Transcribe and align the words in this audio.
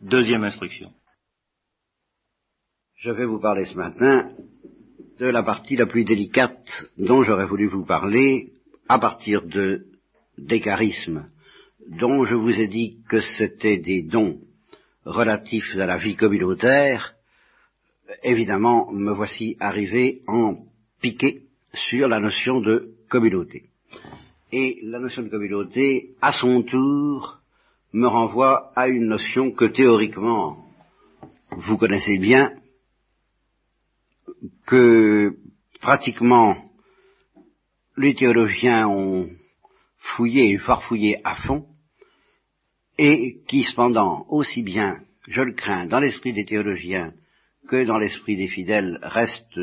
Deuxième 0.00 0.44
instruction. 0.44 0.88
Je 2.98 3.10
vais 3.10 3.26
vous 3.26 3.40
parler 3.40 3.64
ce 3.64 3.74
matin 3.74 4.30
de 5.18 5.26
la 5.26 5.42
partie 5.42 5.74
la 5.74 5.86
plus 5.86 6.04
délicate 6.04 6.88
dont 6.98 7.24
j'aurais 7.24 7.46
voulu 7.46 7.66
vous 7.66 7.84
parler 7.84 8.52
à 8.88 9.00
partir 9.00 9.42
de, 9.42 9.86
des 10.36 10.60
charismes, 10.60 11.28
dont 11.88 12.24
je 12.26 12.36
vous 12.36 12.52
ai 12.60 12.68
dit 12.68 12.98
que 13.08 13.20
c'était 13.20 13.78
des 13.78 14.04
dons 14.04 14.38
relatifs 15.04 15.76
à 15.76 15.86
la 15.86 15.98
vie 15.98 16.14
communautaire. 16.14 17.14
Évidemment, 18.22 18.92
me 18.92 19.12
voici 19.12 19.56
arrivé 19.58 20.22
en 20.28 20.58
piqué 21.00 21.42
sur 21.74 22.06
la 22.06 22.20
notion 22.20 22.60
de 22.60 22.94
communauté. 23.08 23.64
Et 24.52 24.78
la 24.84 25.00
notion 25.00 25.22
de 25.22 25.28
communauté, 25.28 26.14
à 26.20 26.30
son 26.30 26.62
tour, 26.62 27.37
me 27.92 28.06
renvoie 28.06 28.72
à 28.76 28.88
une 28.88 29.06
notion 29.06 29.50
que 29.50 29.64
théoriquement 29.64 30.64
vous 31.50 31.76
connaissez 31.76 32.18
bien, 32.18 32.52
que 34.66 35.36
pratiquement 35.80 36.70
les 37.96 38.14
théologiens 38.14 38.88
ont 38.88 39.28
fouillé 39.98 40.52
et 40.52 40.58
farfouillé 40.58 41.20
à 41.24 41.34
fond, 41.34 41.66
et 42.98 43.40
qui 43.46 43.64
cependant, 43.64 44.26
aussi 44.28 44.62
bien, 44.62 45.00
je 45.26 45.42
le 45.42 45.54
crains, 45.54 45.86
dans 45.86 46.00
l'esprit 46.00 46.32
des 46.32 46.44
théologiens 46.44 47.12
que 47.68 47.84
dans 47.84 47.98
l'esprit 47.98 48.36
des 48.36 48.48
fidèles, 48.48 48.98
reste 49.02 49.60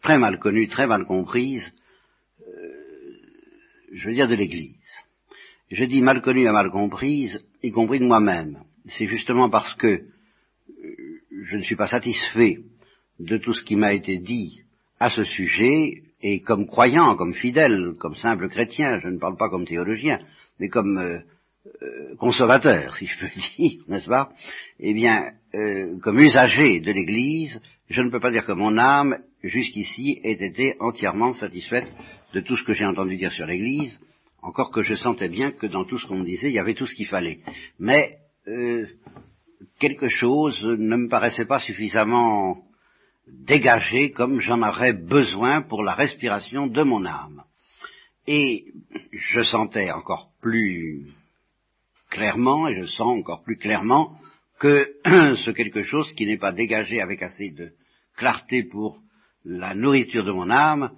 très 0.00 0.18
mal 0.18 0.38
connue, 0.38 0.68
très 0.68 0.86
mal 0.86 1.04
comprise, 1.04 1.72
euh, 2.40 2.72
je 3.92 4.08
veux 4.08 4.14
dire 4.14 4.28
de 4.28 4.34
l'Église. 4.34 5.05
Je 5.70 5.84
dis 5.84 6.00
mal 6.00 6.22
connue 6.22 6.46
et 6.46 6.50
mal 6.50 6.70
comprise, 6.70 7.44
y 7.62 7.70
compris 7.70 7.98
de 7.98 8.06
moi-même. 8.06 8.58
C'est 8.86 9.08
justement 9.08 9.50
parce 9.50 9.74
que 9.74 9.86
euh, 9.86 10.02
je 11.44 11.56
ne 11.56 11.62
suis 11.62 11.76
pas 11.76 11.88
satisfait 11.88 12.58
de 13.18 13.36
tout 13.38 13.52
ce 13.52 13.64
qui 13.64 13.76
m'a 13.76 13.92
été 13.92 14.18
dit 14.18 14.60
à 15.00 15.10
ce 15.10 15.24
sujet, 15.24 16.02
et 16.22 16.40
comme 16.40 16.66
croyant, 16.66 17.16
comme 17.16 17.34
fidèle, 17.34 17.94
comme 17.98 18.14
simple 18.14 18.48
chrétien, 18.48 19.00
je 19.00 19.08
ne 19.08 19.18
parle 19.18 19.36
pas 19.36 19.48
comme 19.48 19.66
théologien, 19.66 20.18
mais 20.58 20.68
comme 20.68 20.98
euh, 20.98 21.18
euh, 21.82 22.16
conservateur, 22.16 22.96
si 22.96 23.06
je 23.06 23.18
peux 23.18 23.28
dire, 23.28 23.82
n'est-ce 23.88 24.08
pas? 24.08 24.30
Eh 24.78 24.94
bien, 24.94 25.32
euh, 25.54 25.98
comme 25.98 26.20
usager 26.20 26.80
de 26.80 26.92
l'Église, 26.92 27.60
je 27.90 28.02
ne 28.02 28.10
peux 28.10 28.20
pas 28.20 28.30
dire 28.30 28.46
que 28.46 28.52
mon 28.52 28.78
âme, 28.78 29.18
jusqu'ici, 29.42 30.20
ait 30.22 30.32
été 30.32 30.76
entièrement 30.80 31.34
satisfaite 31.34 31.92
de 32.32 32.40
tout 32.40 32.56
ce 32.56 32.64
que 32.64 32.72
j'ai 32.72 32.84
entendu 32.84 33.16
dire 33.16 33.32
sur 33.32 33.46
l'Église, 33.46 33.98
encore 34.42 34.70
que 34.70 34.82
je 34.82 34.94
sentais 34.94 35.28
bien 35.28 35.52
que 35.52 35.66
dans 35.66 35.84
tout 35.84 35.98
ce 35.98 36.06
qu'on 36.06 36.18
me 36.18 36.24
disait, 36.24 36.48
il 36.48 36.54
y 36.54 36.58
avait 36.58 36.74
tout 36.74 36.86
ce 36.86 36.94
qu'il 36.94 37.06
fallait. 37.06 37.40
Mais 37.78 38.10
euh, 38.46 38.86
quelque 39.78 40.08
chose 40.08 40.64
ne 40.64 40.96
me 40.96 41.08
paraissait 41.08 41.46
pas 41.46 41.60
suffisamment 41.60 42.62
dégagé 43.26 44.12
comme 44.12 44.40
j'en 44.40 44.62
aurais 44.62 44.92
besoin 44.92 45.62
pour 45.62 45.82
la 45.82 45.94
respiration 45.94 46.66
de 46.66 46.82
mon 46.82 47.04
âme. 47.04 47.42
Et 48.26 48.66
je 49.12 49.42
sentais 49.42 49.90
encore 49.90 50.30
plus 50.40 51.06
clairement, 52.10 52.68
et 52.68 52.80
je 52.80 52.86
sens 52.86 53.18
encore 53.18 53.42
plus 53.42 53.56
clairement, 53.56 54.16
que 54.58 54.92
ce 55.36 55.50
quelque 55.50 55.82
chose 55.82 56.12
qui 56.14 56.26
n'est 56.26 56.38
pas 56.38 56.52
dégagé 56.52 57.00
avec 57.00 57.22
assez 57.22 57.50
de 57.50 57.72
clarté 58.16 58.64
pour 58.64 59.00
la 59.44 59.74
nourriture 59.74 60.24
de 60.24 60.32
mon 60.32 60.50
âme, 60.50 60.90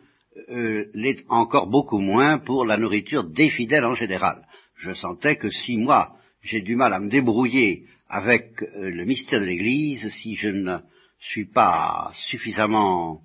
euh, 0.50 0.91
l'est 0.94 1.25
encore 1.28 1.67
beaucoup 1.67 1.98
moins 1.98 2.39
pour 2.39 2.64
la 2.64 2.77
nourriture 2.77 3.25
des 3.25 3.50
fidèles 3.50 3.84
en 3.84 3.94
général. 3.94 4.47
Je 4.77 4.92
sentais 4.92 5.36
que 5.36 5.50
si 5.50 5.77
moi 5.77 6.14
j'ai 6.42 6.61
du 6.61 6.77
mal 6.77 6.92
à 6.92 7.00
me 7.00 7.08
débrouiller 7.08 7.84
avec 8.08 8.62
euh, 8.62 8.91
le 8.91 9.05
mystère 9.05 9.41
de 9.41 9.47
l'Église, 9.47 10.08
si 10.11 10.36
je 10.36 10.48
ne 10.48 10.78
suis 11.20 11.47
pas 11.47 12.12
suffisamment 12.28 13.22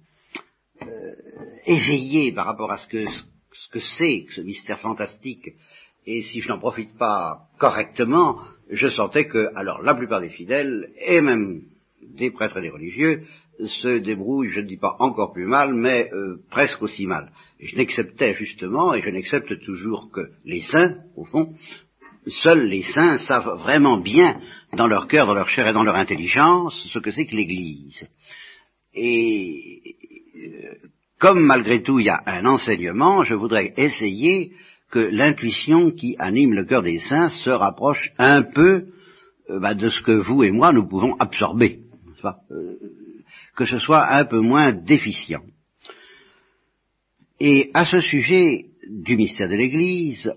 euh, 0.81 1.13
éveillé 1.65 2.31
par 2.31 2.45
rapport 2.45 2.71
à 2.71 2.77
ce 2.77 2.87
que 2.87 3.05
ce 3.53 3.69
que 3.69 3.79
c'est 3.79 4.25
ce 4.35 4.41
mystère 4.41 4.79
fantastique 4.79 5.49
et 6.05 6.21
si 6.21 6.41
je 6.41 6.49
n'en 6.49 6.59
profite 6.59 6.97
pas 6.97 7.47
correctement, 7.57 8.39
je 8.69 8.89
sentais 8.89 9.27
que, 9.27 9.51
alors, 9.55 9.81
la 9.81 9.95
plupart 9.95 10.21
des 10.21 10.29
fidèles, 10.29 10.91
et 11.05 11.21
même 11.21 11.61
des 12.01 12.31
prêtres 12.31 12.57
et 12.57 12.61
des 12.61 12.69
religieux, 12.69 13.23
se 13.59 13.99
débrouillent, 13.99 14.49
je 14.49 14.59
ne 14.59 14.67
dis 14.67 14.77
pas 14.77 14.95
encore 14.99 15.33
plus 15.33 15.45
mal, 15.45 15.73
mais 15.73 16.09
euh, 16.11 16.37
presque 16.49 16.81
aussi 16.81 17.05
mal. 17.05 17.31
Je 17.59 17.75
n'acceptais 17.75 18.33
justement, 18.33 18.93
et 18.93 19.01
je 19.01 19.09
n'accepte 19.09 19.59
toujours 19.63 20.09
que 20.11 20.21
les 20.45 20.61
saints, 20.61 20.97
au 21.15 21.25
fond, 21.25 21.53
seuls 22.27 22.67
les 22.67 22.83
saints 22.83 23.17
savent 23.19 23.59
vraiment 23.59 23.97
bien, 23.97 24.39
dans 24.75 24.87
leur 24.87 25.07
cœur, 25.07 25.27
dans 25.27 25.33
leur 25.33 25.49
chair 25.49 25.67
et 25.67 25.73
dans 25.73 25.83
leur 25.83 25.95
intelligence, 25.95 26.87
ce 26.91 26.99
que 26.99 27.11
c'est 27.11 27.25
que 27.25 27.35
l'Église. 27.35 28.09
Et 28.95 29.95
comme 31.19 31.45
malgré 31.45 31.81
tout 31.81 31.99
il 31.99 32.05
y 32.05 32.09
a 32.09 32.21
un 32.25 32.45
enseignement, 32.45 33.23
je 33.23 33.33
voudrais 33.33 33.73
essayer 33.77 34.51
que 34.91 34.99
l'intuition 34.99 35.91
qui 35.91 36.15
anime 36.19 36.53
le 36.53 36.65
cœur 36.65 36.81
des 36.81 36.99
saints 36.99 37.29
se 37.29 37.49
rapproche 37.49 38.11
un 38.17 38.43
peu 38.43 38.87
euh, 39.49 39.59
bah, 39.59 39.73
de 39.73 39.89
ce 39.89 40.01
que 40.01 40.11
vous 40.11 40.43
et 40.43 40.51
moi 40.51 40.71
nous 40.71 40.87
pouvons 40.87 41.15
absorber, 41.15 41.79
que 43.55 43.65
ce 43.65 43.79
soit 43.79 44.13
un 44.15 44.25
peu 44.25 44.39
moins 44.39 44.73
déficient. 44.73 45.43
Et 47.39 47.71
à 47.73 47.85
ce 47.85 48.01
sujet 48.01 48.67
du 48.87 49.15
mystère 49.17 49.49
de 49.49 49.55
l'Église, 49.55 50.33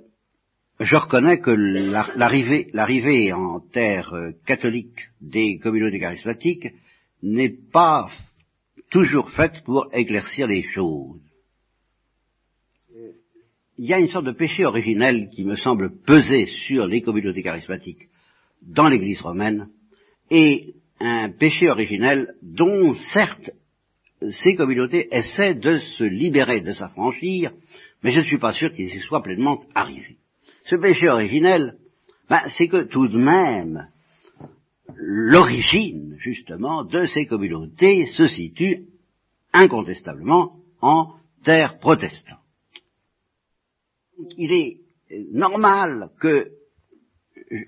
je 0.81 0.97
reconnais 0.97 1.41
que 1.41 1.50
l'arrivée 1.50 3.32
en 3.32 3.60
terre 3.60 4.12
euh, 4.12 4.32
catholique 4.44 5.09
des 5.21 5.59
communautés 5.59 5.99
charismatiques 5.99 6.69
n'est 7.22 7.56
pas 7.72 8.10
toujours 8.91 9.31
faite 9.31 9.62
pour 9.65 9.88
éclaircir 9.93 10.47
les 10.47 10.62
choses 10.62 11.21
il 13.78 13.87
y 13.87 13.93
a 13.93 13.98
une 13.98 14.09
sorte 14.09 14.25
de 14.25 14.33
péché 14.33 14.65
originel 14.65 15.28
qui 15.31 15.44
me 15.44 15.56
semble 15.56 16.00
peser 16.03 16.47
sur 16.47 16.87
les 16.87 17.03
communautés 17.03 17.43
charismatiques 17.43 18.09
dans 18.62 18.88
l'Église 18.88 19.21
romaine, 19.21 19.69
et 20.31 20.75
un 21.01 21.31
péché 21.31 21.69
originel 21.69 22.34
dont, 22.43 22.95
certes, 23.12 23.51
ces 24.31 24.57
communautés 24.57 25.09
essaient 25.15 25.55
de 25.55 25.79
se 25.79 26.05
libérer, 26.05 26.61
de 26.61 26.73
s'affranchir, 26.73 27.53
mais 28.03 28.11
je 28.11 28.21
ne 28.21 28.25
suis 28.25 28.39
pas 28.39 28.53
sûr 28.53 28.73
qu'ils 28.73 28.95
y 28.95 29.01
soient 29.01 29.23
pleinement 29.23 29.61
arrivés. 29.75 30.17
Ce 30.65 30.77
péché 30.77 31.09
originel, 31.09 31.77
ben, 32.29 32.41
c'est 32.57 32.69
que 32.69 32.84
tout 32.84 33.09
de 33.09 33.19
même, 33.19 33.89
l'origine, 34.97 36.17
justement, 36.19 36.84
de 36.84 37.07
ces 37.07 37.27
communautés 37.27 38.07
se 38.07 38.27
situe 38.27 38.87
incontestablement 39.53 40.57
en 40.81 41.15
terre 41.45 41.78
protestante 41.78 42.41
il 44.37 44.53
est 44.53 44.81
normal 45.33 46.11
que 46.21 46.51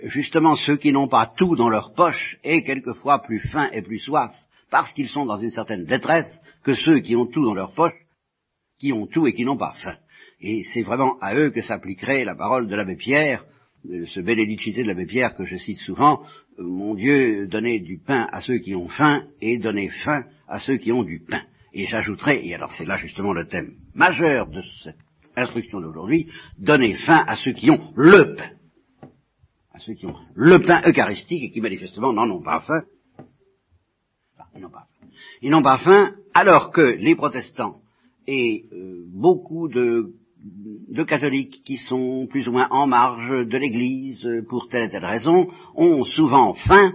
justement 0.05 0.55
ceux 0.55 0.77
qui 0.77 0.93
n'ont 0.93 1.09
pas 1.09 1.33
tout 1.37 1.57
dans 1.57 1.69
leur 1.69 1.95
poche 1.95 2.39
aient 2.43 2.63
quelquefois 2.63 3.23
plus 3.23 3.41
faim 3.41 3.69
et 3.73 3.83
plus 3.83 3.99
soif, 3.99 4.35
parce 4.71 4.93
qu'ils 4.93 5.09
sont 5.09 5.27
dans 5.27 5.39
une 5.39 5.51
certaine 5.51 5.85
détresse, 5.85 6.41
que 6.65 6.75
ceux 6.75 7.01
qui 7.01 7.17
ont 7.17 7.27
tout 7.27 7.45
dans 7.45 7.55
leur 7.55 7.73
poche, 7.73 7.95
qui 8.79 8.93
ont 8.93 9.07
tout 9.07 9.27
et 9.27 9.33
qui 9.33 9.45
n'ont 9.45 9.57
pas 9.57 9.75
faim. 9.83 9.97
Et 10.41 10.63
c'est 10.73 10.83
vraiment 10.83 11.19
à 11.21 11.35
eux 11.35 11.51
que 11.51 11.63
s'appliquerait 11.63 12.25
la 12.25 12.35
parole 12.35 12.69
de 12.69 12.77
l'abbé 12.77 12.97
Pierre, 12.97 13.45
euh, 13.89 14.07
ce 14.07 14.21
bénédicité 14.21 14.83
de 14.83 14.89
l'abbé 14.89 15.07
Pierre 15.07 15.37
que 15.37 15.45
je 15.45 15.57
cite 15.57 15.79
souvent, 15.79 16.23
mon 16.59 16.95
Dieu, 16.95 17.47
donnez 17.47 17.81
du 17.81 17.99
pain 17.99 18.29
à 18.33 18.41
ceux 18.41 18.59
qui 18.59 18.75
ont 18.75 18.89
faim 18.89 19.25
et 19.41 19.59
donnez 19.59 19.89
faim 19.89 20.25
à 20.49 20.61
ceux 20.61 20.77
qui 20.77 20.93
ont 20.93 21.05
du 21.05 21.21
pain. 21.21 21.43
Et 21.73 21.87
j'ajouterai, 21.87 22.47
et 22.47 22.55
alors 22.55 22.73
c'est 22.73 22.87
là 22.87 22.97
justement 22.97 23.33
le 23.33 23.47
thème 23.47 23.75
majeur 23.95 24.49
de 24.49 24.63
cette 24.83 24.97
instruction 25.37 25.81
d'aujourd'hui, 25.81 26.29
donner 26.59 26.95
fin 26.95 27.25
à 27.27 27.37
ceux 27.37 27.53
qui 27.53 27.71
ont 27.71 27.93
le 27.97 28.35
pain. 28.35 28.51
À 29.79 29.81
ceux 29.81 29.95
qui 29.95 30.07
ont 30.07 30.17
le 30.35 30.59
pain 30.59 30.83
eucharistique 30.85 31.45
et 31.45 31.51
qui 31.53 31.61
manifestement 31.61 32.13
n'en 32.13 32.29
ont 32.29 32.43
pas 32.43 32.59
faim. 32.59 32.83
ils 34.57 34.61
n'ont 34.61 34.71
pas 34.71 34.89
faim. 34.91 35.07
Ils 35.41 35.51
n'ont 35.53 35.63
pas 35.63 35.79
faim 35.79 36.17
alors 36.35 36.73
que 36.73 36.81
les 36.81 37.15
protestants 37.15 37.77
et 38.27 38.65
euh, 38.73 39.05
beaucoup 39.07 39.69
de, 39.69 40.15
de, 40.43 41.05
catholiques 41.05 41.63
qui 41.65 41.77
sont 41.77 42.27
plus 42.29 42.49
ou 42.49 42.53
moins 42.53 42.67
en 42.73 42.89
marge 42.89 43.47
de 43.47 43.57
l'Église 43.57 44.29
pour 44.49 44.67
telle 44.67 44.83
et 44.83 44.91
telle 44.91 45.05
raison 45.05 45.47
ont 45.77 46.05
souvent 46.05 46.55
faim 46.55 46.93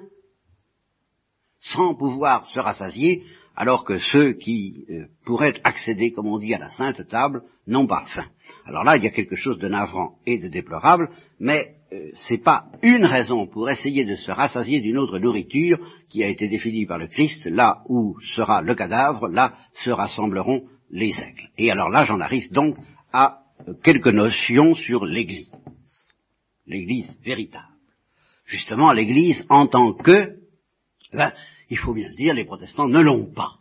sans 1.62 1.96
pouvoir 1.96 2.46
se 2.48 2.60
rassasier 2.60 3.24
alors 3.56 3.84
que 3.84 3.98
ceux 4.00 4.34
qui 4.34 4.86
euh, 4.90 5.06
pourraient 5.26 5.60
accéder, 5.64 6.12
comme 6.12 6.28
on 6.28 6.40
dit, 6.40 6.54
à 6.54 6.60
la 6.60 6.70
sainte 6.70 7.08
table, 7.08 7.44
n'ont 7.68 7.88
pas 7.88 8.06
faim. 8.08 8.26
Alors 8.66 8.84
là, 8.84 8.98
il 8.98 9.04
y 9.04 9.08
a 9.08 9.12
quelque 9.12 9.36
chose 9.36 9.60
de 9.60 9.68
navrant 9.68 10.16
et 10.26 10.40
de 10.40 10.48
déplorable, 10.48 11.10
mais 11.40 11.76
euh, 11.92 12.10
ce 12.14 12.34
n'est 12.34 12.40
pas 12.40 12.66
une 12.82 13.06
raison 13.06 13.46
pour 13.46 13.70
essayer 13.70 14.06
de 14.06 14.16
se 14.16 14.32
rassasier 14.32 14.82
d'une 14.82 14.98
autre 14.98 15.20
nourriture 15.20 15.78
qui 16.10 16.24
a 16.24 16.30
été 16.30 16.48
définie 16.48 16.86
par 16.86 16.98
le 16.98 17.08
Christ, 17.08 17.46
là 17.46 17.84
où 17.88 18.18
sera 18.36 18.62
le 18.62 18.74
cadavre, 18.74 19.28
là 19.28 19.54
se 19.84 19.92
rassembleront 19.92 20.64
les 20.90 21.12
aigles. 21.20 21.50
Et 21.58 21.70
alors 21.72 21.90
là, 21.90 22.06
j'en 22.06 22.20
arrive 22.20 22.52
donc 22.52 22.76
à 23.12 23.40
quelques 23.84 24.08
notions 24.08 24.76
sur 24.76 25.06
l'Église, 25.06 25.52
l'Église 26.66 27.18
véritable. 27.24 27.68
justement 28.46 28.92
l'Église 28.92 29.46
en 29.50 29.68
tant 29.68 29.94
que, 29.94 30.36
ben, 31.14 31.32
il 31.74 31.80
faut 31.80 31.94
bien 31.96 32.10
le 32.10 32.14
dire, 32.14 32.36
les 32.36 32.46
protestants 32.46 32.88
ne 32.88 33.02
l'ont 33.02 33.26
pas. 33.34 33.56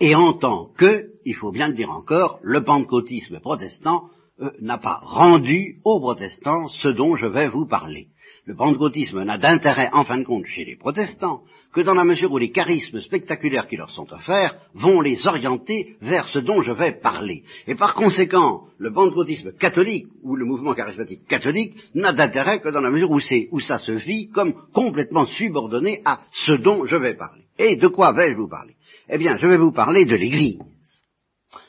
Et 0.00 0.14
en 0.14 0.32
tant 0.32 0.70
que, 0.78 1.10
il 1.26 1.34
faut 1.34 1.52
bien 1.52 1.68
le 1.68 1.74
dire 1.74 1.90
encore, 1.90 2.38
le 2.42 2.64
pentecôtisme 2.64 3.38
protestant 3.38 4.04
euh, 4.40 4.50
n'a 4.62 4.78
pas 4.78 5.00
rendu 5.02 5.78
aux 5.84 6.00
protestants 6.00 6.68
ce 6.68 6.88
dont 6.88 7.16
je 7.16 7.26
vais 7.26 7.50
vous 7.50 7.66
parler. 7.66 8.08
Le 8.46 8.56
pentecôtisme 8.56 9.22
n'a 9.22 9.38
d'intérêt, 9.38 9.90
en 9.92 10.04
fin 10.04 10.18
de 10.18 10.24
compte, 10.24 10.46
chez 10.46 10.64
les 10.64 10.76
protestants, 10.76 11.42
que 11.74 11.82
dans 11.82 11.94
la 11.94 12.04
mesure 12.04 12.32
où 12.32 12.38
les 12.38 12.50
charismes 12.50 13.00
spectaculaires 13.00 13.68
qui 13.68 13.76
leur 13.76 13.90
sont 13.90 14.10
offerts 14.12 14.56
vont 14.74 15.00
les 15.00 15.26
orienter 15.26 15.96
vers 16.00 16.26
ce 16.26 16.38
dont 16.38 16.62
je 16.62 16.72
vais 16.72 16.92
parler. 16.92 17.42
Et 17.66 17.74
par 17.74 17.94
conséquent, 17.94 18.64
le 18.78 18.92
pentecôtisme 18.92 19.52
catholique, 19.52 20.06
ou 20.22 20.36
le 20.36 20.46
mouvement 20.46 20.74
charismatique 20.74 21.26
catholique, 21.28 21.74
n'a 21.94 22.12
d'intérêt 22.12 22.60
que 22.60 22.70
dans 22.70 22.80
la 22.80 22.90
mesure 22.90 23.10
où, 23.10 23.20
où 23.50 23.60
ça 23.60 23.78
se 23.78 23.92
vit 23.92 24.30
comme 24.30 24.54
complètement 24.72 25.26
subordonné 25.26 26.00
à 26.04 26.20
ce 26.32 26.54
dont 26.54 26.86
je 26.86 26.96
vais 26.96 27.14
parler. 27.14 27.44
Et 27.58 27.76
de 27.76 27.88
quoi 27.88 28.12
vais-je 28.12 28.36
vous 28.36 28.48
parler? 28.48 28.74
Eh 29.08 29.18
bien, 29.18 29.36
je 29.36 29.46
vais 29.46 29.58
vous 29.58 29.72
parler 29.72 30.06
de 30.06 30.14
l'Église. 30.14 30.60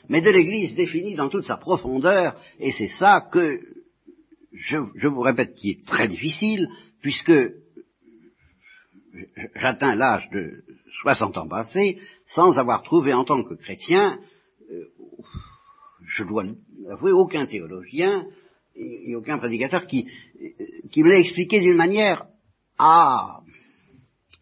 Mais 0.08 0.22
de 0.22 0.30
l'Église 0.30 0.74
définie 0.74 1.14
dans 1.14 1.28
toute 1.28 1.44
sa 1.44 1.58
profondeur, 1.58 2.34
et 2.58 2.72
c'est 2.72 2.88
ça 2.88 3.28
que 3.30 3.60
je, 4.54 5.06
vous 5.08 5.20
répète 5.20 5.54
qui 5.54 5.70
est 5.70 5.86
très 5.86 6.08
difficile, 6.08 6.68
puisque 7.00 7.32
j'atteins 9.56 9.94
l'âge 9.94 10.28
de 10.32 10.64
60 11.02 11.36
ans 11.38 11.48
passés, 11.48 11.98
sans 12.26 12.58
avoir 12.58 12.82
trouvé 12.82 13.12
en 13.12 13.24
tant 13.24 13.42
que 13.42 13.54
chrétien, 13.54 14.18
euh, 14.70 14.84
je 16.06 16.24
dois 16.24 16.44
avouer, 16.90 17.12
aucun 17.12 17.46
théologien 17.46 18.26
et, 18.74 19.14
aucun 19.14 19.38
prédicateur 19.38 19.86
qui, 19.86 20.06
me 20.96 21.08
l'a 21.08 21.18
expliqué 21.18 21.60
d'une 21.60 21.76
manière, 21.76 22.26
ah, 22.78 23.40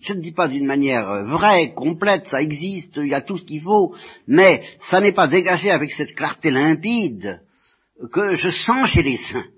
je 0.01 0.12
ne 0.12 0.21
dis 0.21 0.33
pas 0.33 0.49
d'une 0.49 0.67
manière 0.67 1.25
vraie, 1.25 1.73
complète, 1.75 2.27
ça 2.29 2.41
existe, 2.41 2.97
il 2.97 3.09
y 3.09 3.15
a 3.15 3.21
tout 3.21 3.39
ce 3.39 3.45
qu'il 3.45 3.61
faut, 3.61 3.95
mais 4.27 4.65
ça 4.91 5.01
n'est 5.01 5.12
pas 5.12 5.29
dégagé 5.29 5.71
avec 5.71 5.93
cette 5.93 6.15
clarté 6.15 6.51
limpide 6.51 7.43
que 8.12 8.35
je 8.35 8.49
sens 8.49 8.89
chez 8.89 9.03
les 9.03 9.19
saints. 9.19 9.49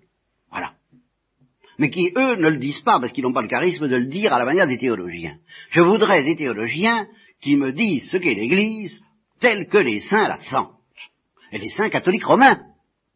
Mais 1.78 1.90
qui, 1.90 2.12
eux, 2.16 2.36
ne 2.36 2.50
le 2.50 2.58
disent 2.58 2.80
pas 2.80 3.00
parce 3.00 3.12
qu'ils 3.12 3.24
n'ont 3.24 3.32
pas 3.32 3.42
le 3.42 3.48
charisme 3.48 3.88
de 3.88 3.96
le 3.96 4.06
dire 4.06 4.32
à 4.32 4.38
la 4.38 4.44
manière 4.44 4.66
des 4.66 4.78
théologiens. 4.78 5.36
Je 5.70 5.80
voudrais 5.80 6.22
des 6.22 6.36
théologiens 6.36 7.06
qui 7.40 7.56
me 7.56 7.72
disent 7.72 8.10
ce 8.10 8.18
qu'est 8.18 8.34
l'Église 8.34 9.00
telle 9.40 9.66
que 9.68 9.78
les 9.78 10.00
saints 10.00 10.28
la 10.28 10.38
sentent. 10.38 10.76
Et 11.50 11.58
les 11.58 11.70
saints 11.70 11.90
catholiques 11.90 12.24
romains. 12.24 12.60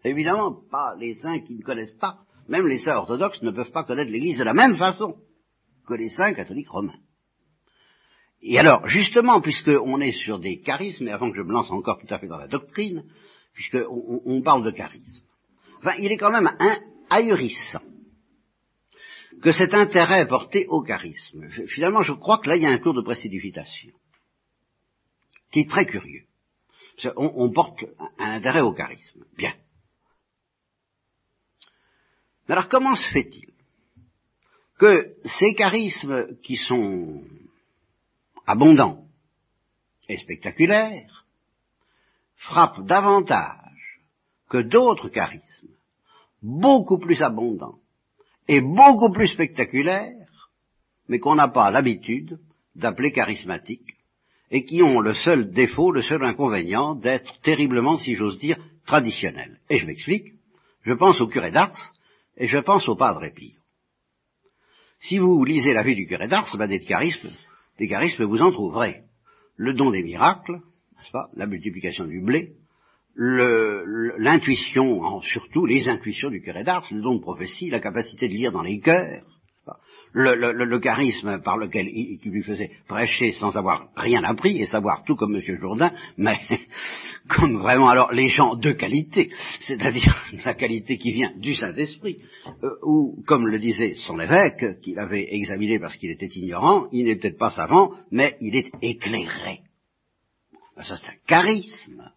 Évidemment, 0.05 0.57
pas 0.71 0.95
les 0.99 1.15
saints 1.15 1.41
qui 1.41 1.55
ne 1.55 1.63
connaissent 1.63 1.97
pas. 1.99 2.19
Même 2.49 2.67
les 2.67 2.79
saints 2.79 2.97
orthodoxes 2.97 3.43
ne 3.43 3.51
peuvent 3.51 3.73
pas 3.73 3.85
connaître 3.85 4.11
l'Église 4.11 4.39
de 4.39 4.45
la 4.45 4.55
même 4.55 4.77
façon 4.77 5.17
que 5.87 5.95
les 5.95 6.11
saints 6.11 6.35
catholiques 6.35 6.69
romains. 6.69 6.99
Et 8.43 8.59
alors, 8.59 8.87
justement, 8.87 9.41
puisqu'on 9.41 10.01
est 10.01 10.13
sur 10.13 10.39
des 10.39 10.61
charismes, 10.61 11.09
et 11.09 11.13
avant 11.13 11.31
que 11.31 11.37
je 11.37 11.43
me 11.43 11.53
lance 11.53 11.71
encore 11.71 11.99
tout 11.99 12.13
à 12.13 12.19
fait 12.19 12.29
dans 12.29 12.37
la 12.37 12.49
doctrine, 12.49 13.05
puisqu'on 13.55 14.21
on 14.25 14.43
parle 14.43 14.65
de 14.65 14.71
charisme, 14.71 15.25
enfin, 15.79 15.95
il 15.99 16.13
est 16.13 16.17
quand 16.17 16.31
même 16.31 16.51
un, 16.59 16.77
ahurissant 17.11 17.81
que 19.43 19.53
cet 19.53 19.75
intérêt 19.75 20.27
porté 20.27 20.67
au 20.69 20.83
charisme. 20.83 21.49
Finalement, 21.69 22.03
je 22.03 22.13
crois 22.13 22.39
que 22.39 22.49
là, 22.49 22.57
il 22.57 22.63
y 22.63 22.67
a 22.67 22.71
un 22.71 22.79
cours 22.79 22.95
de 22.95 23.03
précédification 23.03 23.93
qui 25.51 25.61
est 25.61 25.71
très 25.71 25.87
curieux. 25.87 26.25
On, 27.17 27.31
on 27.35 27.53
porte 27.53 27.85
un 28.19 28.33
intérêt 28.35 28.63
au 28.63 28.73
charisme. 28.73 29.25
Bien. 29.37 29.55
Alors, 32.49 32.69
comment 32.69 32.95
se 32.95 33.11
fait-il 33.11 33.53
que 34.79 35.15
ces 35.25 35.55
charismes 35.55 36.37
qui 36.43 36.57
sont 36.57 37.23
abondants 38.47 39.07
et 40.09 40.19
spectaculaires 40.19 41.27
frappent 42.37 42.85
davantage 42.87 44.01
que 44.49 44.59
d'autres 44.59 45.09
charismes 45.09 45.69
beaucoup 46.43 46.99
plus 46.99 47.23
abondants 47.23 47.81
et 48.49 48.61
beaucoup 48.61 49.11
plus 49.13 49.29
spectaculaires, 49.29 50.13
mais 51.09 51.19
qu'on 51.19 51.35
n'a 51.35 51.49
pas 51.49 51.71
l'habitude 51.71 52.39
d'appeler 52.75 53.13
charismatiques, 53.13 53.97
et 54.51 54.65
qui 54.65 54.83
ont 54.83 55.01
le 55.01 55.15
seul 55.15 55.51
défaut, 55.51 55.91
le 55.91 56.03
seul 56.03 56.25
inconvénient 56.25 56.95
d'être 56.95 57.41
terriblement, 57.41 57.97
si 57.97 58.15
j'ose 58.15 58.39
dire, 58.39 58.59
traditionnels. 58.87 59.59
Et 59.69 59.79
je 59.79 59.87
m'explique, 59.87 60.35
je 60.83 60.93
pense 60.93 61.21
au 61.21 61.27
curé 61.27 61.51
d'Ars, 61.51 61.93
et 62.37 62.47
je 62.47 62.59
pense 62.59 62.89
au 62.89 62.97
Padre 62.97 63.29
Pio. 63.35 63.61
Si 65.01 65.19
vous 65.19 65.45
lisez 65.45 65.73
la 65.73 65.83
vie 65.83 65.95
du 65.95 66.07
curé 66.07 66.29
d'Ars, 66.29 66.57
ben 66.57 66.69
des 66.69 66.81
charismes, 66.81 67.31
des 67.79 67.89
charismes 67.89 68.25
vous 68.25 68.43
en 68.43 68.53
trouverez. 68.53 69.03
Le 69.57 69.73
don 69.75 69.91
des 69.91 70.03
miracles, 70.03 70.61
n'est-ce 70.97 71.11
pas, 71.11 71.29
la 71.35 71.47
multiplication 71.47 72.07
du 72.07 72.21
blé, 72.21 72.53
l'intuition, 73.17 75.21
surtout 75.23 75.67
les 75.67 75.89
intuitions 75.89 76.31
du 76.31 76.41
curé 76.41 76.65
d'Ars, 76.65 76.87
le 76.91 77.01
don 77.01 77.17
de 77.17 77.21
prophétie, 77.21 77.71
la 77.71 77.81
capacité 77.81 78.29
de 78.29 78.35
lire 78.35 78.53
dans 78.53 78.63
les 78.63 78.81
cœurs, 78.81 79.23
le, 80.13 80.53
le, 80.53 80.79
charisme 80.79 81.43
par 81.43 81.59
lequel 81.59 81.89
il, 81.89 82.19
lui 82.31 82.43
faisait 82.43 82.71
prêcher 82.89 83.33
sans 83.33 83.55
avoir 83.57 83.89
rien 83.97 84.23
appris 84.25 84.63
et 84.63 84.67
savoir 84.67 85.05
tout 85.05 85.15
comme 85.15 85.37
M. 85.37 85.59
Jourdain, 85.61 85.93
mais 86.17 86.39
comme 87.29 87.59
vraiment 87.59 87.89
alors 87.89 88.13
les 88.13 88.29
gens 88.29 88.55
de 88.55 88.73
qualité, 88.73 89.31
c'est-à-dire 89.61 90.17
la 90.45 90.55
qualité 90.55 90.97
qui 90.97 91.13
vient 91.13 91.33
du 91.37 91.55
Saint-Esprit, 91.55 92.19
euh, 92.63 92.71
ou 92.83 93.23
comme 93.27 93.47
le 93.47 93.59
disait 93.59 93.95
son 93.97 94.19
évêque, 94.19 94.81
qu'il 94.81 94.99
avait 94.99 95.35
examiné 95.35 95.79
parce 95.79 95.97
qu'il 95.97 96.11
était 96.11 96.27
ignorant, 96.27 96.87
il 96.93 97.05
n'est 97.05 97.17
peut-être 97.17 97.39
pas 97.39 97.51
savant, 97.51 97.93
mais 98.11 98.37
il 98.41 98.57
est 98.57 98.71
éclairé. 98.81 99.61
Ça 100.83 100.97
c'est 100.97 101.11
un 101.11 101.27
charisme. 101.27 102.11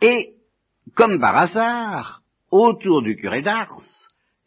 Et, 0.00 0.34
comme 0.94 1.18
par 1.18 1.36
hasard, 1.36 2.22
autour 2.50 3.02
du 3.02 3.16
curé 3.16 3.42
d'Ars, 3.42 3.82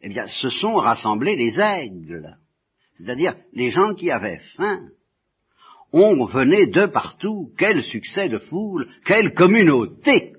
eh 0.00 0.08
bien, 0.08 0.26
se 0.26 0.50
sont 0.50 0.74
rassemblés 0.74 1.36
les 1.36 1.60
aigles, 1.60 2.36
c'est-à-dire 2.94 3.34
les 3.52 3.70
gens 3.70 3.94
qui 3.94 4.10
avaient 4.10 4.40
faim. 4.56 4.88
On 5.92 6.24
venait 6.24 6.66
de 6.66 6.86
partout, 6.86 7.52
quel 7.58 7.82
succès 7.82 8.28
de 8.28 8.38
foule, 8.38 8.88
quelle 9.04 9.34
communauté 9.34 10.32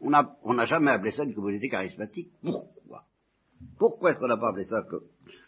On 0.00 0.10
n'a 0.10 0.64
jamais 0.66 0.90
appelé 0.90 1.12
ça 1.12 1.24
une 1.24 1.34
communauté 1.34 1.68
charismatique. 1.68 2.28
Pourquoi? 2.42 3.04
Pourquoi 3.78 4.10
est-ce 4.10 4.18
qu'on 4.18 4.28
n'a 4.28 4.36
pas 4.36 4.50
appelé 4.50 4.64
ça 4.64 4.84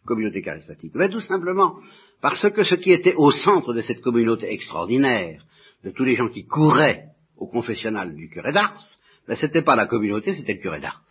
communauté 0.07 0.41
charismatique? 0.41 0.93
Mais 0.95 1.11
Tout 1.11 1.21
simplement 1.21 1.77
parce 2.23 2.51
que 2.51 2.65
ce 2.65 2.75
qui 2.75 2.91
était 2.91 3.15
au 3.15 3.31
centre 3.31 3.75
de 3.75 3.83
cette 3.83 4.01
communauté 4.01 4.51
extraordinaire, 4.51 5.45
de 5.85 5.91
tous 5.91 6.05
les 6.05 6.17
gens 6.17 6.29
qui 6.29 6.47
couraient 6.47 7.09
au 7.39 7.47
confessionnal 7.47 8.15
du 8.15 8.29
curé 8.29 8.53
d'Ars, 8.53 8.97
mais 9.27 9.37
ce 9.37 9.47
n'était 9.47 9.63
pas 9.63 9.77
la 9.77 9.87
communauté, 9.87 10.35
c'était 10.35 10.55
le 10.55 10.61
curé 10.61 10.81
d'Ars. 10.81 11.03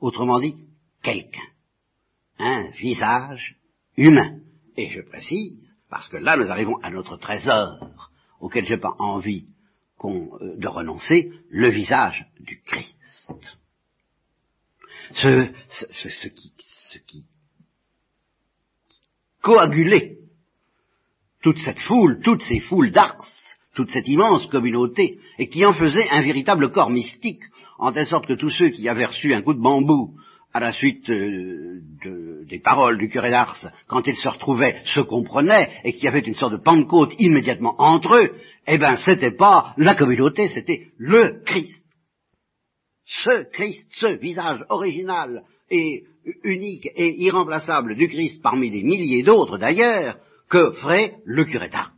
Autrement 0.00 0.38
dit, 0.38 0.56
quelqu'un. 1.02 1.48
Un 2.38 2.70
visage 2.72 3.56
humain. 3.96 4.40
Et 4.76 4.90
je 4.90 5.00
précise, 5.00 5.74
parce 5.88 6.08
que 6.08 6.16
là 6.16 6.36
nous 6.36 6.50
arrivons 6.50 6.76
à 6.82 6.90
notre 6.90 7.16
trésor, 7.16 8.10
auquel 8.40 8.66
je 8.66 8.74
n'ai 8.74 8.80
pas 8.80 8.94
envie 8.98 9.46
euh, 10.04 10.56
de 10.56 10.68
renoncer, 10.68 11.32
le 11.48 11.70
visage 11.70 12.26
du 12.40 12.60
Christ. 12.62 12.96
Ce, 15.14 16.28
qui, 16.28 16.52
ce 16.58 16.98
qui 16.98 17.26
coagulait 19.40 20.18
toute 21.40 21.58
cette 21.58 21.80
foule, 21.80 22.20
toutes 22.20 22.42
ces 22.42 22.60
foules 22.60 22.90
d'Ars, 22.90 23.24
toute 23.76 23.90
cette 23.90 24.08
immense 24.08 24.46
communauté, 24.46 25.18
et 25.38 25.48
qui 25.48 25.64
en 25.64 25.72
faisait 25.72 26.08
un 26.10 26.22
véritable 26.22 26.72
corps 26.72 26.90
mystique, 26.90 27.42
en 27.78 27.92
telle 27.92 28.06
sorte 28.06 28.26
que 28.26 28.32
tous 28.32 28.50
ceux 28.50 28.70
qui 28.70 28.88
avaient 28.88 29.04
reçu 29.04 29.34
un 29.34 29.42
coup 29.42 29.52
de 29.52 29.60
bambou 29.60 30.14
à 30.54 30.60
la 30.60 30.72
suite 30.72 31.10
euh, 31.10 31.82
des 32.48 32.58
paroles 32.58 32.96
du 32.96 33.10
curé 33.10 33.28
d'Ars, 33.28 33.70
quand 33.86 34.06
ils 34.06 34.16
se 34.16 34.28
retrouvaient, 34.28 34.80
se 34.86 35.00
comprenaient, 35.00 35.70
et 35.84 35.92
qu'il 35.92 36.04
y 36.04 36.08
avait 36.08 36.20
une 36.20 36.34
sorte 36.34 36.52
de 36.52 36.62
Pentecôte 36.62 37.14
immédiatement 37.18 37.74
entre 37.78 38.16
eux, 38.16 38.32
eh 38.66 38.78
ben 38.78 38.96
c'était 38.96 39.36
pas 39.36 39.74
la 39.76 39.94
communauté, 39.94 40.48
c'était 40.48 40.86
le 40.96 41.42
Christ. 41.44 41.86
Ce 43.04 43.44
Christ, 43.52 43.90
ce 43.92 44.16
visage 44.18 44.64
original 44.70 45.42
et 45.70 46.04
unique 46.42 46.88
et 46.96 47.22
irremplaçable 47.22 47.94
du 47.94 48.08
Christ 48.08 48.42
parmi 48.42 48.70
des 48.70 48.82
milliers 48.82 49.22
d'autres 49.22 49.58
d'ailleurs, 49.58 50.16
que 50.48 50.72
ferait 50.72 51.16
le 51.24 51.44
curé 51.44 51.68
d'Ars. 51.68 51.92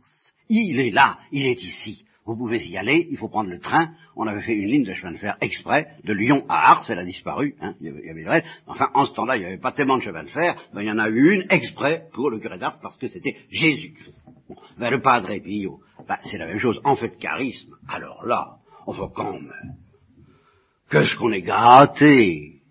Il 0.49 0.79
est 0.79 0.89
là, 0.89 1.17
il 1.31 1.45
est 1.45 1.61
ici. 1.63 2.05
Vous 2.25 2.35
pouvez 2.35 2.63
y 2.67 2.77
aller, 2.77 3.07
il 3.09 3.17
faut 3.17 3.27
prendre 3.27 3.49
le 3.49 3.59
train. 3.59 3.91
On 4.15 4.27
avait 4.27 4.41
fait 4.41 4.53
une 4.53 4.67
ligne 4.67 4.83
de 4.83 4.93
chemin 4.93 5.13
de 5.13 5.17
fer 5.17 5.35
exprès 5.41 5.87
de 6.03 6.13
Lyon 6.13 6.45
à 6.47 6.71
Ars, 6.73 6.85
elle 6.89 6.99
a 6.99 7.03
disparu. 7.05 7.55
Hein, 7.59 7.73
il, 7.81 7.87
y 7.87 8.09
avait, 8.09 8.21
le 8.21 8.29
reste. 8.29 8.45
Enfin, 8.67 8.89
en 8.93 9.05
ce 9.05 9.13
temps-là, 9.13 9.35
il 9.35 9.39
n'y 9.39 9.45
avait 9.45 9.57
pas 9.57 9.71
tellement 9.71 9.97
de 9.97 10.03
chemin 10.03 10.23
de 10.23 10.29
fer. 10.29 10.55
Ben, 10.73 10.81
il 10.81 10.87
y 10.87 10.91
en 10.91 10.99
a 10.99 11.09
eu 11.09 11.33
une 11.33 11.45
exprès 11.49 12.07
pour 12.13 12.29
le 12.29 12.39
curé 12.39 12.59
d'Ars 12.59 12.79
parce 12.81 12.97
que 12.97 13.07
c'était 13.07 13.35
Jésus-Christ. 13.49 14.13
Ben, 14.77 14.91
le 14.91 15.01
Padre 15.01 15.39
Pio, 15.39 15.79
ben, 16.07 16.17
c'est 16.21 16.37
la 16.37 16.45
même 16.45 16.59
chose. 16.59 16.79
En 16.83 16.95
fait, 16.95 17.17
charisme. 17.17 17.75
Alors 17.87 18.23
là, 18.25 18.57
on 18.85 18.91
voit 18.91 19.11
quand 19.11 19.33
même. 19.33 19.51
Qu'est-ce 20.91 21.15
qu'on 21.15 21.31
est 21.31 21.41
gâté 21.41 22.61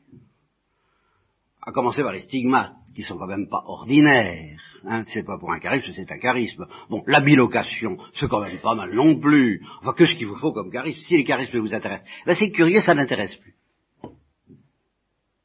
À 1.62 1.72
commencer 1.72 2.02
par 2.02 2.12
les 2.12 2.20
stigmates 2.20 2.74
qui 2.94 3.02
sont 3.02 3.16
quand 3.16 3.26
même 3.26 3.48
pas 3.48 3.64
ordinaires. 3.66 4.67
Hein, 4.86 5.04
c'est 5.06 5.24
pas 5.24 5.38
pour 5.38 5.52
un 5.52 5.58
charisme, 5.58 5.92
c'est 5.94 6.10
un 6.10 6.18
charisme. 6.18 6.66
Bon, 6.88 7.02
la 7.06 7.20
bilocation, 7.20 7.98
c'est 8.14 8.28
quand 8.28 8.40
même 8.40 8.58
pas 8.58 8.74
mal 8.74 8.94
non 8.94 9.18
plus. 9.18 9.62
Enfin, 9.80 9.94
qu'est-ce 9.96 10.14
qu'il 10.14 10.26
vous 10.26 10.36
faut 10.36 10.52
comme 10.52 10.70
charisme 10.70 11.00
Si 11.00 11.16
les 11.16 11.24
charismes 11.24 11.58
vous 11.58 11.74
intéressent, 11.74 12.08
ben 12.26 12.36
c'est 12.38 12.50
curieux, 12.50 12.80
ça 12.80 12.94
n'intéresse 12.94 13.34
plus. 13.36 13.54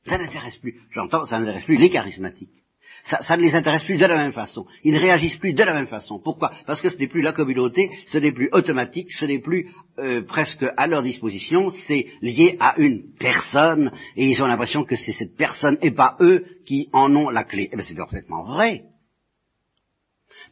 Ça 0.05 0.17
n'intéresse 0.17 0.57
plus. 0.57 0.79
J'entends, 0.91 1.25
ça 1.25 1.39
n'intéresse 1.39 1.63
plus 1.63 1.77
les 1.77 1.89
charismatiques 1.89 2.63
ça, 3.03 3.35
ne 3.35 3.41
les 3.41 3.55
intéresse 3.55 3.83
plus 3.83 3.97
de 3.97 4.05
la 4.05 4.15
même 4.15 4.31
façon. 4.31 4.65
Ils 4.83 4.93
ne 4.93 4.99
réagissent 4.99 5.37
plus 5.37 5.53
de 5.53 5.63
la 5.63 5.73
même 5.73 5.87
façon. 5.87 6.19
Pourquoi? 6.23 6.51
Parce 6.65 6.81
que 6.81 6.89
ce 6.89 6.97
n'est 6.97 7.07
plus 7.07 7.21
la 7.21 7.33
communauté, 7.33 7.89
ce 8.07 8.17
n'est 8.17 8.31
plus 8.31 8.49
automatique, 8.51 9.11
ce 9.11 9.25
n'est 9.25 9.39
plus 9.39 9.69
euh, 9.99 10.23
presque 10.23 10.65
à 10.77 10.87
leur 10.87 11.03
disposition, 11.03 11.71
c'est 11.87 12.07
lié 12.21 12.55
à 12.59 12.75
une 12.77 13.13
personne, 13.19 13.91
et 14.15 14.29
ils 14.29 14.41
ont 14.41 14.47
l'impression 14.47 14.85
que 14.85 14.95
c'est 14.95 15.11
cette 15.11 15.35
personne 15.35 15.77
et 15.81 15.91
pas 15.91 16.15
eux 16.21 16.45
qui 16.65 16.87
en 16.93 17.13
ont 17.15 17.29
la 17.29 17.43
clé. 17.43 17.69
Eh 17.71 17.75
bien 17.75 17.85
c'est 17.85 17.95
parfaitement 17.95 18.43
vrai. 18.43 18.83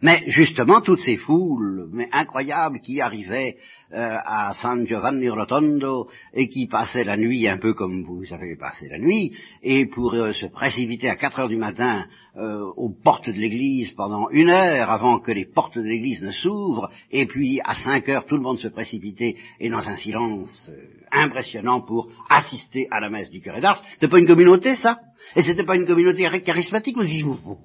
Mais 0.01 0.23
justement, 0.27 0.81
toutes 0.81 0.99
ces 0.99 1.17
foules 1.17 1.87
mais 1.91 2.07
incroyables 2.11 2.79
qui 2.79 3.01
arrivaient 3.01 3.57
euh, 3.93 4.17
à 4.23 4.53
San 4.55 4.87
Giovanni 4.87 5.29
Rotondo 5.29 6.07
et 6.33 6.47
qui 6.47 6.65
passaient 6.67 7.03
la 7.03 7.17
nuit 7.17 7.47
un 7.47 7.57
peu 7.57 7.73
comme 7.73 8.03
vous 8.03 8.23
avez 8.31 8.55
passé 8.55 8.87
la 8.89 8.97
nuit, 8.97 9.33
et 9.61 9.85
pour 9.85 10.13
euh, 10.13 10.33
se 10.33 10.47
précipiter 10.47 11.09
à 11.09 11.15
4 11.15 11.41
heures 11.41 11.49
du 11.49 11.57
matin 11.57 12.05
euh, 12.37 12.63
aux 12.77 12.89
portes 12.89 13.29
de 13.29 13.39
l'église 13.39 13.91
pendant 13.91 14.29
une 14.29 14.49
heure 14.49 14.89
avant 14.89 15.19
que 15.19 15.31
les 15.31 15.45
portes 15.45 15.77
de 15.77 15.83
l'église 15.83 16.23
ne 16.23 16.31
s'ouvrent, 16.31 16.89
et 17.11 17.25
puis 17.27 17.59
à 17.63 17.75
5 17.75 18.07
heures 18.09 18.25
tout 18.25 18.37
le 18.37 18.43
monde 18.43 18.59
se 18.59 18.69
précipitait 18.69 19.35
et 19.59 19.69
dans 19.69 19.87
un 19.87 19.97
silence 19.97 20.71
impressionnant 21.11 21.81
pour 21.81 22.07
assister 22.29 22.87
à 22.89 23.01
la 23.01 23.09
messe 23.09 23.29
du 23.29 23.41
curé 23.41 23.61
d'Ars. 23.61 23.83
C'était 23.93 24.07
pas 24.07 24.19
une 24.19 24.27
communauté 24.27 24.75
ça? 24.77 24.99
Et 25.35 25.41
c'était 25.41 25.65
pas 25.65 25.75
une 25.75 25.85
communauté 25.85 26.27
charismatique, 26.43 26.95
vous 26.95 27.35
vous 27.43 27.57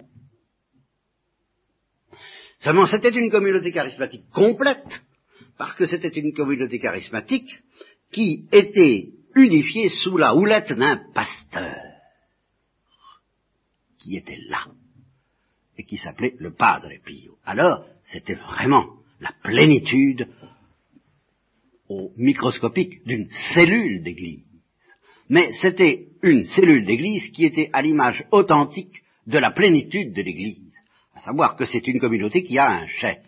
Seulement, 2.67 2.87
c'était 2.87 3.11
une 3.11 3.31
communauté 3.31 3.71
charismatique 3.71 4.29
complète, 4.33 5.05
parce 5.57 5.77
que 5.77 5.87
c'était 5.87 6.09
une 6.09 6.33
communauté 6.33 6.81
charismatique 6.81 7.63
qui 8.11 8.49
était 8.51 9.11
unifiée 9.37 9.89
sous 9.89 10.17
la 10.17 10.35
houlette 10.35 10.73
d'un 10.73 10.97
pasteur, 11.15 11.77
qui 14.01 14.17
était 14.17 14.41
là, 14.49 14.67
et 15.79 15.85
qui 15.85 15.97
s'appelait 15.97 16.35
le 16.41 16.55
Padre 16.55 16.91
Pio. 17.05 17.39
Alors, 17.45 17.87
c'était 18.03 18.35
vraiment 18.35 18.97
la 19.21 19.31
plénitude 19.45 20.27
au 21.89 22.11
microscopique 22.17 23.07
d'une 23.07 23.31
cellule 23.55 24.03
d'église. 24.03 24.43
Mais 25.29 25.53
c'était 25.53 26.09
une 26.21 26.45
cellule 26.45 26.85
d'église 26.85 27.31
qui 27.31 27.45
était 27.45 27.71
à 27.73 27.81
l'image 27.81 28.25
authentique 28.33 29.05
de 29.29 29.39
la 29.39 29.53
plénitude 29.53 30.13
de 30.13 30.23
l'église 30.23 30.66
à 31.17 31.21
savoir 31.21 31.57
que 31.57 31.65
c'est 31.65 31.87
une 31.87 31.99
communauté 31.99 32.43
qui 32.43 32.59
a 32.59 32.71
un 32.71 32.87
chef, 32.87 33.19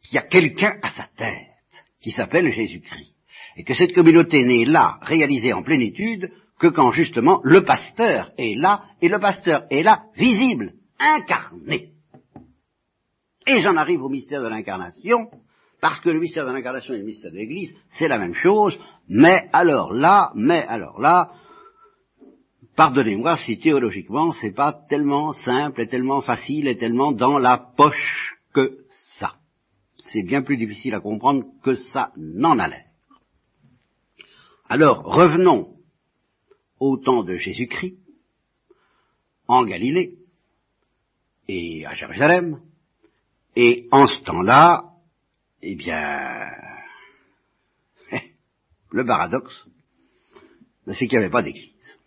qui 0.00 0.16
a 0.16 0.22
quelqu'un 0.22 0.78
à 0.82 0.90
sa 0.90 1.08
tête, 1.16 1.48
qui 2.00 2.12
s'appelle 2.12 2.52
Jésus-Christ, 2.52 3.16
et 3.56 3.64
que 3.64 3.74
cette 3.74 3.92
communauté 3.92 4.44
n'est 4.44 4.64
là, 4.64 4.98
réalisée 5.02 5.52
en 5.52 5.64
plénitude, 5.64 6.30
que 6.60 6.68
quand 6.68 6.92
justement 6.92 7.40
le 7.42 7.64
pasteur 7.64 8.30
est 8.38 8.54
là, 8.56 8.84
et 9.00 9.08
le 9.08 9.18
pasteur 9.18 9.64
est 9.70 9.82
là, 9.82 10.04
visible, 10.16 10.74
incarné. 11.00 11.90
Et 13.48 13.60
j'en 13.60 13.76
arrive 13.76 14.02
au 14.02 14.08
mystère 14.08 14.40
de 14.40 14.48
l'incarnation, 14.48 15.30
parce 15.80 15.98
que 15.98 16.10
le 16.10 16.20
mystère 16.20 16.46
de 16.46 16.52
l'incarnation 16.52 16.94
et 16.94 16.98
le 16.98 17.04
mystère 17.04 17.32
de 17.32 17.38
l'Église, 17.38 17.74
c'est 17.90 18.06
la 18.06 18.18
même 18.18 18.34
chose, 18.34 18.78
mais 19.08 19.48
alors 19.52 19.92
là, 19.92 20.30
mais 20.36 20.64
alors 20.68 21.00
là, 21.00 21.32
pardonnez-moi 22.76 23.36
si 23.36 23.58
théologiquement 23.58 24.32
c'est 24.32 24.52
pas 24.52 24.72
tellement 24.88 25.32
simple 25.32 25.82
et 25.82 25.86
tellement 25.86 26.20
facile 26.20 26.68
et 26.68 26.76
tellement 26.76 27.12
dans 27.12 27.38
la 27.38 27.58
poche 27.58 28.36
que 28.52 28.84
ça. 29.16 29.36
C'est 29.98 30.22
bien 30.22 30.42
plus 30.42 30.56
difficile 30.56 30.94
à 30.94 31.00
comprendre 31.00 31.44
que 31.62 31.74
ça 31.74 32.12
n'en 32.16 32.58
a 32.58 32.68
l'air. 32.68 32.86
Alors 34.68 35.04
revenons 35.04 35.76
au 36.80 36.96
temps 36.96 37.22
de 37.22 37.36
Jésus-Christ, 37.36 37.98
en 39.46 39.64
Galilée 39.64 40.18
et 41.46 41.86
à 41.86 41.94
Jérusalem, 41.94 42.60
et 43.54 43.86
en 43.90 44.06
ce 44.06 44.24
temps-là, 44.24 44.92
eh 45.60 45.74
bien, 45.76 46.50
le 48.90 49.04
paradoxe, 49.04 49.66
c'est 50.86 51.06
qu'il 51.06 51.18
n'y 51.18 51.24
avait 51.24 51.30
pas 51.30 51.42
d'église. 51.42 51.98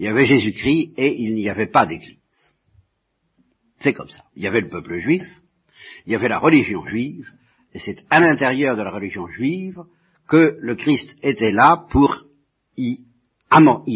Il 0.00 0.04
y 0.04 0.08
avait 0.08 0.24
Jésus-Christ 0.24 0.94
et 0.96 1.14
il 1.20 1.34
n'y 1.34 1.50
avait 1.50 1.66
pas 1.66 1.84
d'Église. 1.84 2.16
C'est 3.80 3.92
comme 3.92 4.08
ça. 4.08 4.24
Il 4.34 4.42
y 4.42 4.46
avait 4.46 4.62
le 4.62 4.70
peuple 4.70 4.98
juif, 4.98 5.26
il 6.06 6.12
y 6.12 6.14
avait 6.14 6.28
la 6.28 6.38
religion 6.38 6.86
juive, 6.86 7.28
et 7.74 7.80
c'est 7.80 8.02
à 8.08 8.18
l'intérieur 8.18 8.78
de 8.78 8.82
la 8.82 8.92
religion 8.92 9.26
juive 9.26 9.78
que 10.26 10.56
le 10.58 10.74
Christ 10.74 11.18
était 11.22 11.52
là 11.52 11.84
pour 11.90 12.16
y, 12.78 13.00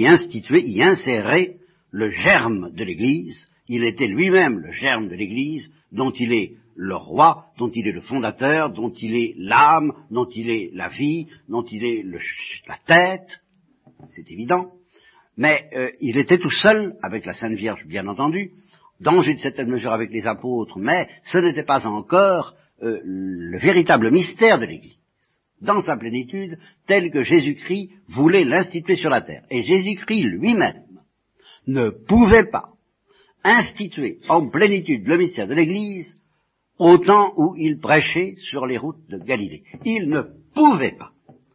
instituer, 0.07 0.61
y 0.61 0.83
insérer 0.83 1.57
le 1.91 2.11
germe 2.11 2.71
de 2.75 2.85
l'Église. 2.85 3.47
Il 3.67 3.83
était 3.83 4.07
lui-même 4.07 4.59
le 4.59 4.73
germe 4.73 5.09
de 5.09 5.15
l'Église, 5.15 5.73
dont 5.91 6.11
il 6.11 6.35
est 6.35 6.53
le 6.77 6.97
roi, 6.97 7.47
dont 7.57 7.71
il 7.71 7.89
est 7.89 7.93
le 7.93 8.03
fondateur, 8.03 8.75
dont 8.75 8.93
il 8.93 9.17
est 9.17 9.35
l'âme, 9.39 9.95
dont 10.11 10.29
il 10.29 10.51
est 10.51 10.69
la 10.75 10.91
vie, 10.91 11.29
dont 11.49 11.65
il 11.65 11.83
est 11.83 12.05
la 12.69 12.77
tête. 12.85 13.41
C'est 14.11 14.31
évident. 14.31 14.71
Mais 15.37 15.69
euh, 15.75 15.91
il 16.01 16.17
était 16.19 16.39
tout 16.39 16.51
seul, 16.51 16.95
avec 17.03 17.27
la 17.27 17.35
Sainte 17.35 17.55
Vierge 17.55 17.85
bien 17.87 18.07
entendu, 18.07 18.53
dans 19.01 19.21
une 19.21 19.39
certaine 19.39 19.69
mesure 19.69 19.93
avec 19.93 20.11
les 20.11 20.27
apôtres, 20.27 20.79
mais 20.79 21.09
ce 21.25 21.39
n'était 21.39 21.65
pas 21.65 21.87
encore 21.87 22.55
euh, 22.83 23.01
le 23.05 23.59
véritable 23.59 24.11
mystère 24.11 24.59
de 24.59 24.67
l'Église, 24.67 24.97
dans 25.61 25.81
sa 25.81 25.97
plénitude, 25.97 26.59
tel 26.87 27.11
que 27.11 27.23
Jésus-Christ 27.23 27.91
voulait 28.09 28.45
l'instituer 28.45 28.97
sur 28.97 29.11
la 29.11 29.23
terre. 29.23 29.45
Et 29.51 29.63
Jésus-Christ 29.63 30.23
lui-même 30.23 30.85
ne 31.67 31.91
pouvait 31.91 32.47
pas 32.47 32.71
instituer 33.43 34.21
en 34.29 34.49
plénitude 34.49 35.07
le 35.07 35.19
mystère 35.19 35.49
de 35.49 35.55
l'Église 35.55 36.15
au 36.79 36.99
temps 36.99 37.33
où 37.37 37.55
il 37.57 37.79
prêchait 37.79 38.35
sur 38.39 38.67
les 38.67 38.79
routes 38.79 39.07
de 39.09 39.19
Galilée. 39.19 39.63
Il 39.85 40.09
ne 40.09 40.23
pouvait 40.55 40.97
pas. 40.99 41.13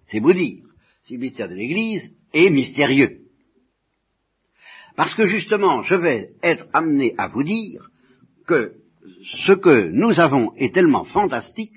C'est 0.07 0.19
vous 0.19 0.33
dire 0.33 0.63
si 1.03 1.13
le 1.13 1.19
mystère 1.19 1.50
de 1.50 1.55
l'Église 1.55 2.13
est 2.33 2.50
mystérieux. 2.50 3.28
Parce 5.00 5.15
que 5.15 5.24
justement, 5.24 5.82
je 5.82 5.96
vais 5.96 6.32
être 6.44 6.68
amené 6.74 7.15
à 7.18 7.29
vous 7.29 7.41
dire 7.41 7.88
que 8.46 8.74
ce 9.24 9.53
que 9.53 9.88
nous 9.88 10.20
avons 10.20 10.53
est 10.58 10.74
tellement 10.74 11.06
fantastique 11.06 11.72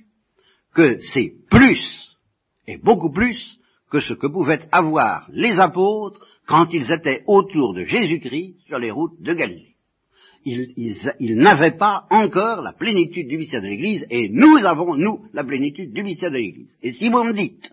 que 0.74 0.98
c'est 1.12 1.32
plus, 1.48 2.16
et 2.66 2.78
beaucoup 2.78 3.12
plus, 3.12 3.60
que 3.92 4.00
ce 4.00 4.14
que 4.14 4.26
pouvaient 4.26 4.66
avoir 4.72 5.28
les 5.32 5.60
apôtres 5.60 6.18
quand 6.48 6.74
ils 6.74 6.90
étaient 6.90 7.22
autour 7.28 7.74
de 7.74 7.84
Jésus-Christ 7.84 8.56
sur 8.66 8.80
les 8.80 8.90
routes 8.90 9.22
de 9.22 9.34
Galilée. 9.34 9.76
Ils, 10.44 11.36
n'avaient 11.36 11.76
pas 11.76 12.06
encore 12.10 12.60
la 12.60 12.72
plénitude 12.72 13.28
du 13.28 13.38
mystère 13.38 13.62
de 13.62 13.68
l'Église, 13.68 14.04
et 14.10 14.30
nous 14.30 14.66
avons, 14.66 14.96
nous, 14.96 15.26
la 15.32 15.44
plénitude 15.44 15.92
du 15.92 16.02
mystère 16.02 16.32
de 16.32 16.38
l'Église. 16.38 16.76
Et 16.82 16.90
si 16.90 17.08
vous 17.08 17.22
me 17.22 17.34
dites, 17.34 17.72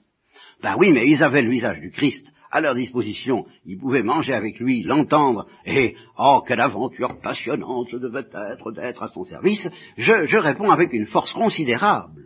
ben 0.61 0.75
oui, 0.77 0.91
mais 0.91 1.09
ils 1.09 1.23
avaient 1.23 1.41
le 1.41 1.49
visage 1.49 1.79
du 1.79 1.89
Christ 1.89 2.31
à 2.51 2.61
leur 2.61 2.75
disposition. 2.75 3.45
Ils 3.65 3.77
pouvaient 3.77 4.03
manger 4.03 4.33
avec 4.33 4.59
lui, 4.59 4.83
l'entendre, 4.83 5.47
et 5.65 5.95
oh, 6.17 6.43
quelle 6.47 6.61
aventure 6.61 7.19
passionnante 7.21 7.89
ce 7.89 7.97
devait 7.97 8.27
être 8.33 8.71
d'être 8.71 9.03
à 9.03 9.09
son 9.09 9.23
service. 9.23 9.67
Je, 9.97 10.37
réponds 10.37 10.71
avec 10.71 10.93
une 10.93 11.07
force 11.07 11.33
considérable 11.33 12.23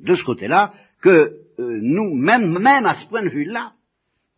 de 0.00 0.14
ce 0.14 0.24
côté-là 0.24 0.72
que 1.00 1.08
euh, 1.58 1.78
nous, 1.82 2.14
même, 2.14 2.58
même 2.58 2.86
à 2.86 2.94
ce 2.94 3.06
point 3.06 3.22
de 3.22 3.28
vue-là, 3.28 3.74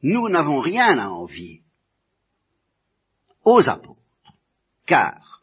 nous 0.03 0.29
n'avons 0.29 0.61
rien 0.61 0.99
à 0.99 1.09
envier 1.09 1.63
aux 3.45 3.69
apôtres. 3.69 4.01
Car 4.87 5.43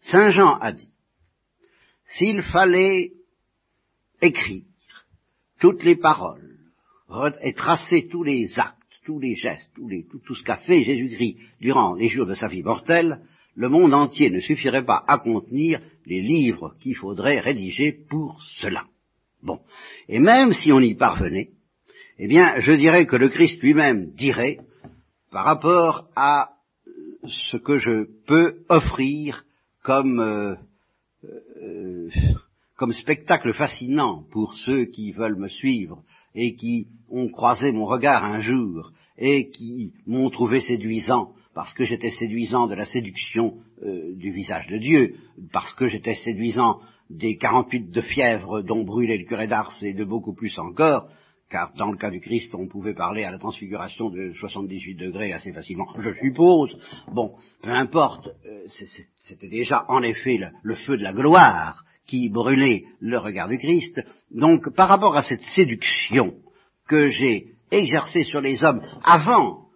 Saint 0.00 0.28
Jean 0.28 0.54
a 0.60 0.72
dit, 0.72 0.90
s'il 2.06 2.42
fallait 2.42 3.12
écrire 4.22 4.62
toutes 5.58 5.82
les 5.82 5.96
paroles 5.96 6.55
et 7.42 7.52
tracer 7.52 8.08
tous 8.08 8.22
les 8.22 8.58
actes, 8.58 8.76
tous 9.04 9.18
les 9.20 9.36
gestes, 9.36 9.72
tout, 9.74 10.34
ce 10.34 10.42
qu'a 10.42 10.56
fait 10.56 10.82
Jésus-Christ 10.82 11.36
durant 11.60 11.94
les 11.94 12.08
jours 12.08 12.26
de 12.26 12.34
sa 12.34 12.48
vie 12.48 12.62
mortelle, 12.62 13.20
le 13.54 13.68
monde 13.68 13.94
entier 13.94 14.30
ne 14.30 14.40
suffirait 14.40 14.84
pas 14.84 15.04
à 15.06 15.18
contenir 15.18 15.80
les 16.04 16.20
livres 16.20 16.74
qu'il 16.80 16.96
faudrait 16.96 17.40
rédiger 17.40 17.92
pour 17.92 18.42
cela. 18.58 18.84
Bon. 19.42 19.60
Et 20.08 20.18
même 20.18 20.52
si 20.52 20.72
on 20.72 20.80
y 20.80 20.94
parvenait, 20.94 21.50
eh 22.18 22.26
bien, 22.26 22.58
je 22.58 22.72
dirais 22.72 23.06
que 23.06 23.16
le 23.16 23.28
Christ 23.28 23.62
lui-même 23.62 24.12
dirait, 24.14 24.58
par 25.30 25.44
rapport 25.44 26.08
à 26.16 26.50
ce 27.26 27.56
que 27.56 27.78
je 27.78 28.06
peux 28.26 28.64
offrir 28.68 29.44
comme, 29.82 30.20
euh, 30.20 30.54
euh, 31.62 32.10
comme 32.76 32.92
spectacle 32.92 33.52
fascinant 33.54 34.24
pour 34.30 34.54
ceux 34.54 34.84
qui 34.84 35.12
veulent 35.12 35.38
me 35.38 35.48
suivre 35.48 36.02
et 36.34 36.54
qui 36.54 36.88
ont 37.10 37.28
croisé 37.28 37.72
mon 37.72 37.86
regard 37.86 38.24
un 38.24 38.40
jour 38.40 38.92
et 39.18 39.48
qui 39.50 39.92
m'ont 40.06 40.30
trouvé 40.30 40.60
séduisant 40.60 41.32
parce 41.56 41.72
que 41.72 41.84
j'étais 41.84 42.10
séduisant 42.10 42.66
de 42.66 42.74
la 42.74 42.84
séduction 42.84 43.54
euh, 43.82 44.14
du 44.14 44.30
visage 44.30 44.66
de 44.66 44.76
Dieu, 44.76 45.14
parce 45.52 45.72
que 45.72 45.86
j'étais 45.86 46.14
séduisant 46.14 46.80
des 47.08 47.38
48 47.38 47.90
de 47.90 48.00
fièvre 48.02 48.60
dont 48.60 48.84
brûlait 48.84 49.16
le 49.16 49.24
curé 49.24 49.46
d'Ars 49.46 49.72
et 49.80 49.94
de 49.94 50.04
beaucoup 50.04 50.34
plus 50.34 50.58
encore, 50.58 51.08
car 51.50 51.72
dans 51.76 51.90
le 51.90 51.96
cas 51.96 52.10
du 52.10 52.20
Christ, 52.20 52.54
on 52.54 52.66
pouvait 52.66 52.94
parler 52.94 53.24
à 53.24 53.30
la 53.30 53.38
transfiguration 53.38 54.10
de 54.10 54.32
78 54.34 54.96
degrés 54.96 55.32
assez 55.32 55.52
facilement, 55.52 55.88
je 55.98 56.12
suppose. 56.20 56.76
Bon, 57.12 57.36
peu 57.62 57.70
importe, 57.70 58.28
euh, 58.46 58.66
c'était 59.16 59.48
déjà 59.48 59.84
en 59.88 60.02
effet 60.02 60.40
le, 60.62 60.74
feu 60.74 60.96
de 60.96 61.02
la 61.02 61.12
gloire 61.12 61.84
qui 62.06 62.28
brûlait 62.28 62.84
le 63.00 63.18
regard 63.18 63.48
du 63.48 63.58
Christ. 63.58 64.02
Donc, 64.30 64.74
par 64.74 64.88
rapport 64.88 65.16
à 65.16 65.22
cette 65.22 65.42
séduction 65.42 66.34
que 66.88 67.10
j'ai 67.10 67.54
exercée 67.70 68.24
sur 68.24 68.40
les 68.40 68.62
hommes 68.64 68.82
avant 69.02 69.66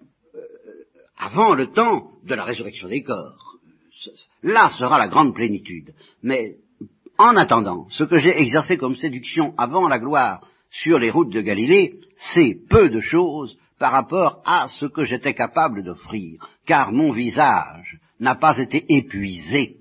avant 1.20 1.54
le 1.54 1.66
temps 1.66 2.12
de 2.24 2.34
la 2.34 2.44
résurrection 2.44 2.88
des 2.88 3.02
corps. 3.02 3.56
Là 4.42 4.70
sera 4.70 4.98
la 4.98 5.08
grande 5.08 5.34
plénitude. 5.34 5.92
Mais 6.22 6.56
en 7.18 7.36
attendant, 7.36 7.86
ce 7.90 8.04
que 8.04 8.16
j'ai 8.16 8.36
exercé 8.38 8.78
comme 8.78 8.96
séduction 8.96 9.52
avant 9.58 9.86
la 9.86 9.98
gloire 9.98 10.40
sur 10.70 10.98
les 10.98 11.10
routes 11.10 11.32
de 11.32 11.40
Galilée, 11.40 12.00
c'est 12.16 12.56
peu 12.68 12.88
de 12.88 13.00
choses 13.00 13.58
par 13.78 13.92
rapport 13.92 14.42
à 14.44 14.68
ce 14.68 14.86
que 14.86 15.04
j'étais 15.04 15.34
capable 15.34 15.82
d'offrir, 15.82 16.48
car 16.66 16.92
mon 16.92 17.12
visage 17.12 17.98
n'a 18.18 18.34
pas 18.34 18.58
été 18.58 18.84
épuisé 18.88 19.76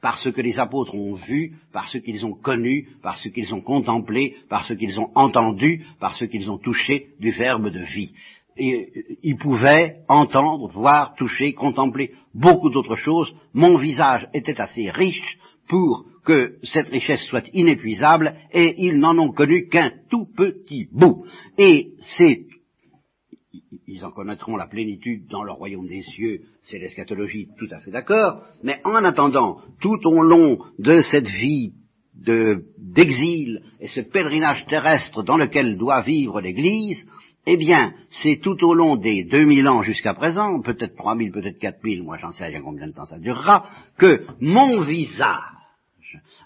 par 0.00 0.18
ce 0.18 0.28
que 0.28 0.40
les 0.40 0.58
apôtres 0.58 0.94
ont 0.94 1.14
vu, 1.14 1.54
par 1.72 1.88
ce 1.88 1.98
qu'ils 1.98 2.26
ont 2.26 2.34
connu, 2.34 2.88
par 3.02 3.18
ce 3.18 3.28
qu'ils 3.28 3.54
ont 3.54 3.60
contemplé, 3.60 4.36
par 4.48 4.66
ce 4.66 4.74
qu'ils 4.74 5.00
ont 5.00 5.10
entendu, 5.14 5.84
par 5.98 6.14
ce 6.14 6.24
qu'ils 6.24 6.50
ont 6.50 6.58
touché 6.58 7.08
du 7.18 7.30
verbe 7.30 7.70
de 7.70 7.80
vie 7.80 8.12
et 8.56 9.18
il 9.22 9.36
pouvait 9.36 9.98
entendre, 10.08 10.68
voir, 10.68 11.14
toucher, 11.14 11.52
contempler 11.52 12.12
beaucoup 12.34 12.70
d'autres 12.70 12.96
choses. 12.96 13.34
Mon 13.52 13.76
visage 13.76 14.28
était 14.32 14.60
assez 14.60 14.90
riche 14.90 15.38
pour 15.68 16.06
que 16.26 16.56
cette 16.64 16.88
richesse 16.88 17.24
soit 17.26 17.48
inépuisable, 17.54 18.34
et 18.52 18.74
ils 18.84 18.98
n'en 18.98 19.16
ont 19.16 19.32
connu 19.32 19.68
qu'un 19.68 19.92
tout 20.10 20.26
petit 20.26 20.88
bout. 20.92 21.24
Et 21.56 21.92
c'est, 22.00 22.46
ils 23.86 24.04
en 24.04 24.10
connaîtront 24.10 24.56
la 24.56 24.66
plénitude 24.66 25.28
dans 25.30 25.44
le 25.44 25.52
royaume 25.52 25.86
des 25.86 26.02
cieux, 26.02 26.40
c'est 26.62 26.78
l'eschatologie, 26.78 27.48
tout 27.58 27.68
à 27.70 27.78
fait 27.78 27.92
d'accord, 27.92 28.42
mais 28.64 28.80
en 28.84 29.04
attendant, 29.04 29.60
tout 29.80 30.00
au 30.04 30.22
long 30.22 30.58
de 30.78 31.00
cette 31.00 31.28
vie 31.28 31.72
d'exil 32.14 33.62
et 33.78 33.86
ce 33.86 34.00
pèlerinage 34.00 34.66
terrestre 34.66 35.22
dans 35.22 35.36
lequel 35.36 35.76
doit 35.76 36.02
vivre 36.02 36.40
l'Église, 36.40 37.06
eh 37.46 37.56
bien, 37.56 37.94
c'est 38.10 38.40
tout 38.42 38.56
au 38.64 38.74
long 38.74 38.96
des 38.96 39.22
2000 39.22 39.68
ans 39.68 39.82
jusqu'à 39.82 40.14
présent, 40.14 40.60
peut-être 40.60 40.96
3000, 40.96 41.30
peut-être 41.30 41.58
4000, 41.58 42.02
moi 42.02 42.16
j'en 42.16 42.32
sais 42.32 42.52
combien 42.64 42.88
de 42.88 42.92
temps 42.92 43.04
ça 43.04 43.20
durera, 43.20 43.68
que 43.96 44.24
mon 44.40 44.80
visage 44.80 45.55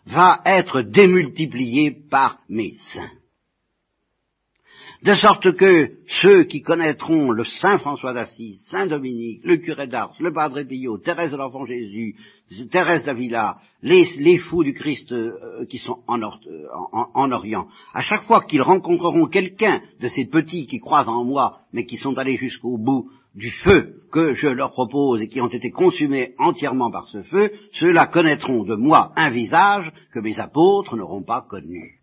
va 0.06 0.40
être 0.44 0.82
démultiplié 0.82 1.96
par 2.10 2.38
mes 2.48 2.74
saints. 2.76 3.10
De 5.02 5.14
sorte 5.14 5.52
que 5.52 5.92
ceux 6.20 6.44
qui 6.44 6.60
connaîtront 6.60 7.30
le 7.30 7.42
Saint 7.42 7.78
François 7.78 8.12
d'Assise, 8.12 8.62
Saint 8.70 8.86
Dominique, 8.86 9.40
le 9.44 9.56
curé 9.56 9.86
d'Ars, 9.86 10.14
le 10.20 10.30
Padre 10.30 10.62
Pio, 10.62 10.98
Thérèse 10.98 11.30
de 11.30 11.38
l'Enfant 11.38 11.64
Jésus, 11.64 12.16
Thérèse 12.70 13.06
d'Avila, 13.06 13.56
les, 13.82 14.38
fous 14.38 14.62
du 14.62 14.74
Christ 14.74 15.10
euh, 15.12 15.64
qui 15.70 15.78
sont 15.78 16.00
en, 16.06 16.20
en, 16.22 17.32
Orient, 17.32 17.66
à 17.94 18.02
chaque 18.02 18.24
fois 18.24 18.42
qu'ils 18.42 18.60
rencontreront 18.60 19.26
quelqu'un 19.26 19.80
de 20.00 20.08
ces 20.08 20.26
petits 20.26 20.66
qui 20.66 20.80
croient 20.80 21.08
en 21.08 21.24
moi, 21.24 21.60
mais 21.72 21.86
qui 21.86 21.96
sont 21.96 22.18
allés 22.18 22.36
jusqu'au 22.36 22.76
bout 22.76 23.10
du 23.34 23.50
feu 23.50 24.02
que 24.12 24.34
je 24.34 24.49
leur 24.49 24.72
propose 24.72 25.22
et 25.22 25.28
qui 25.28 25.40
ont 25.40 25.49
été 25.49 25.70
consumés 25.70 26.34
entièrement 26.38 26.90
par 26.90 27.08
ce 27.08 27.22
feu, 27.22 27.52
ceux-là 27.72 28.06
connaîtront 28.06 28.64
de 28.64 28.75
moi 28.75 29.12
un 29.16 29.30
visage 29.30 29.90
que 30.12 30.20
mes 30.20 30.38
apôtres 30.40 30.96
n'auront 30.96 31.22
pas 31.22 31.42
connu. 31.48 32.00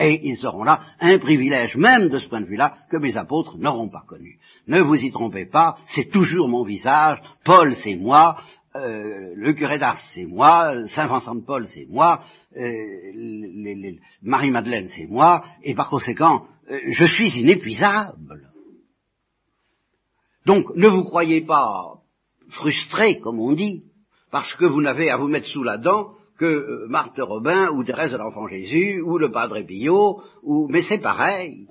Et 0.00 0.20
ils 0.28 0.46
auront 0.46 0.62
là 0.62 0.80
un 1.00 1.18
privilège 1.18 1.76
même 1.76 2.08
de 2.08 2.18
ce 2.18 2.28
point 2.28 2.40
de 2.40 2.46
vue-là 2.46 2.76
que 2.90 2.98
mes 2.98 3.16
apôtres 3.16 3.58
n'auront 3.58 3.88
pas 3.88 4.04
connu. 4.06 4.38
Ne 4.68 4.80
vous 4.80 4.94
y 4.94 5.10
trompez 5.10 5.46
pas, 5.46 5.76
c'est 5.88 6.10
toujours 6.10 6.48
mon 6.48 6.62
visage, 6.62 7.18
Paul 7.44 7.74
c'est 7.74 7.96
moi, 7.96 8.40
euh, 8.76 9.32
le 9.34 9.52
curé 9.54 9.78
d'Ars 9.78 10.00
c'est 10.14 10.26
moi, 10.26 10.86
Saint 10.88 11.06
Vincent 11.06 11.34
de 11.34 11.44
Paul 11.44 11.66
c'est 11.66 11.86
moi, 11.88 12.22
euh, 12.56 13.92
Marie-Madeleine 14.22 14.88
c'est 14.94 15.08
moi, 15.08 15.42
et 15.64 15.74
par 15.74 15.90
conséquent, 15.90 16.44
euh, 16.70 16.78
je 16.92 17.04
suis 17.04 17.40
inépuisable. 17.40 18.47
Donc 20.48 20.74
ne 20.76 20.88
vous 20.88 21.04
croyez 21.04 21.42
pas 21.42 21.98
frustré, 22.48 23.20
comme 23.20 23.38
on 23.38 23.52
dit, 23.52 23.84
parce 24.30 24.54
que 24.54 24.64
vous 24.64 24.80
n'avez 24.80 25.10
à 25.10 25.18
vous 25.18 25.28
mettre 25.28 25.46
sous 25.46 25.62
la 25.62 25.76
dent 25.76 26.12
que 26.38 26.46
euh, 26.46 26.86
Marthe 26.88 27.20
Robin 27.20 27.68
ou 27.72 27.84
Thérèse 27.84 28.12
de 28.12 28.16
l'Enfant 28.16 28.48
Jésus 28.48 29.02
ou 29.02 29.18
le 29.18 29.30
Padre 29.30 29.60
Pio, 29.60 30.22
ou... 30.42 30.66
mais 30.70 30.80
c'est 30.80 31.02
pareil. 31.02 31.66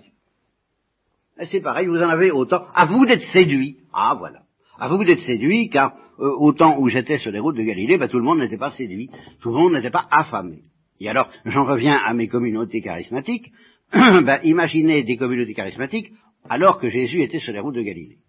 C'est 1.42 1.62
pareil, 1.62 1.88
vous 1.88 1.98
en 1.98 2.10
avez 2.10 2.30
autant. 2.30 2.66
À 2.76 2.86
vous 2.86 3.08
d'être 3.08 3.26
séduit. 3.34 3.78
Ah 3.92 4.16
voilà. 4.16 4.42
À 4.78 4.90
vous 4.90 5.04
d'être 5.04 5.22
séduit, 5.22 5.70
car 5.70 5.96
euh, 6.20 6.30
au 6.38 6.54
temps 6.54 6.78
où 6.78 6.88
j'étais 6.88 7.18
sur 7.18 7.32
les 7.32 7.40
routes 7.40 7.58
de 7.58 7.63
Galilée, 7.63 7.98
ben, 7.98 8.08
tout 8.08 8.20
le 8.20 8.26
monde 8.26 8.38
n'était 8.38 8.60
pas 8.60 8.70
séduit, 8.70 9.10
tout 9.42 9.50
le 9.50 9.56
monde 9.56 9.74
n'était 9.74 9.90
pas 9.90 10.06
affamé. 10.12 10.60
Et 11.00 11.10
alors, 11.10 11.30
j'en 11.46 11.66
reviens 11.66 11.98
à 12.06 12.13
mes 12.13 12.28
communautés 12.28 12.82
charismatiques. 12.82 13.52
ben, 13.92 14.40
imaginez 14.44 15.02
des 15.02 15.18
communautés 15.18 15.56
charismatiques 15.56 16.12
alors 16.48 16.78
que 16.78 16.90
Jésus 16.90 17.24
était 17.24 17.40
sur 17.40 17.54
les 17.54 17.60
routes 17.60 17.76
de 17.76 17.82
Galilée. 17.82 18.20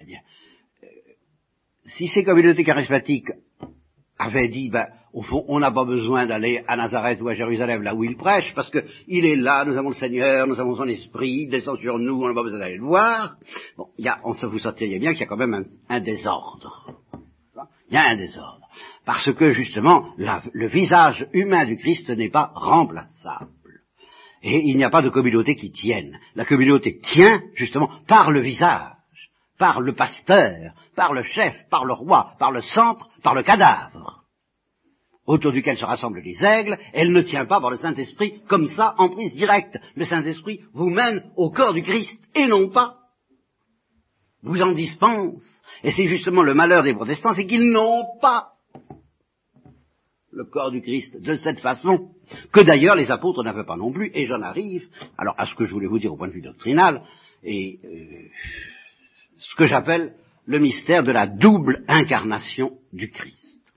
Eh 0.00 0.12
euh, 0.12 0.86
si 1.84 2.06
ces 2.08 2.24
communautés 2.24 2.64
charismatiques 2.64 3.30
avait 4.18 4.48
dit, 4.48 4.68
ben, 4.68 4.88
au 5.12 5.22
fond, 5.22 5.44
on 5.48 5.60
n'a 5.60 5.70
pas 5.70 5.84
besoin 5.84 6.26
d'aller 6.26 6.62
à 6.66 6.76
Nazareth 6.76 7.20
ou 7.22 7.28
à 7.28 7.34
Jérusalem, 7.34 7.82
là 7.82 7.94
où 7.94 8.04
il 8.04 8.16
prêche, 8.16 8.52
parce 8.54 8.68
que 8.68 8.84
il 9.06 9.24
est 9.24 9.36
là, 9.36 9.64
nous 9.64 9.76
avons 9.76 9.90
le 9.90 9.94
Seigneur, 9.94 10.46
nous 10.46 10.58
avons 10.58 10.76
son 10.76 10.88
esprit, 10.88 11.44
il 11.44 11.48
descend 11.48 11.78
sur 11.78 11.98
nous, 11.98 12.22
on 12.22 12.28
n'a 12.28 12.34
pas 12.34 12.42
besoin 12.42 12.58
d'aller 12.58 12.76
le 12.76 12.84
voir. 12.84 13.36
Bon, 13.76 13.86
y 13.96 14.08
a, 14.08 14.18
on, 14.24 14.32
vous 14.32 14.58
sentiriez 14.58 14.98
bien 14.98 15.12
qu'il 15.12 15.20
y 15.20 15.24
a 15.24 15.26
quand 15.26 15.36
même 15.36 15.66
un, 15.88 16.00
désordre. 16.00 17.00
Il 17.90 17.94
y 17.94 17.96
a 17.96 18.10
un 18.10 18.16
désordre. 18.16 18.68
Parce 19.06 19.32
que, 19.32 19.52
justement, 19.52 20.14
le 20.16 20.66
visage 20.66 21.26
humain 21.32 21.64
du 21.64 21.76
Christ 21.76 22.10
n'est 22.10 22.28
pas 22.28 22.52
remplaçable. 22.54 23.50
Et 24.42 24.68
il 24.68 24.76
n'y 24.76 24.84
a 24.84 24.90
pas 24.90 25.00
de 25.00 25.08
communauté 25.08 25.56
qui 25.56 25.70
tienne. 25.70 26.18
La 26.34 26.44
communauté 26.44 27.00
tient, 27.00 27.40
justement, 27.54 27.90
par 28.06 28.30
le 28.30 28.40
visage 28.40 28.97
par 29.58 29.80
le 29.80 29.92
pasteur, 29.92 30.72
par 30.94 31.12
le 31.12 31.22
chef, 31.22 31.68
par 31.68 31.84
le 31.84 31.92
roi, 31.92 32.34
par 32.38 32.52
le 32.52 32.62
centre, 32.62 33.08
par 33.22 33.34
le 33.34 33.42
cadavre, 33.42 34.24
autour 35.26 35.52
duquel 35.52 35.76
se 35.76 35.84
rassemblent 35.84 36.20
les 36.20 36.42
aigles, 36.42 36.78
elle 36.92 37.12
ne 37.12 37.20
tient 37.20 37.44
pas 37.44 37.60
par 37.60 37.70
le 37.70 37.76
Saint-Esprit 37.76 38.40
comme 38.48 38.66
ça, 38.66 38.94
en 38.98 39.10
prise 39.10 39.34
directe. 39.34 39.78
Le 39.94 40.04
Saint-Esprit 40.04 40.60
vous 40.72 40.88
mène 40.88 41.30
au 41.36 41.50
corps 41.50 41.74
du 41.74 41.82
Christ, 41.82 42.26
et 42.34 42.46
non 42.46 42.70
pas 42.70 42.94
vous 44.42 44.62
en 44.62 44.72
dispense. 44.72 45.60
Et 45.82 45.90
c'est 45.90 46.06
justement 46.06 46.42
le 46.42 46.54
malheur 46.54 46.82
des 46.82 46.94
protestants, 46.94 47.34
c'est 47.34 47.46
qu'ils 47.46 47.70
n'ont 47.70 48.04
pas 48.20 48.52
le 50.30 50.44
corps 50.44 50.70
du 50.70 50.80
Christ 50.80 51.20
de 51.20 51.36
cette 51.36 51.60
façon, 51.60 52.12
que 52.52 52.60
d'ailleurs 52.60 52.94
les 52.94 53.10
apôtres 53.10 53.42
n'avaient 53.42 53.66
pas 53.66 53.76
non 53.76 53.92
plus, 53.92 54.10
et 54.14 54.26
j'en 54.26 54.40
arrive, 54.40 54.88
alors 55.18 55.34
à 55.36 55.46
ce 55.46 55.54
que 55.54 55.64
je 55.64 55.72
voulais 55.72 55.88
vous 55.88 55.98
dire 55.98 56.12
au 56.12 56.16
point 56.16 56.28
de 56.28 56.32
vue 56.32 56.42
doctrinal, 56.42 57.02
et 57.42 57.80
euh, 57.84 58.28
ce 59.38 59.54
que 59.54 59.66
j'appelle 59.66 60.14
le 60.46 60.58
mystère 60.58 61.02
de 61.02 61.12
la 61.12 61.26
double 61.26 61.84
incarnation 61.88 62.78
du 62.92 63.10
Christ. 63.10 63.74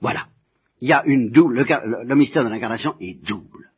Voilà. 0.00 0.26
Il 0.80 0.88
y 0.88 0.92
a 0.92 1.02
une 1.06 1.30
double, 1.30 1.64
le, 2.04 2.14
mystère 2.14 2.44
de 2.44 2.48
l'incarnation 2.48 2.94
est 3.00 3.20
double. 3.26 3.70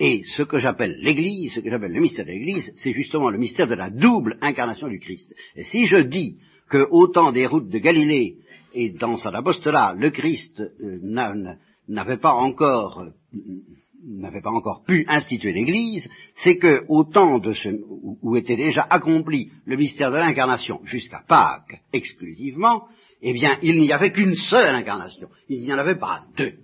Et 0.00 0.22
ce 0.36 0.42
que 0.42 0.58
j'appelle 0.58 0.96
l'Église, 1.00 1.54
ce 1.54 1.60
que 1.60 1.70
j'appelle 1.70 1.92
le 1.92 2.00
mystère 2.00 2.24
de 2.24 2.30
l'Église, 2.30 2.72
c'est 2.76 2.92
justement 2.92 3.30
le 3.30 3.38
mystère 3.38 3.66
de 3.66 3.74
la 3.74 3.90
double 3.90 4.38
incarnation 4.40 4.88
du 4.88 4.98
Christ. 4.98 5.34
Et 5.56 5.64
si 5.64 5.86
je 5.86 5.96
dis 5.96 6.38
que 6.68 6.86
au 6.90 7.08
temps 7.08 7.32
des 7.32 7.46
routes 7.46 7.68
de 7.68 7.78
Galilée 7.78 8.38
et 8.74 8.90
dans 8.90 9.16
son 9.16 9.30
apostolat, 9.30 9.94
le 9.96 10.10
Christ 10.10 10.60
euh, 10.60 11.56
n'avait 11.88 12.18
pas 12.18 12.34
encore 12.34 13.06
n'avait 14.04 14.40
pas 14.40 14.50
encore 14.50 14.84
pu 14.84 15.04
instituer 15.08 15.52
l'Église, 15.52 16.08
c'est 16.36 16.56
que 16.56 16.84
au 16.88 17.04
temps 17.04 17.40
où, 18.22 18.36
était 18.36 18.56
déjà 18.56 18.86
accompli 18.88 19.50
le 19.64 19.76
mystère 19.76 20.10
de 20.10 20.16
l'incarnation 20.16 20.80
jusqu'à 20.84 21.22
Pâques 21.26 21.80
exclusivement, 21.92 22.88
eh 23.22 23.32
bien, 23.32 23.58
il 23.62 23.78
n'y 23.80 23.92
avait 23.92 24.12
qu'une 24.12 24.36
seule 24.36 24.74
incarnation. 24.74 25.28
Il 25.48 25.62
n'y 25.62 25.72
en 25.72 25.78
avait 25.78 25.98
pas 25.98 26.24
deux. 26.36 26.54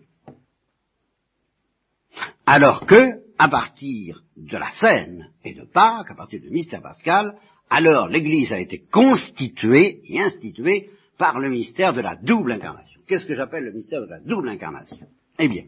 Alors 2.46 2.86
que, 2.86 3.22
à 3.38 3.48
partir 3.48 4.22
de 4.36 4.56
la 4.56 4.70
scène 4.70 5.30
et 5.44 5.54
de 5.54 5.64
Pâques, 5.64 6.10
à 6.10 6.14
partir 6.14 6.40
du 6.40 6.50
mystère 6.50 6.82
pascal, 6.82 7.36
alors 7.68 8.08
l'Église 8.08 8.52
a 8.52 8.60
été 8.60 8.84
constituée 8.90 10.00
et 10.04 10.20
instituée 10.20 10.90
par 11.18 11.38
le 11.38 11.50
mystère 11.50 11.92
de 11.92 12.00
la 12.00 12.16
double 12.16 12.52
incarnation. 12.52 13.00
Qu'est-ce 13.06 13.26
que 13.26 13.34
j'appelle 13.34 13.64
le 13.64 13.72
mystère 13.72 14.00
de 14.02 14.06
la 14.06 14.20
double 14.20 14.48
incarnation? 14.48 15.06
Eh 15.38 15.48
bien, 15.48 15.64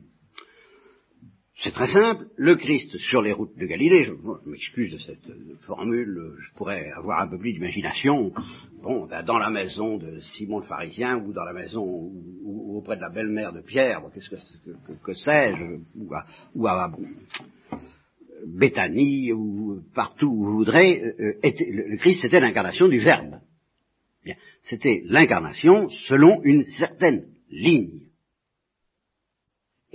C'est 1.58 1.72
très 1.72 1.86
simple, 1.86 2.26
le 2.36 2.54
Christ 2.56 2.98
sur 2.98 3.22
les 3.22 3.32
routes 3.32 3.56
de 3.56 3.64
Galilée, 3.64 4.04
je, 4.04 4.12
m'excuse 4.44 4.92
de 4.92 4.98
cette 4.98 5.26
formule, 5.62 6.34
je 6.38 6.52
pourrais 6.54 6.90
avoir 6.90 7.20
un 7.20 7.28
peu 7.28 7.38
plus 7.38 7.54
d'imagination, 7.54 8.30
bon, 8.82 9.06
ben, 9.06 9.22
dans 9.22 9.38
la 9.38 9.48
maison 9.48 9.96
de 9.96 10.20
Simon 10.20 10.58
le 10.58 10.66
pharisien, 10.66 11.16
ou 11.16 11.32
dans 11.32 11.44
la 11.44 11.54
maison, 11.54 11.82
ou, 11.82 12.76
auprès 12.76 12.96
de 12.96 13.00
la 13.00 13.08
belle-mère 13.08 13.54
de 13.54 13.62
Pierre, 13.62 14.02
qu'est-ce 14.12 14.28
que, 14.28 14.36
que, 15.02 15.14
sais-je, 15.14 15.80
ou 15.98 16.14
à, 16.14 16.26
ou 16.54 16.66
à 16.66 16.92
Béthanie, 18.46 19.32
ou 19.32 19.82
partout 19.94 20.28
où 20.28 20.44
vous 20.44 20.56
voudrez, 20.58 21.02
euh, 21.02 21.40
le, 21.42 21.96
Christ 21.96 22.20
c'était 22.20 22.40
l'incarnation 22.40 22.86
du 22.86 22.98
Verbe. 22.98 23.40
C'était 24.62 25.02
l'incarnation 25.06 25.88
selon 26.06 26.42
une 26.42 26.64
certaine 26.64 27.24
ligne. 27.50 28.05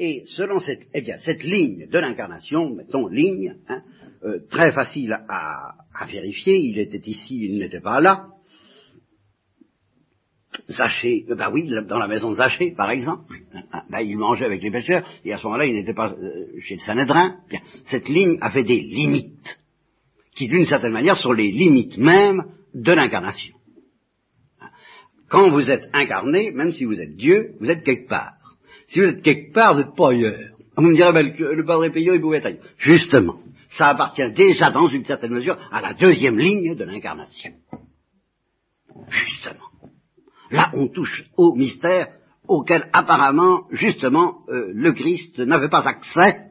Et 0.03 0.23
selon 0.25 0.59
cette, 0.59 0.87
eh 0.95 1.01
bien, 1.01 1.19
cette 1.19 1.43
ligne 1.43 1.87
de 1.87 1.99
l'incarnation, 1.99 2.73
mettons 2.73 3.05
ligne, 3.05 3.55
hein, 3.67 3.83
euh, 4.23 4.39
très 4.49 4.71
facile 4.71 5.15
à, 5.29 5.75
vérifier, 6.07 6.57
il 6.57 6.79
était 6.79 7.07
ici, 7.07 7.45
il 7.45 7.59
n'était 7.59 7.81
pas 7.81 8.01
là. 8.01 8.29
Zachée, 10.71 11.27
euh, 11.29 11.35
bah 11.35 11.51
oui, 11.53 11.69
dans 11.87 11.99
la 11.99 12.07
maison 12.07 12.31
de 12.31 12.37
Zachée, 12.37 12.71
par 12.71 12.89
exemple, 12.89 13.31
bah, 13.91 14.01
il 14.01 14.17
mangeait 14.17 14.45
avec 14.45 14.63
les 14.63 14.71
pêcheurs, 14.71 15.07
et 15.23 15.33
à 15.33 15.37
ce 15.37 15.43
moment-là, 15.43 15.67
il 15.67 15.75
n'était 15.75 15.93
pas 15.93 16.13
euh, 16.13 16.47
chez 16.61 16.77
le 16.77 16.81
Sanhédrin. 16.81 17.35
Bien, 17.47 17.59
cette 17.85 18.09
ligne 18.09 18.39
avait 18.41 18.63
des 18.63 18.79
limites, 18.79 19.59
qui 20.33 20.47
d'une 20.47 20.65
certaine 20.65 20.93
manière 20.93 21.17
sont 21.17 21.31
les 21.31 21.51
limites 21.51 21.99
mêmes 21.99 22.41
de 22.73 22.91
l'incarnation. 22.91 23.53
Quand 25.29 25.51
vous 25.51 25.69
êtes 25.69 25.91
incarné, 25.93 26.51
même 26.53 26.71
si 26.71 26.85
vous 26.85 26.99
êtes 26.99 27.15
Dieu, 27.15 27.53
vous 27.59 27.69
êtes 27.69 27.83
quelque 27.83 28.07
part. 28.07 28.40
Si 28.91 28.99
vous 28.99 29.05
êtes 29.05 29.21
quelque 29.21 29.53
part, 29.53 29.73
vous 29.73 29.79
n'êtes 29.79 29.95
pas 29.95 30.09
ailleurs. 30.09 30.49
Vous 30.75 30.83
me 30.83 30.95
direz, 30.95 31.13
ben, 31.13 31.33
le, 31.37 31.65
Padre 31.65 31.87
Pio, 31.89 32.13
il 32.13 32.19
pouvait 32.19 32.41
être. 32.43 32.61
Justement, 32.77 33.37
ça 33.77 33.87
appartient 33.87 34.29
déjà, 34.33 34.69
dans 34.69 34.87
une 34.87 35.05
certaine 35.05 35.31
mesure, 35.31 35.57
à 35.71 35.79
la 35.79 35.93
deuxième 35.93 36.37
ligne 36.37 36.75
de 36.75 36.83
l'incarnation. 36.83 37.53
Justement. 39.09 39.69
Là, 40.49 40.71
on 40.73 40.87
touche 40.87 41.23
au 41.37 41.55
mystère 41.55 42.09
auquel, 42.49 42.89
apparemment, 42.91 43.67
justement, 43.71 44.39
euh, 44.49 44.71
le 44.73 44.91
Christ 44.91 45.39
n'avait 45.39 45.69
pas 45.69 45.87
accès 45.87 46.50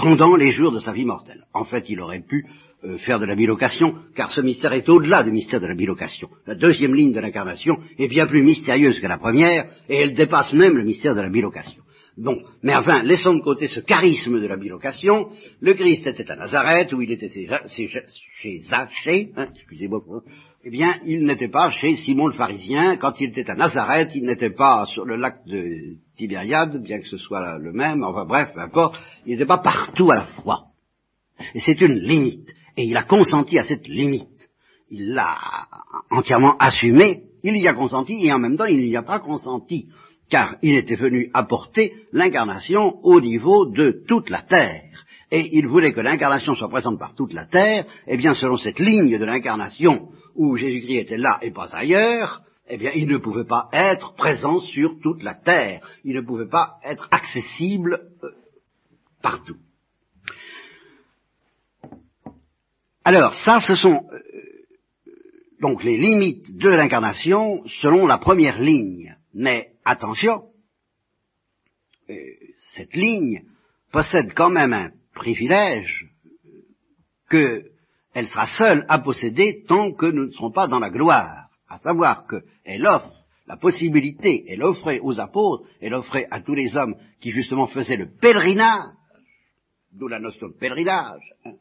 pendant 0.00 0.34
les 0.34 0.50
jours 0.50 0.72
de 0.72 0.80
sa 0.80 0.92
vie 0.92 1.04
mortelle. 1.04 1.44
En 1.52 1.64
fait, 1.64 1.84
il 1.90 2.00
aurait 2.00 2.22
pu 2.26 2.46
euh, 2.84 2.96
faire 2.96 3.18
de 3.18 3.26
la 3.26 3.34
bilocation, 3.34 3.94
car 4.14 4.30
ce 4.30 4.40
mystère 4.40 4.72
est 4.72 4.88
au-delà 4.88 5.22
du 5.22 5.30
mystère 5.30 5.60
de 5.60 5.66
la 5.66 5.74
bilocation. 5.74 6.28
La 6.46 6.54
deuxième 6.54 6.94
ligne 6.94 7.12
de 7.12 7.20
l'incarnation 7.20 7.76
est 7.98 8.08
bien 8.08 8.26
plus 8.26 8.42
mystérieuse 8.42 8.98
que 8.98 9.06
la 9.06 9.18
première, 9.18 9.66
et 9.90 9.96
elle 9.96 10.14
dépasse 10.14 10.54
même 10.54 10.78
le 10.78 10.84
mystère 10.84 11.14
de 11.14 11.20
la 11.20 11.28
bilocation. 11.28 11.82
Bon, 12.16 12.36
mais 12.62 12.74
enfin, 12.76 13.02
laissons 13.02 13.34
de 13.34 13.40
côté 13.40 13.68
ce 13.68 13.80
charisme 13.80 14.40
de 14.40 14.46
la 14.46 14.56
bilocation. 14.56 15.30
Le 15.60 15.74
Christ 15.74 16.06
était 16.06 16.30
à 16.30 16.36
Nazareth, 16.36 16.92
où 16.92 17.00
il 17.00 17.10
était 17.12 17.28
chez 17.28 18.60
Zachée, 18.60 19.32
hein, 19.36 19.48
excusez-moi, 19.54 20.02
eh 20.62 20.70
bien, 20.70 20.96
il 21.04 21.24
n'était 21.24 21.48
pas 21.48 21.70
chez 21.70 21.96
Simon 21.96 22.26
le 22.26 22.34
pharisien. 22.34 22.96
Quand 22.96 23.18
il 23.20 23.30
était 23.30 23.48
à 23.48 23.54
Nazareth, 23.54 24.10
il 24.14 24.24
n'était 24.24 24.50
pas 24.50 24.86
sur 24.86 25.04
le 25.04 25.16
lac 25.16 25.46
de 25.46 25.96
Tibériade, 26.16 26.82
bien 26.82 27.00
que 27.00 27.08
ce 27.08 27.16
soit 27.16 27.58
le 27.58 27.72
même, 27.72 28.02
enfin 28.02 28.26
bref, 28.26 28.52
peu 28.54 28.60
importe, 28.60 29.00
il 29.24 29.32
n'était 29.32 29.46
pas 29.46 29.58
partout 29.58 30.10
à 30.10 30.16
la 30.16 30.26
fois. 30.26 30.64
Et 31.54 31.60
c'est 31.60 31.80
une 31.80 31.98
limite. 31.98 32.54
Et 32.76 32.84
il 32.84 32.96
a 32.96 33.04
consenti 33.04 33.58
à 33.58 33.64
cette 33.64 33.88
limite. 33.88 34.50
Il 34.90 35.14
l'a 35.14 35.38
entièrement 36.10 36.56
assumé, 36.58 37.22
il 37.42 37.56
y 37.56 37.68
a 37.68 37.74
consenti, 37.74 38.26
et 38.26 38.32
en 38.32 38.38
même 38.38 38.56
temps 38.56 38.66
il 38.66 38.78
n'y 38.78 38.96
a 38.96 39.02
pas 39.02 39.20
consenti, 39.20 39.88
car 40.30 40.56
il 40.62 40.76
était 40.76 40.94
venu 40.94 41.30
apporter 41.34 41.92
l'incarnation 42.12 43.04
au 43.04 43.20
niveau 43.20 43.66
de 43.66 44.02
toute 44.06 44.30
la 44.30 44.42
terre. 44.42 45.04
Et 45.32 45.56
il 45.56 45.66
voulait 45.66 45.92
que 45.92 46.00
l'incarnation 46.00 46.54
soit 46.54 46.68
présente 46.68 46.98
par 46.98 47.14
toute 47.14 47.32
la 47.32 47.44
terre, 47.44 47.84
et 48.06 48.16
bien 48.16 48.34
selon 48.34 48.56
cette 48.56 48.78
ligne 48.78 49.18
de 49.18 49.24
l'incarnation 49.24 50.08
où 50.34 50.56
Jésus-Christ 50.56 50.98
était 50.98 51.18
là 51.18 51.38
et 51.42 51.50
pas 51.50 51.68
ailleurs, 51.72 52.42
eh 52.68 52.76
bien, 52.76 52.92
il 52.94 53.08
ne 53.08 53.18
pouvait 53.18 53.44
pas 53.44 53.68
être 53.72 54.14
présent 54.14 54.60
sur 54.60 55.00
toute 55.00 55.24
la 55.24 55.34
terre. 55.34 55.84
Il 56.04 56.14
ne 56.14 56.20
pouvait 56.20 56.48
pas 56.48 56.76
être 56.84 57.08
accessible 57.10 58.00
euh, 58.22 58.30
partout. 59.20 59.56
Alors, 63.04 63.34
ça, 63.34 63.58
ce 63.58 63.74
sont 63.74 64.04
euh, 64.12 64.20
donc 65.60 65.82
les 65.82 65.96
limites 65.96 66.56
de 66.56 66.68
l'incarnation 66.68 67.64
selon 67.80 68.06
la 68.06 68.18
première 68.18 68.60
ligne. 68.60 69.16
Mais 69.34 69.69
attention, 69.84 70.44
euh, 72.08 72.14
cette 72.74 72.94
ligne 72.94 73.44
possède 73.92 74.34
quand 74.34 74.50
même 74.50 74.72
un 74.72 74.90
privilège 75.14 76.08
qu'elle 77.28 78.28
sera 78.28 78.46
seule 78.46 78.84
à 78.88 78.98
posséder 78.98 79.64
tant 79.66 79.92
que 79.92 80.06
nous 80.06 80.26
ne 80.26 80.30
serons 80.30 80.50
pas 80.50 80.66
dans 80.66 80.78
la 80.78 80.90
gloire, 80.90 81.48
à 81.68 81.78
savoir 81.78 82.26
qu'elle 82.26 82.86
offre 82.86 83.12
la 83.46 83.56
possibilité, 83.56 84.44
elle 84.48 84.62
offrait 84.62 85.00
aux 85.00 85.18
apôtres, 85.18 85.68
elle 85.80 85.94
offrait 85.94 86.28
à 86.30 86.40
tous 86.40 86.54
les 86.54 86.76
hommes 86.76 86.94
qui 87.20 87.32
justement 87.32 87.66
faisaient 87.66 87.96
le 87.96 88.08
pèlerinage, 88.08 88.92
d'où 89.92 90.06
la 90.06 90.20
notion 90.20 90.48
de 90.48 90.52
pèlerinage, 90.54 91.34
hein, 91.44 91.54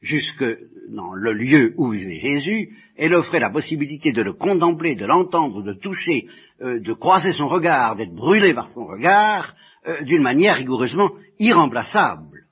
jusque 0.00 0.44
dans 0.90 1.12
le 1.12 1.32
lieu 1.32 1.74
où 1.76 1.90
vivait 1.90 2.20
Jésus, 2.20 2.70
elle 2.96 3.14
offrait 3.14 3.40
la 3.40 3.50
possibilité 3.50 4.12
de 4.12 4.22
le 4.22 4.32
contempler, 4.32 4.94
de 4.94 5.06
l'entendre, 5.06 5.62
de 5.62 5.74
toucher, 5.74 6.26
euh, 6.62 6.80
de 6.80 6.92
croiser 6.92 7.32
son 7.32 7.48
regard, 7.48 7.96
d'être 7.96 8.14
brûlé 8.14 8.54
par 8.54 8.68
son 8.70 8.86
regard, 8.86 9.54
euh, 9.86 10.02
d'une 10.04 10.22
manière 10.22 10.56
rigoureusement 10.56 11.10
irremplaçable. 11.38 12.46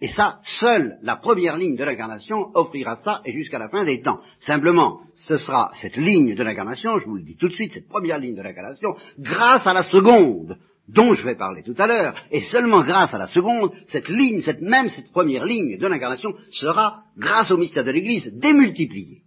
Et 0.00 0.08
ça, 0.08 0.40
seule 0.42 0.98
la 1.02 1.16
première 1.16 1.56
ligne 1.56 1.76
de 1.76 1.84
l'incarnation 1.84 2.50
offrira 2.54 2.96
ça 2.96 3.20
et 3.24 3.32
jusqu'à 3.32 3.58
la 3.58 3.68
fin 3.68 3.84
des 3.84 4.00
temps. 4.00 4.20
Simplement, 4.40 5.00
ce 5.14 5.36
sera 5.36 5.72
cette 5.80 5.96
ligne 5.96 6.34
de 6.34 6.42
l'incarnation, 6.42 6.98
je 6.98 7.06
vous 7.06 7.16
le 7.16 7.24
dis 7.24 7.36
tout 7.36 7.48
de 7.48 7.54
suite, 7.54 7.72
cette 7.72 7.88
première 7.88 8.18
ligne 8.18 8.36
de 8.36 8.42
l'incarnation, 8.42 8.94
grâce 9.18 9.66
à 9.66 9.74
la 9.74 9.82
seconde, 9.82 10.56
dont 10.92 11.14
je 11.14 11.24
vais 11.24 11.36
parler 11.36 11.62
tout 11.62 11.74
à 11.78 11.86
l'heure, 11.86 12.14
et 12.30 12.40
seulement 12.40 12.82
grâce 12.82 13.14
à 13.14 13.18
la 13.18 13.28
seconde, 13.28 13.72
cette 13.88 14.08
ligne, 14.08 14.40
cette 14.40 14.60
même, 14.60 14.88
cette 14.88 15.12
première 15.12 15.44
ligne 15.44 15.78
de 15.78 15.86
l'incarnation 15.86 16.34
sera, 16.52 17.02
grâce 17.16 17.50
au 17.50 17.56
mystère 17.56 17.84
de 17.84 17.92
l'Église, 17.92 18.32
démultipliée. 18.34 19.22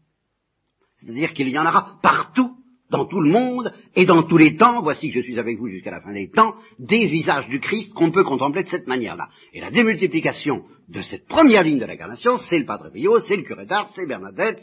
C'est-à-dire 0.97 1.33
qu'il 1.33 1.49
y 1.49 1.57
en 1.57 1.65
aura 1.65 1.97
partout, 2.01 2.55
dans 2.89 3.05
tout 3.05 3.21
le 3.21 3.31
monde, 3.31 3.73
et 3.95 4.05
dans 4.05 4.23
tous 4.23 4.37
les 4.37 4.55
temps, 4.55 4.83
voici 4.83 5.11
que 5.11 5.19
je 5.19 5.23
suis 5.23 5.39
avec 5.39 5.57
vous 5.57 5.67
jusqu'à 5.67 5.89
la 5.89 6.01
fin 6.01 6.13
des 6.13 6.29
temps, 6.29 6.53
des 6.77 7.07
visages 7.07 7.47
du 7.47 7.59
Christ 7.59 7.91
qu'on 7.93 8.11
peut 8.11 8.23
contempler 8.23 8.63
de 8.63 8.69
cette 8.69 8.87
manière-là. 8.87 9.29
Et 9.51 9.61
la 9.61 9.71
démultiplication 9.71 10.63
de 10.89 11.01
cette 11.01 11.25
première 11.27 11.63
ligne 11.63 11.79
de 11.79 11.85
l'incarnation, 11.85 12.37
c'est 12.37 12.59
le 12.59 12.65
Padre 12.65 12.91
Pio, 12.93 13.19
c'est 13.21 13.37
le 13.37 13.43
curé 13.43 13.65
d'Ars, 13.65 13.91
c'est 13.95 14.07
Bernadette, 14.07 14.59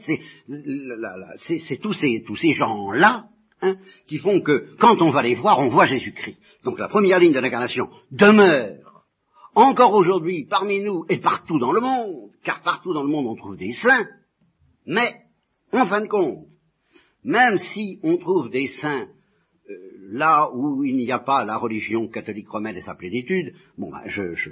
c'est 1.36 1.80
tous 1.80 1.92
ces, 1.92 2.22
tous 2.24 2.36
ces 2.36 2.54
gens-là, 2.54 3.24
Hein, 3.62 3.76
qui 4.06 4.16
font 4.16 4.40
que 4.40 4.74
quand 4.78 5.02
on 5.02 5.10
va 5.10 5.22
les 5.22 5.34
voir, 5.34 5.58
on 5.58 5.68
voit 5.68 5.84
Jésus-Christ. 5.84 6.40
Donc 6.64 6.78
la 6.78 6.88
première 6.88 7.18
ligne 7.18 7.34
de 7.34 7.40
l'incarnation 7.40 7.90
demeure 8.10 9.04
encore 9.54 9.92
aujourd'hui 9.92 10.46
parmi 10.46 10.80
nous 10.80 11.04
et 11.10 11.18
partout 11.18 11.58
dans 11.58 11.72
le 11.72 11.80
monde, 11.80 12.30
car 12.42 12.62
partout 12.62 12.94
dans 12.94 13.02
le 13.02 13.10
monde 13.10 13.26
on 13.26 13.36
trouve 13.36 13.58
des 13.58 13.74
saints, 13.74 14.08
mais 14.86 15.14
en 15.72 15.86
fin 15.86 16.00
de 16.00 16.06
compte, 16.06 16.46
même 17.22 17.58
si 17.58 18.00
on 18.02 18.16
trouve 18.16 18.48
des 18.48 18.68
saints 18.68 19.08
euh, 19.68 19.74
là 20.10 20.50
où 20.54 20.82
il 20.82 20.96
n'y 20.96 21.12
a 21.12 21.18
pas 21.18 21.44
la 21.44 21.58
religion 21.58 22.08
catholique 22.08 22.48
romaine 22.48 22.76
et 22.76 22.82
sa 22.82 22.94
plénitude, 22.94 23.54
bon, 23.76 23.90
ben, 23.90 24.02
je, 24.06 24.34
je, 24.34 24.50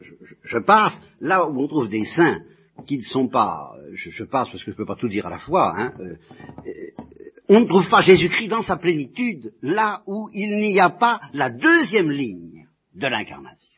je, 0.00 0.12
je, 0.42 0.58
passe, 0.58 0.98
là 1.20 1.48
où 1.48 1.62
on 1.62 1.68
trouve 1.68 1.88
des 1.88 2.04
saints 2.04 2.42
qui 2.86 2.98
ne 2.98 3.04
sont 3.04 3.28
pas, 3.28 3.76
je, 3.92 4.24
passe 4.24 4.50
parce 4.50 4.64
que 4.64 4.72
je 4.72 4.74
ne 4.74 4.76
peux 4.76 4.86
pas 4.86 4.96
tout 4.96 5.08
dire 5.08 5.26
à 5.26 5.30
la 5.30 5.38
fois, 5.38 5.72
hein, 5.76 5.92
euh, 6.00 6.16
on 7.48 7.60
ne 7.60 7.66
trouve 7.66 7.88
pas 7.88 8.00
Jésus-Christ 8.00 8.48
dans 8.48 8.62
sa 8.62 8.76
plénitude 8.76 9.52
là 9.60 10.02
où 10.06 10.30
il 10.32 10.56
n'y 10.56 10.80
a 10.80 10.90
pas 10.90 11.20
la 11.32 11.50
deuxième 11.50 12.10
ligne 12.10 12.66
de 12.94 13.06
l'incarnation. 13.06 13.74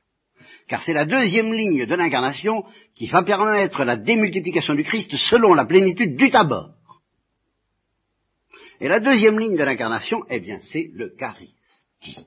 Car 0.68 0.82
c'est 0.82 0.92
la 0.92 1.04
deuxième 1.04 1.52
ligne 1.52 1.86
de 1.86 1.94
l'incarnation 1.94 2.64
qui 2.94 3.06
va 3.06 3.22
permettre 3.22 3.84
la 3.84 3.96
démultiplication 3.96 4.74
du 4.74 4.84
Christ 4.84 5.16
selon 5.16 5.54
la 5.54 5.64
plénitude 5.64 6.16
du 6.16 6.30
tabord. 6.30 6.74
Et 8.80 8.88
la 8.88 9.00
deuxième 9.00 9.38
ligne 9.38 9.56
de 9.56 9.64
l'incarnation, 9.64 10.22
eh 10.28 10.40
bien, 10.40 10.58
c'est 10.60 10.90
l'Eucharistie. 10.92 12.26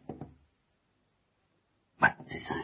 Voilà, 1.99 2.15
c'est 2.27 2.39
simple. 2.39 2.59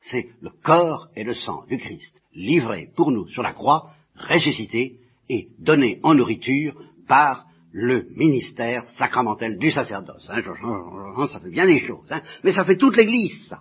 C'est 0.00 0.28
le 0.40 0.50
corps 0.50 1.08
et 1.16 1.24
le 1.24 1.34
sang 1.34 1.64
du 1.66 1.78
Christ, 1.78 2.22
livrés 2.32 2.90
pour 2.94 3.10
nous 3.10 3.28
sur 3.28 3.42
la 3.42 3.52
croix, 3.52 3.90
ressuscité 4.14 5.00
et 5.28 5.48
donné 5.58 5.98
en 6.04 6.14
nourriture 6.14 6.80
par 7.06 7.46
le 7.72 8.06
ministère 8.16 8.86
sacramentel 8.96 9.58
du 9.58 9.70
sacerdoce. 9.70 10.28
Hein, 10.30 11.26
ça 11.30 11.40
fait 11.40 11.50
bien 11.50 11.66
des 11.66 11.86
choses, 11.86 12.10
hein, 12.10 12.22
mais 12.42 12.52
ça 12.52 12.64
fait 12.64 12.76
toute 12.76 12.96
l'Église, 12.96 13.46
ça. 13.48 13.60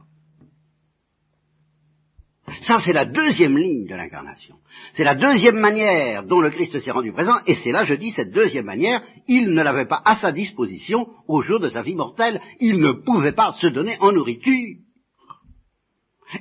Ça, 2.62 2.76
c'est 2.84 2.94
la 2.94 3.06
deuxième 3.06 3.58
ligne 3.58 3.88
de 3.88 3.96
l'incarnation. 3.96 4.56
C'est 4.94 5.04
la 5.04 5.16
deuxième 5.16 5.58
manière 5.58 6.24
dont 6.24 6.40
le 6.40 6.52
Christ 6.52 6.80
s'est 6.80 6.92
rendu 6.92 7.12
présent, 7.12 7.36
et 7.48 7.56
c'est 7.56 7.72
là, 7.72 7.84
je 7.86 7.96
dis, 7.96 8.12
cette 8.12 8.32
deuxième 8.32 8.66
manière, 8.66 9.02
il 9.28 9.50
ne 9.50 9.64
l'avait 9.64 9.88
pas 9.88 10.02
à 10.06 10.16
sa 10.16 10.32
disposition 10.32 11.08
au 11.28 11.42
jour 11.42 11.60
de 11.60 11.70
sa 11.70 11.82
vie 11.82 11.96
mortelle. 11.96 12.40
Il 12.60 12.80
ne 12.80 12.92
pouvait 12.92 13.34
pas 13.34 13.54
se 13.54 13.68
donner 13.68 13.98
en 14.00 14.12
nourriture. 14.12 14.78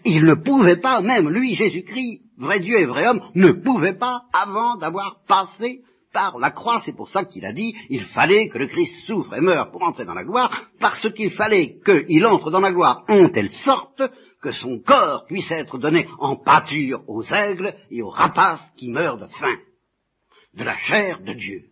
Il 0.04 0.24
ne 0.24 0.34
pouvait 0.34 0.80
pas, 0.80 1.00
même 1.00 1.28
lui, 1.28 1.56
Jésus-Christ, 1.56 2.22
vrai 2.38 2.60
Dieu 2.60 2.78
et 2.78 2.86
vrai 2.86 3.06
homme, 3.06 3.20
ne 3.34 3.52
pouvait 3.52 3.98
pas, 3.98 4.22
avant 4.32 4.76
d'avoir 4.76 5.24
passé 5.26 5.82
par 6.14 6.38
la 6.38 6.52
croix, 6.52 6.80
c'est 6.86 6.96
pour 6.96 7.10
ça 7.10 7.24
qu'il 7.24 7.44
a 7.44 7.52
dit, 7.52 7.76
il 7.90 8.04
fallait 8.04 8.48
que 8.48 8.56
le 8.56 8.68
Christ 8.68 9.02
souffre 9.02 9.34
et 9.34 9.40
meure 9.42 9.70
pour 9.70 9.82
entrer 9.82 10.06
dans 10.06 10.14
la 10.14 10.24
gloire, 10.24 10.68
parce 10.80 11.12
qu'il 11.12 11.32
fallait 11.32 11.78
qu'il 11.84 12.24
entre 12.24 12.50
dans 12.50 12.60
la 12.60 12.72
gloire 12.72 13.04
en 13.08 13.28
telle 13.28 13.50
sorte 13.50 14.02
que 14.40 14.52
son 14.52 14.78
corps 14.78 15.26
puisse 15.26 15.50
être 15.50 15.76
donné 15.76 16.06
en 16.18 16.36
pâture 16.36 17.02
aux 17.08 17.24
aigles 17.24 17.74
et 17.90 18.00
aux 18.00 18.10
rapaces 18.10 18.72
qui 18.76 18.90
meurent 18.90 19.18
de 19.18 19.26
faim, 19.26 19.58
de 20.54 20.64
la 20.64 20.78
chair 20.78 21.20
de 21.20 21.34
Dieu. 21.34 21.64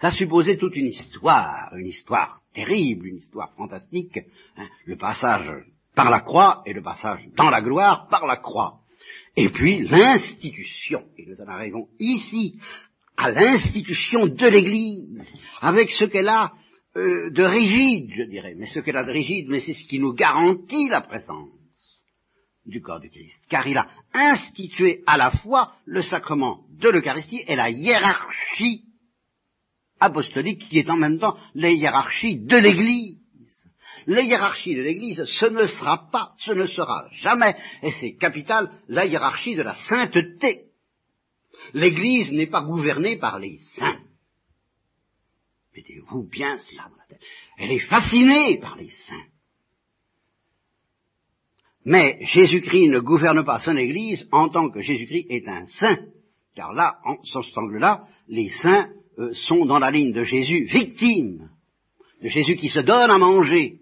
Ça 0.00 0.10
supposait 0.10 0.56
toute 0.56 0.74
une 0.74 0.88
histoire, 0.88 1.72
une 1.76 1.86
histoire 1.86 2.40
terrible, 2.52 3.06
une 3.06 3.18
histoire 3.18 3.54
fantastique, 3.54 4.18
hein, 4.56 4.66
le 4.84 4.96
passage 4.96 5.64
par 5.94 6.10
la 6.10 6.20
croix 6.20 6.62
et 6.66 6.72
le 6.72 6.82
passage 6.82 7.20
dans 7.36 7.50
la 7.50 7.62
gloire 7.62 8.08
par 8.08 8.26
la 8.26 8.36
croix. 8.36 8.80
Et 9.36 9.48
puis 9.48 9.82
l'institution, 9.88 11.04
et 11.18 11.26
nous 11.26 11.40
en 11.40 11.48
arrivons 11.48 11.88
ici 11.98 12.58
à 13.16 13.30
l'institution 13.30 14.26
de 14.26 14.46
l'Église, 14.46 15.28
avec 15.60 15.90
ce 15.90 16.04
qu'elle 16.04 16.28
a 16.28 16.52
euh, 16.96 17.30
de 17.30 17.42
rigide, 17.42 18.12
je 18.16 18.22
dirais, 18.24 18.54
mais 18.56 18.66
ce 18.66 18.80
qu'elle 18.80 18.96
a 18.96 19.04
de 19.04 19.10
rigide, 19.10 19.46
mais 19.48 19.60
c'est 19.60 19.74
ce 19.74 19.86
qui 19.86 19.98
nous 19.98 20.14
garantit 20.14 20.88
la 20.88 21.00
présence 21.00 21.50
du 22.64 22.80
corps 22.80 23.00
du 23.00 23.10
Christ, 23.10 23.46
car 23.50 23.66
il 23.66 23.76
a 23.76 23.88
institué 24.12 25.02
à 25.06 25.16
la 25.16 25.30
fois 25.30 25.74
le 25.84 26.02
sacrement 26.02 26.64
de 26.70 26.88
l'Eucharistie 26.88 27.42
et 27.46 27.56
la 27.56 27.70
hiérarchie 27.70 28.84
apostolique 30.00 30.60
qui 30.60 30.78
est 30.78 30.90
en 30.90 30.96
même 30.96 31.18
temps 31.18 31.36
la 31.54 31.70
hiérarchie 31.70 32.38
de 32.38 32.56
l'Église 32.56 33.23
la 34.06 34.22
hiérarchie 34.22 34.74
de 34.74 34.82
l'Église, 34.82 35.24
ce 35.24 35.46
ne 35.46 35.66
sera 35.66 36.10
pas, 36.10 36.34
ce 36.38 36.52
ne 36.52 36.66
sera 36.66 37.08
jamais, 37.12 37.54
et 37.82 37.92
c'est 37.92 38.16
capital, 38.16 38.70
la 38.88 39.06
hiérarchie 39.06 39.54
de 39.54 39.62
la 39.62 39.74
sainteté. 39.74 40.66
L'Église 41.72 42.30
n'est 42.32 42.48
pas 42.48 42.62
gouvernée 42.62 43.16
par 43.16 43.38
les 43.38 43.58
saints. 43.76 44.00
Mettez-vous 45.74 46.28
bien 46.28 46.58
cela 46.58 46.84
dans 46.88 46.96
la 46.96 47.06
tête. 47.06 47.22
Elle 47.58 47.72
est 47.72 47.78
fascinée 47.80 48.58
par 48.58 48.76
les 48.76 48.90
saints. 48.90 49.26
Mais 51.84 52.18
Jésus-Christ 52.22 52.88
ne 52.88 53.00
gouverne 53.00 53.44
pas 53.44 53.60
son 53.60 53.76
Église 53.76 54.26
en 54.32 54.48
tant 54.48 54.70
que 54.70 54.80
Jésus-Christ 54.80 55.26
est 55.28 55.48
un 55.48 55.66
saint. 55.66 55.98
Car 56.54 56.72
là, 56.72 56.98
en 57.04 57.22
ce 57.24 57.38
angle-là, 57.58 58.04
les 58.28 58.48
saints 58.48 58.88
euh, 59.18 59.32
sont 59.32 59.66
dans 59.66 59.78
la 59.78 59.90
ligne 59.90 60.12
de 60.12 60.24
Jésus 60.24 60.64
victime, 60.64 61.50
de 62.22 62.28
Jésus 62.28 62.56
qui 62.56 62.68
se 62.68 62.80
donne 62.80 63.10
à 63.10 63.18
manger, 63.18 63.80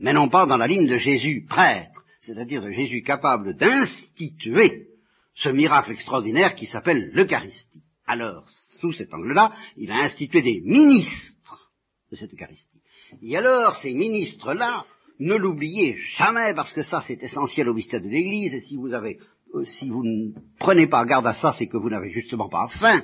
mais 0.00 0.12
non 0.12 0.28
pas 0.28 0.46
dans 0.46 0.56
la 0.56 0.66
ligne 0.66 0.88
de 0.88 0.98
Jésus 0.98 1.44
prêtre, 1.48 2.04
c'est-à-dire 2.20 2.62
de 2.62 2.70
Jésus 2.70 3.02
capable 3.02 3.56
d'instituer 3.56 4.88
ce 5.34 5.48
miracle 5.48 5.92
extraordinaire 5.92 6.54
qui 6.54 6.66
s'appelle 6.66 7.10
l'Eucharistie. 7.12 7.82
Alors, 8.06 8.44
sous 8.80 8.92
cet 8.92 9.12
angle-là, 9.12 9.52
il 9.76 9.90
a 9.90 10.02
institué 10.04 10.42
des 10.42 10.60
ministres 10.60 11.70
de 12.10 12.16
cette 12.16 12.32
Eucharistie. 12.32 12.80
Et 13.22 13.36
alors, 13.36 13.74
ces 13.76 13.94
ministres-là, 13.94 14.84
ne 15.20 15.34
l'oubliez 15.34 15.96
jamais, 16.16 16.54
parce 16.54 16.72
que 16.72 16.82
ça, 16.82 17.02
c'est 17.06 17.22
essentiel 17.22 17.68
au 17.68 17.74
mystère 17.74 18.00
de 18.00 18.08
l'Église, 18.08 18.54
et 18.54 18.60
si 18.60 18.76
vous 18.76 18.92
avez, 18.92 19.18
euh, 19.54 19.64
si 19.64 19.88
vous 19.88 20.04
ne 20.04 20.30
prenez 20.58 20.86
pas 20.86 21.04
garde 21.04 21.26
à 21.26 21.34
ça, 21.34 21.54
c'est 21.58 21.66
que 21.66 21.76
vous 21.76 21.90
n'avez 21.90 22.10
justement 22.10 22.48
pas 22.48 22.68
faim. 22.68 23.02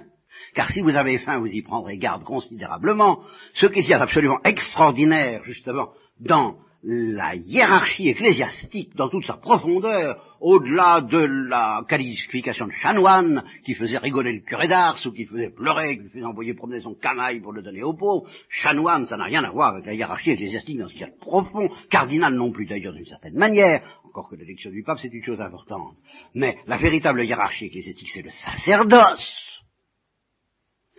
Car 0.54 0.70
si 0.70 0.80
vous 0.80 0.96
avez 0.96 1.18
faim, 1.18 1.38
vous 1.38 1.46
y 1.46 1.62
prendrez 1.62 1.96
garde 1.98 2.24
considérablement. 2.24 3.22
Ce 3.54 3.66
qu'il 3.66 3.86
y 3.86 3.94
a 3.94 3.98
d'absolument 3.98 4.40
extraordinaire, 4.44 5.42
justement, 5.44 5.90
dans 6.20 6.56
la 6.86 7.34
hiérarchie 7.34 8.10
ecclésiastique 8.10 8.94
dans 8.94 9.08
toute 9.08 9.24
sa 9.24 9.38
profondeur, 9.38 10.36
au-delà 10.40 11.00
de 11.00 11.48
la 11.48 11.82
qualification 11.88 12.66
de 12.66 12.72
chanoine 12.72 13.42
qui 13.64 13.74
faisait 13.74 13.96
rigoler 13.96 14.34
le 14.34 14.40
curé 14.40 14.68
d'Ars 14.68 15.00
ou 15.06 15.12
qui 15.12 15.24
faisait 15.24 15.48
pleurer, 15.48 15.96
qui 15.96 16.08
faisait 16.10 16.24
envoyer 16.24 16.52
promener 16.52 16.82
son 16.82 16.94
camail 16.94 17.40
pour 17.40 17.52
le 17.52 17.62
donner 17.62 17.82
aux 17.82 17.94
pauvres, 17.94 18.28
chanoine, 18.50 19.06
ça 19.06 19.16
n'a 19.16 19.24
rien 19.24 19.42
à 19.44 19.50
voir 19.50 19.74
avec 19.74 19.86
la 19.86 19.94
hiérarchie 19.94 20.32
ecclésiastique 20.32 20.78
dans 20.78 20.88
ce 20.88 20.94
qu'il 20.94 21.10
profond, 21.20 21.70
cardinal 21.88 22.34
non 22.34 22.52
plus 22.52 22.66
d'ailleurs 22.66 22.92
d'une 22.92 23.06
certaine 23.06 23.34
manière, 23.34 23.82
encore 24.04 24.28
que 24.28 24.36
l'élection 24.36 24.70
du 24.70 24.82
pape 24.82 24.98
c'est 25.00 25.12
une 25.12 25.24
chose 25.24 25.40
importante. 25.40 25.96
Mais 26.34 26.58
la 26.66 26.76
véritable 26.76 27.24
hiérarchie 27.24 27.66
ecclésiastique 27.66 28.10
c'est 28.12 28.22
le 28.22 28.30
sacerdoce. 28.30 29.40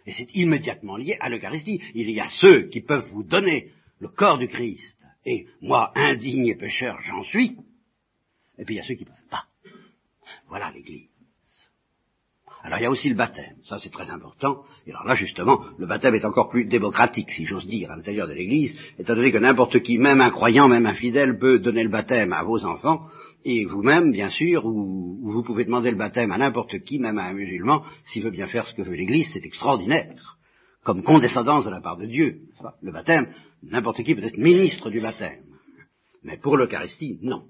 Et 0.07 0.11
c'est 0.11 0.35
immédiatement 0.35 0.97
lié 0.97 1.17
à 1.19 1.29
l'Eucharistie. 1.29 1.81
Il 1.93 2.09
y 2.09 2.19
a 2.19 2.27
ceux 2.27 2.67
qui 2.67 2.81
peuvent 2.81 3.09
vous 3.11 3.23
donner 3.23 3.71
le 3.99 4.07
corps 4.07 4.37
du 4.37 4.47
Christ 4.47 4.94
et 5.25 5.47
moi, 5.61 5.91
indigne 5.95 6.47
et 6.47 6.55
pécheur, 6.55 6.97
j'en 7.05 7.23
suis. 7.23 7.57
Et 8.57 8.65
puis 8.65 8.75
il 8.75 8.77
y 8.77 8.81
a 8.81 8.83
ceux 8.83 8.95
qui 8.95 9.03
ne 9.03 9.09
peuvent 9.09 9.29
pas. 9.29 9.45
Voilà 10.47 10.71
l'Église. 10.71 11.09
Alors 12.63 12.79
il 12.79 12.81
y 12.81 12.85
a 12.85 12.89
aussi 12.89 13.09
le 13.09 13.15
baptême, 13.15 13.57
ça 13.65 13.77
c'est 13.77 13.91
très 13.91 14.09
important. 14.09 14.63
Et 14.87 14.91
alors 14.91 15.05
là 15.05 15.13
justement, 15.13 15.63
le 15.77 15.85
baptême 15.85 16.15
est 16.15 16.25
encore 16.25 16.49
plus 16.49 16.65
démocratique, 16.65 17.29
si 17.29 17.45
j'ose 17.45 17.67
dire, 17.67 17.91
à 17.91 17.95
l'intérieur 17.95 18.27
de 18.27 18.33
l'Église, 18.33 18.75
étant 18.97 19.15
donné 19.15 19.31
que 19.31 19.37
n'importe 19.37 19.81
qui, 19.81 19.99
même 19.99 20.19
un 20.19 20.31
croyant, 20.31 20.67
même 20.67 20.87
un 20.87 20.95
fidèle, 20.95 21.37
peut 21.37 21.59
donner 21.59 21.83
le 21.83 21.89
baptême 21.89 22.33
à 22.33 22.43
vos 22.43 22.65
enfants, 22.65 23.07
et 23.43 23.65
vous-même, 23.65 24.11
bien 24.11 24.31
sûr, 24.31 24.65
ou, 24.65 25.19
vous 25.21 25.43
pouvez 25.43 25.65
demander 25.65 25.91
le 25.91 25.97
baptême 25.97 26.31
à 26.31 26.39
n'importe 26.39 26.79
qui, 26.79 26.97
même 26.97 27.19
à 27.19 27.25
un 27.25 27.33
musulman, 27.33 27.83
s'il 28.05 28.23
veut 28.23 28.31
bien 28.31 28.47
faire 28.47 28.65
ce 28.65 28.73
que 28.73 28.81
veut 28.81 28.95
l'Église, 28.95 29.29
c'est 29.31 29.45
extraordinaire 29.45 30.35
comme 30.85 31.01
condescendance 31.01 31.65
de 31.65 31.71
la 31.71 31.81
part 31.81 31.97
de 31.97 32.05
Dieu. 32.05 32.41
Le 32.81 32.91
baptême, 32.91 33.33
n'importe 33.63 34.03
qui 34.03 34.15
peut 34.15 34.23
être 34.23 34.37
ministre 34.37 34.89
du 34.89 35.01
baptême. 35.01 35.43
Mais 36.23 36.37
pour 36.37 36.55
l'Eucharistie, 36.55 37.17
non. 37.21 37.45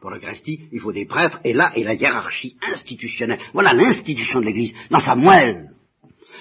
Pour 0.00 0.10
l'Eucharistie, 0.10 0.68
il 0.72 0.80
faut 0.80 0.92
des 0.92 1.04
prêtres, 1.04 1.40
et 1.42 1.52
là 1.52 1.72
est 1.74 1.82
la 1.82 1.94
hiérarchie 1.94 2.56
institutionnelle. 2.62 3.40
Voilà 3.52 3.72
l'institution 3.72 4.40
de 4.40 4.46
l'Église, 4.46 4.74
dans 4.88 5.00
sa 5.00 5.16
moelle. 5.16 5.72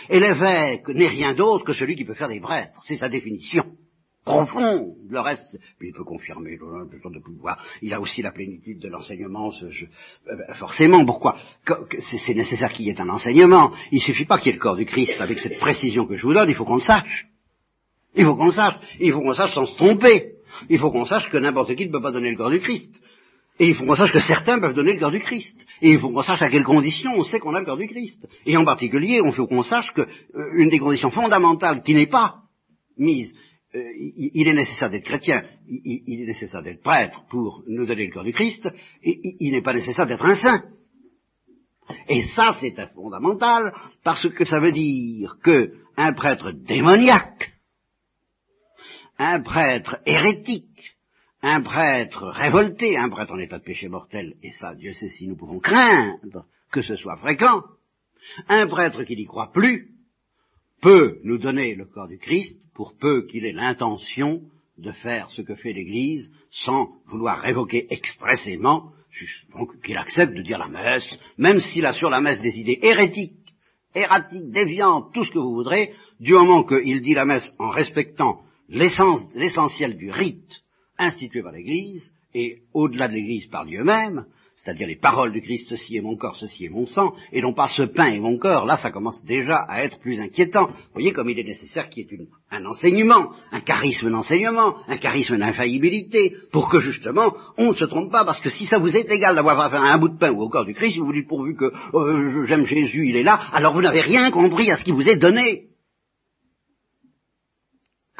Et 0.09 0.19
l'évêque 0.19 0.87
n'est 0.89 1.09
rien 1.09 1.33
d'autre 1.33 1.65
que 1.65 1.73
celui 1.73 1.95
qui 1.95 2.05
peut 2.05 2.13
faire 2.13 2.29
des 2.29 2.39
prêtres. 2.39 2.79
C'est 2.85 2.97
sa 2.97 3.09
définition 3.09 3.63
profond. 4.25 4.95
Le 5.07 5.19
reste, 5.19 5.57
il 5.79 5.93
peut 5.93 6.03
confirmer 6.03 6.57
le 6.57 7.11
de 7.13 7.19
pouvoir. 7.19 7.63
Il 7.81 7.93
a 7.93 8.01
aussi 8.01 8.21
la 8.21 8.31
plénitude 8.31 8.79
de 8.79 8.89
l'enseignement. 8.89 9.51
Euh, 9.61 9.69
ben, 10.27 10.53
forcément, 10.55 11.05
pourquoi? 11.05 11.37
C'est 11.99 12.33
nécessaire 12.33 12.71
qu'il 12.71 12.87
y 12.87 12.89
ait 12.89 12.99
un 12.99 13.09
enseignement. 13.09 13.71
Il 13.91 14.01
suffit 14.01 14.25
pas 14.25 14.39
qu'il 14.39 14.47
y 14.47 14.49
ait 14.49 14.57
le 14.57 14.61
corps 14.61 14.75
du 14.75 14.85
Christ 14.85 15.21
avec 15.21 15.39
cette 15.39 15.59
précision 15.59 16.05
que 16.05 16.17
je 16.17 16.23
vous 16.23 16.33
donne. 16.33 16.49
Il 16.49 16.55
faut 16.55 16.65
qu'on 16.65 16.75
le 16.75 16.81
sache. 16.81 17.27
Il 18.15 18.25
faut 18.25 18.35
qu'on 18.35 18.47
le 18.47 18.51
sache. 18.51 18.75
Il 18.99 19.11
faut 19.13 19.21
qu'on 19.21 19.33
sache 19.33 19.53
sans 19.53 19.67
se 19.67 19.75
tromper. 19.75 20.33
Il 20.69 20.79
faut 20.79 20.91
qu'on 20.91 21.05
sache 21.05 21.29
que 21.29 21.37
n'importe 21.37 21.75
qui 21.75 21.85
ne 21.85 21.91
peut 21.91 22.01
pas 22.01 22.11
donner 22.11 22.31
le 22.31 22.37
corps 22.37 22.49
du 22.49 22.59
Christ. 22.59 23.01
Et 23.57 23.69
il 23.69 23.75
faut 23.75 23.85
qu'on 23.85 23.95
sache 23.95 24.11
que 24.11 24.19
certains 24.19 24.59
peuvent 24.59 24.75
donner 24.75 24.93
le 24.93 24.99
cœur 24.99 25.11
du 25.11 25.19
Christ. 25.19 25.65
Et 25.81 25.91
il 25.91 25.99
faut 25.99 26.09
qu'on 26.09 26.23
sache 26.23 26.41
à 26.41 26.49
quelles 26.49 26.65
conditions 26.65 27.13
on 27.15 27.23
sait 27.23 27.39
qu'on 27.39 27.53
a 27.53 27.59
le 27.59 27.65
cœur 27.65 27.77
du 27.77 27.87
Christ. 27.87 28.27
Et 28.45 28.57
en 28.57 28.65
particulier, 28.65 29.21
il 29.23 29.33
faut 29.33 29.47
qu'on 29.47 29.63
sache 29.63 29.93
qu'une 29.93 30.05
euh, 30.35 30.69
des 30.69 30.79
conditions 30.79 31.09
fondamentales 31.09 31.81
qui 31.81 31.93
n'est 31.93 32.07
pas 32.07 32.41
mise 32.97 33.33
euh, 33.75 33.91
il, 33.97 34.47
est 34.47 34.53
nécessaire 34.53 34.89
d'être 34.89 35.03
chrétien, 35.03 35.43
il, 35.67 36.21
est 36.21 36.27
nécessaire 36.27 36.63
d'être 36.63 36.81
prêtre 36.81 37.25
pour 37.29 37.63
nous 37.67 37.85
donner 37.85 38.07
le 38.07 38.13
corps 38.13 38.23
du 38.23 38.31
Christ, 38.31 38.69
il 39.03 39.51
n'est 39.51 39.61
pas 39.61 39.73
nécessaire 39.73 40.07
d'être 40.07 40.25
un 40.25 40.35
saint. 40.35 40.63
Et 42.07 42.23
ça, 42.35 42.57
c'est 42.61 42.75
fondamental, 42.93 43.73
parce 44.03 44.27
que 44.29 44.45
ça 44.45 44.59
veut 44.59 44.71
dire 44.71 45.37
qu'un 45.43 46.13
prêtre 46.13 46.51
démoniaque, 46.51 47.51
un 49.17 49.41
prêtre 49.41 49.97
hérétique, 50.05 50.95
un 51.41 51.61
prêtre 51.61 52.27
révolté, 52.27 52.97
un 52.97 53.09
prêtre 53.09 53.33
en 53.33 53.39
état 53.39 53.59
de 53.59 53.63
péché 53.63 53.87
mortel, 53.87 54.35
et 54.41 54.51
ça, 54.51 54.73
Dieu 54.75 54.93
sait 54.93 55.09
si 55.09 55.27
nous 55.27 55.35
pouvons 55.35 55.59
craindre 55.59 56.45
que 56.71 56.81
ce 56.81 56.95
soit 56.95 57.17
fréquent, 57.17 57.61
un 58.47 58.67
prêtre 58.67 59.03
qui 59.03 59.15
n'y 59.15 59.25
croit 59.25 59.51
plus, 59.51 59.94
peut 60.81 61.19
nous 61.23 61.37
donner 61.37 61.75
le 61.75 61.85
corps 61.85 62.07
du 62.07 62.17
Christ 62.17 62.59
pour 62.73 62.97
peu 62.97 63.25
qu'il 63.25 63.45
ait 63.45 63.51
l'intention 63.51 64.41
de 64.77 64.91
faire 64.91 65.29
ce 65.31 65.41
que 65.41 65.55
fait 65.55 65.73
l'Église 65.73 66.31
sans 66.51 66.89
vouloir 67.07 67.39
révoquer 67.39 67.87
expressément, 67.89 68.91
qu'il 69.83 69.97
accepte 69.97 70.33
de 70.33 70.41
dire 70.41 70.57
la 70.57 70.67
messe, 70.67 71.07
même 71.37 71.59
s'il 71.59 71.85
a 71.85 71.93
sur 71.93 72.09
la 72.09 72.19
messe 72.19 72.41
des 72.41 72.57
idées 72.59 72.79
hérétiques, 72.81 73.33
erratiques, 73.93 74.51
déviantes, 74.51 75.13
tout 75.13 75.23
ce 75.23 75.31
que 75.31 75.39
vous 75.39 75.53
voudrez, 75.53 75.93
du 76.19 76.33
moment 76.33 76.63
qu'il 76.63 77.01
dit 77.01 77.13
la 77.13 77.25
messe 77.25 77.49
en 77.57 77.69
respectant 77.69 78.41
l'essentiel 78.67 79.95
du 79.95 80.11
rite 80.11 80.64
institué 80.97 81.41
par 81.41 81.51
l'Église, 81.51 82.11
et 82.33 82.59
au-delà 82.73 83.07
de 83.07 83.13
l'Église 83.13 83.47
par 83.47 83.65
Dieu 83.65 83.83
même, 83.83 84.25
c'est-à-dire 84.65 84.87
les 84.87 84.95
paroles 84.95 85.31
du 85.31 85.41
Christ, 85.41 85.67
ceci 85.69 85.95
est 85.95 86.01
mon 86.01 86.17
corps, 86.17 86.35
ceci 86.37 86.65
est 86.65 86.69
mon 86.69 86.87
sang, 86.87 87.13
et 87.31 87.41
non 87.41 87.53
pas 87.53 87.67
ce 87.67 87.83
pain 87.83 88.07
est 88.07 88.19
mon 88.19 88.37
corps, 88.37 88.65
là 88.65 88.77
ça 88.77 88.89
commence 88.89 89.23
déjà 89.23 89.57
à 89.57 89.83
être 89.83 89.99
plus 89.99 90.19
inquiétant. 90.19 90.65
Vous 90.65 90.93
voyez 90.93 91.11
comme 91.11 91.29
il 91.29 91.37
est 91.37 91.43
nécessaire 91.43 91.87
qu'il 91.87 92.07
y 92.07 92.13
ait 92.13 92.27
un 92.49 92.65
enseignement, 92.65 93.31
un 93.51 93.61
charisme 93.61 94.09
d'enseignement, 94.09 94.73
un 94.87 94.97
charisme 94.97 95.37
d'infaillibilité, 95.37 96.33
pour 96.51 96.67
que 96.67 96.79
justement 96.79 97.33
on 97.57 97.69
ne 97.69 97.75
se 97.75 97.85
trompe 97.85 98.11
pas, 98.11 98.25
parce 98.25 98.41
que 98.41 98.49
si 98.49 98.65
ça 98.65 98.79
vous 98.79 98.95
est 98.95 99.09
égal 99.09 99.35
d'avoir 99.35 99.73
un 99.73 99.97
bout 99.99 100.09
de 100.09 100.17
pain 100.17 100.31
ou 100.31 100.41
au 100.41 100.49
corps 100.49 100.65
du 100.65 100.73
Christ, 100.73 100.97
vous 100.97 101.05
vous 101.05 101.13
dites 101.13 101.27
pourvu 101.27 101.55
que 101.55 101.71
euh, 101.93 102.45
j'aime 102.47 102.65
Jésus, 102.65 103.07
il 103.07 103.17
est 103.17 103.23
là, 103.23 103.39
alors 103.53 103.73
vous 103.73 103.81
n'avez 103.81 104.01
rien 104.01 104.31
compris 104.31 104.71
à 104.71 104.77
ce 104.77 104.83
qui 104.83 104.91
vous 104.91 105.07
est 105.07 105.17
donné 105.17 105.67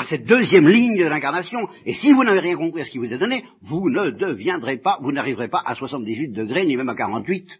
cette 0.05 0.25
deuxième 0.25 0.67
ligne 0.67 0.97
de 0.97 1.05
l'incarnation. 1.05 1.67
Et 1.85 1.93
si 1.93 2.13
vous 2.13 2.23
n'avez 2.23 2.39
rien 2.39 2.55
compris 2.55 2.81
à 2.81 2.85
ce 2.85 2.91
qui 2.91 2.97
vous 2.97 3.13
est 3.13 3.17
donné, 3.17 3.43
vous 3.61 3.89
ne 3.89 4.09
deviendrez 4.09 4.77
pas, 4.77 4.99
vous 5.01 5.11
n'arriverez 5.11 5.49
pas 5.49 5.63
à 5.65 5.75
78 5.75 6.31
degrés, 6.31 6.65
ni 6.65 6.77
même 6.77 6.89
à 6.89 6.95
48, 6.95 7.59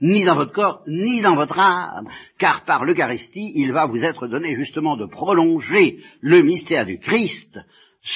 ni 0.00 0.24
dans 0.24 0.36
votre 0.36 0.52
corps, 0.52 0.82
ni 0.86 1.20
dans 1.20 1.34
votre 1.34 1.58
âme, 1.58 2.08
car 2.38 2.64
par 2.64 2.84
l'Eucharistie, 2.84 3.52
il 3.56 3.72
va 3.72 3.86
vous 3.86 4.04
être 4.04 4.26
donné 4.28 4.54
justement 4.56 4.96
de 4.96 5.06
prolonger 5.06 5.98
le 6.20 6.42
mystère 6.42 6.86
du 6.86 6.98
Christ 6.98 7.58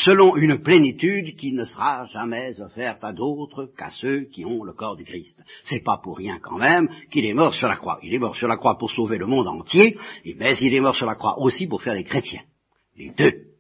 selon 0.05 0.37
une 0.37 0.63
plénitude 0.63 1.37
qui 1.37 1.53
ne 1.53 1.65
sera 1.65 2.07
jamais 2.07 2.59
offerte 2.61 3.03
à 3.03 3.13
d'autres 3.13 3.71
qu'à 3.77 3.91
ceux 3.91 4.23
qui 4.27 4.45
ont 4.45 4.63
le 4.63 4.73
corps 4.73 4.97
du 4.97 5.05
Christ. 5.05 5.43
C'est 5.65 5.83
pas 5.83 5.99
pour 6.03 6.17
rien 6.17 6.39
quand 6.41 6.57
même 6.57 6.89
qu'il 7.11 7.27
est 7.27 7.35
mort 7.35 7.53
sur 7.53 7.69
la 7.69 7.77
croix. 7.77 7.99
Il 8.03 8.15
est 8.15 8.19
mort 8.19 8.37
sur 8.37 8.49
la 8.49 8.57
croix 8.57 8.79
pour 8.79 8.91
sauver 8.93 9.19
le 9.19 9.27
monde 9.27 9.49
entier, 9.49 9.99
mais 10.37 10.57
il 10.61 10.75
est 10.75 10.81
mort 10.81 10.97
sur 10.97 11.07
la 11.07 11.17
croix 11.17 11.39
aussi 11.41 11.67
pour 11.67 11.83
faire 11.83 11.95
des 11.95 12.05
chrétiens. 12.05 12.43
Les 12.97 13.11
deux 13.11 13.52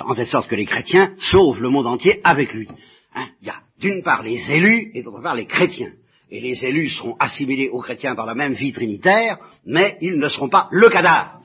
en 0.00 0.14
telle 0.14 0.26
sorte 0.26 0.48
que 0.48 0.56
les 0.56 0.66
chrétiens 0.66 1.14
sauvent 1.18 1.60
le 1.60 1.68
monde 1.68 1.86
entier 1.86 2.20
avec 2.24 2.52
lui. 2.52 2.68
Hein, 3.14 3.28
il 3.40 3.46
y 3.46 3.50
a 3.50 3.62
d'une 3.80 4.02
part 4.02 4.22
les 4.22 4.50
élus 4.50 4.90
et 4.94 5.02
d'autre 5.02 5.22
part 5.22 5.34
les 5.34 5.46
chrétiens. 5.46 5.92
Et 6.30 6.40
les 6.40 6.64
élus 6.64 6.90
seront 6.90 7.16
assimilés 7.18 7.68
aux 7.70 7.80
chrétiens 7.80 8.14
par 8.14 8.26
la 8.26 8.34
même 8.34 8.52
vie 8.52 8.72
trinitaire, 8.72 9.38
mais 9.64 9.98
ils 10.00 10.18
ne 10.18 10.28
seront 10.28 10.48
pas 10.48 10.68
le 10.70 10.88
cadavre. 10.88 11.40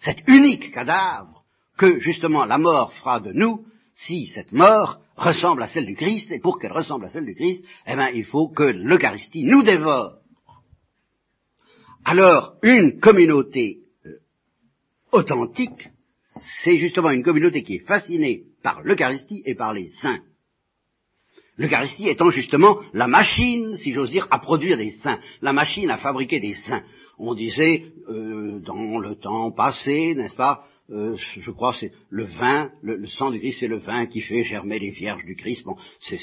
Cet 0.00 0.22
unique 0.26 0.72
cadavre 0.72 1.44
que 1.78 1.98
justement 2.00 2.44
la 2.44 2.58
mort 2.58 2.92
fera 2.92 3.20
de 3.20 3.32
nous, 3.32 3.64
si 3.94 4.26
cette 4.26 4.52
mort 4.52 5.00
ressemble 5.16 5.62
à 5.62 5.68
celle 5.68 5.86
du 5.86 5.96
Christ, 5.96 6.30
et 6.30 6.38
pour 6.38 6.58
qu'elle 6.58 6.72
ressemble 6.72 7.06
à 7.06 7.08
celle 7.08 7.24
du 7.24 7.34
Christ, 7.34 7.64
eh 7.86 7.94
bien 7.94 8.10
il 8.10 8.24
faut 8.24 8.48
que 8.48 8.64
l'Eucharistie 8.64 9.44
nous 9.44 9.62
dévore. 9.62 10.18
Alors, 12.04 12.54
une 12.62 13.00
communauté 13.00 13.78
euh, 14.04 14.18
authentique 15.12 15.88
c'est 16.64 16.78
justement 16.78 17.10
une 17.10 17.22
communauté 17.22 17.62
qui 17.62 17.76
est 17.76 17.86
fascinée 17.86 18.44
par 18.62 18.82
l'Eucharistie 18.82 19.42
et 19.46 19.54
par 19.54 19.72
les 19.72 19.88
saints. 19.88 20.20
L'Eucharistie 21.58 22.08
étant 22.08 22.30
justement 22.30 22.80
la 22.92 23.06
machine, 23.06 23.76
si 23.78 23.92
j'ose 23.92 24.10
dire, 24.10 24.28
à 24.30 24.38
produire 24.38 24.76
des 24.76 24.90
saints, 24.90 25.18
la 25.40 25.52
machine 25.52 25.90
à 25.90 25.98
fabriquer 25.98 26.38
des 26.38 26.54
saints. 26.54 26.84
On 27.18 27.34
disait 27.34 27.84
euh, 28.10 28.60
dans 28.60 28.98
le 28.98 29.14
temps 29.16 29.50
passé, 29.52 30.14
n'est-ce 30.14 30.36
pas, 30.36 30.66
euh, 30.90 31.16
je 31.16 31.50
crois 31.50 31.72
c'est 31.72 31.92
le 32.10 32.24
vin, 32.24 32.70
le, 32.82 33.06
sang 33.06 33.30
du 33.30 33.40
Christ 33.40 33.60
c'est 33.60 33.68
le 33.68 33.78
vin 33.78 34.06
qui 34.06 34.20
fait 34.20 34.44
germer 34.44 34.78
les 34.78 34.90
vierges 34.90 35.24
du 35.24 35.34
Christ. 35.34 35.64
Bon, 35.64 35.76
c'est 35.98 36.18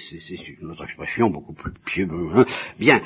une 0.62 0.72
autre 0.72 0.86
expression 0.86 1.30
beaucoup 1.30 1.54
plus 1.54 1.74
pieuse. 1.86 2.46
Bien, 2.80 3.02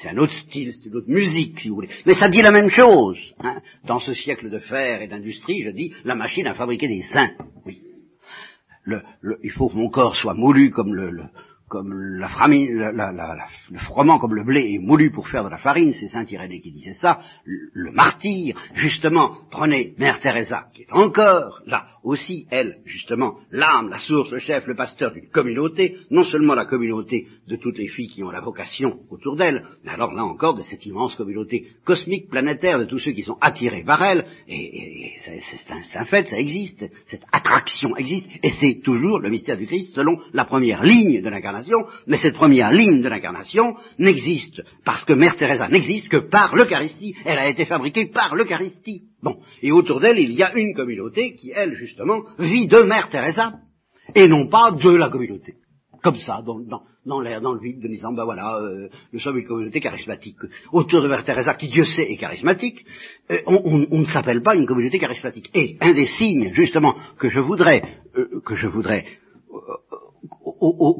c'est 0.00 0.08
un 0.08 0.18
autre 0.18 0.32
style, 0.32 0.72
c'est 0.72 0.88
une 0.88 0.96
autre 0.96 1.10
musique, 1.10 1.60
si 1.60 1.68
vous 1.68 1.76
voulez. 1.76 1.90
Mais 2.06 2.14
ça 2.14 2.28
dit 2.28 2.42
la 2.42 2.50
même 2.50 2.70
chose. 2.70 3.18
Hein. 3.40 3.60
Dans 3.84 3.98
ce 3.98 4.14
siècle 4.14 4.50
de 4.50 4.58
fer 4.58 5.02
et 5.02 5.08
d'industrie, 5.08 5.62
je 5.64 5.70
dis, 5.70 5.92
la 6.04 6.14
machine 6.14 6.46
a 6.46 6.54
fabriqué 6.54 6.88
des 6.88 7.02
saints. 7.02 7.32
Oui. 7.66 7.82
Il 9.42 9.50
faut 9.50 9.68
que 9.68 9.76
mon 9.76 9.90
corps 9.90 10.16
soit 10.16 10.34
moulu 10.34 10.70
comme 10.70 10.94
le, 10.94 11.22
comme 11.72 12.18
la, 12.18 12.28
le 13.70 13.78
froment 13.78 14.18
comme 14.18 14.34
le 14.34 14.44
blé 14.44 14.74
est 14.74 14.78
moulu 14.78 15.10
pour 15.10 15.26
faire 15.26 15.42
de 15.42 15.48
la 15.48 15.56
farine, 15.56 15.94
c'est 15.94 16.08
Saint 16.08 16.26
Irénée 16.26 16.60
qui 16.60 16.70
disait 16.70 16.92
ça, 16.92 17.20
le, 17.46 17.90
martyr, 17.92 18.54
justement, 18.74 19.32
prenez 19.50 19.94
Mère 19.96 20.20
Teresa, 20.20 20.66
qui 20.74 20.82
est 20.82 20.92
encore 20.92 21.62
là, 21.64 21.86
aussi, 22.04 22.46
elle, 22.50 22.80
justement, 22.84 23.38
l'âme, 23.50 23.88
la 23.88 23.98
source, 23.98 24.30
le 24.30 24.38
chef, 24.38 24.66
le 24.66 24.74
pasteur 24.74 25.12
d'une 25.12 25.30
communauté, 25.30 25.96
non 26.10 26.24
seulement 26.24 26.54
la 26.54 26.66
communauté 26.66 27.26
de 27.48 27.56
toutes 27.56 27.78
les 27.78 27.88
filles 27.88 28.08
qui 28.08 28.22
ont 28.22 28.30
la 28.30 28.42
vocation 28.42 28.98
autour 29.08 29.36
d'elle, 29.36 29.64
mais 29.82 29.92
alors 29.92 30.12
là 30.12 30.24
encore 30.24 30.54
de 30.54 30.62
cette 30.62 30.84
immense 30.84 31.14
communauté 31.14 31.68
cosmique, 31.86 32.28
planétaire, 32.28 32.80
de 32.80 32.84
tous 32.84 32.98
ceux 32.98 33.12
qui 33.12 33.22
sont 33.22 33.38
attirés 33.40 33.82
par 33.82 34.02
elle, 34.04 34.26
et, 34.46 35.12
c'est 35.24 35.96
un, 35.96 36.04
fait, 36.04 36.26
ça 36.26 36.38
existe, 36.38 36.84
cette 37.06 37.24
attraction 37.32 37.96
existe, 37.96 38.28
et 38.42 38.50
c'est 38.60 38.82
toujours 38.82 39.20
le 39.20 39.30
mystère 39.30 39.56
du 39.56 39.64
Christ 39.64 39.94
selon 39.94 40.18
la 40.34 40.44
première 40.44 40.82
ligne 40.82 41.22
de 41.22 41.30
l'incarnation 41.30 41.61
mais 42.06 42.16
cette 42.18 42.34
première 42.34 42.70
ligne 42.70 43.02
de 43.02 43.08
l'incarnation 43.08 43.74
n'existe, 43.98 44.62
parce 44.84 45.04
que 45.04 45.12
Mère 45.12 45.36
Teresa 45.36 45.68
n'existe 45.68 46.08
que 46.08 46.16
par 46.16 46.54
l'Eucharistie. 46.54 47.14
Elle 47.24 47.38
a 47.38 47.48
été 47.48 47.64
fabriquée 47.64 48.06
par 48.06 48.34
l'Eucharistie. 48.34 49.02
Bon. 49.22 49.38
Et 49.62 49.72
autour 49.72 50.00
d'elle, 50.00 50.18
il 50.18 50.32
y 50.32 50.42
a 50.42 50.54
une 50.56 50.74
communauté 50.74 51.34
qui, 51.34 51.52
elle, 51.54 51.74
justement, 51.74 52.22
vit 52.38 52.66
de 52.66 52.82
Mère 52.82 53.08
Teresa, 53.08 53.54
et 54.14 54.28
non 54.28 54.46
pas 54.48 54.72
de 54.72 54.90
la 54.90 55.08
communauté. 55.08 55.54
Comme 56.02 56.16
ça, 56.16 56.42
dans, 56.42 57.20
l'air, 57.20 57.40
dans 57.40 57.52
le 57.52 57.60
vide, 57.60 57.80
de 57.80 57.86
disant, 57.86 58.12
ben 58.12 58.24
voilà, 58.24 58.56
euh, 58.56 58.88
nous 59.12 59.20
sommes 59.20 59.38
une 59.38 59.46
communauté 59.46 59.78
charismatique. 59.78 60.36
Autour 60.72 61.00
de 61.00 61.08
Mère 61.08 61.22
Teresa, 61.22 61.54
qui 61.54 61.68
Dieu 61.68 61.84
sait 61.84 62.10
est 62.10 62.16
charismatique, 62.16 62.84
euh, 63.30 63.38
on, 63.46 63.98
ne 63.98 64.04
s'appelle 64.06 64.42
pas 64.42 64.56
une 64.56 64.66
communauté 64.66 64.98
charismatique. 64.98 65.50
Et 65.54 65.76
un 65.80 65.94
des 65.94 66.06
signes, 66.06 66.52
justement, 66.54 66.96
que 67.18 67.28
je 67.28 67.38
voudrais, 67.38 67.82
euh, 68.16 68.40
que 68.44 68.56
je 68.56 68.66
voudrais 68.66 69.04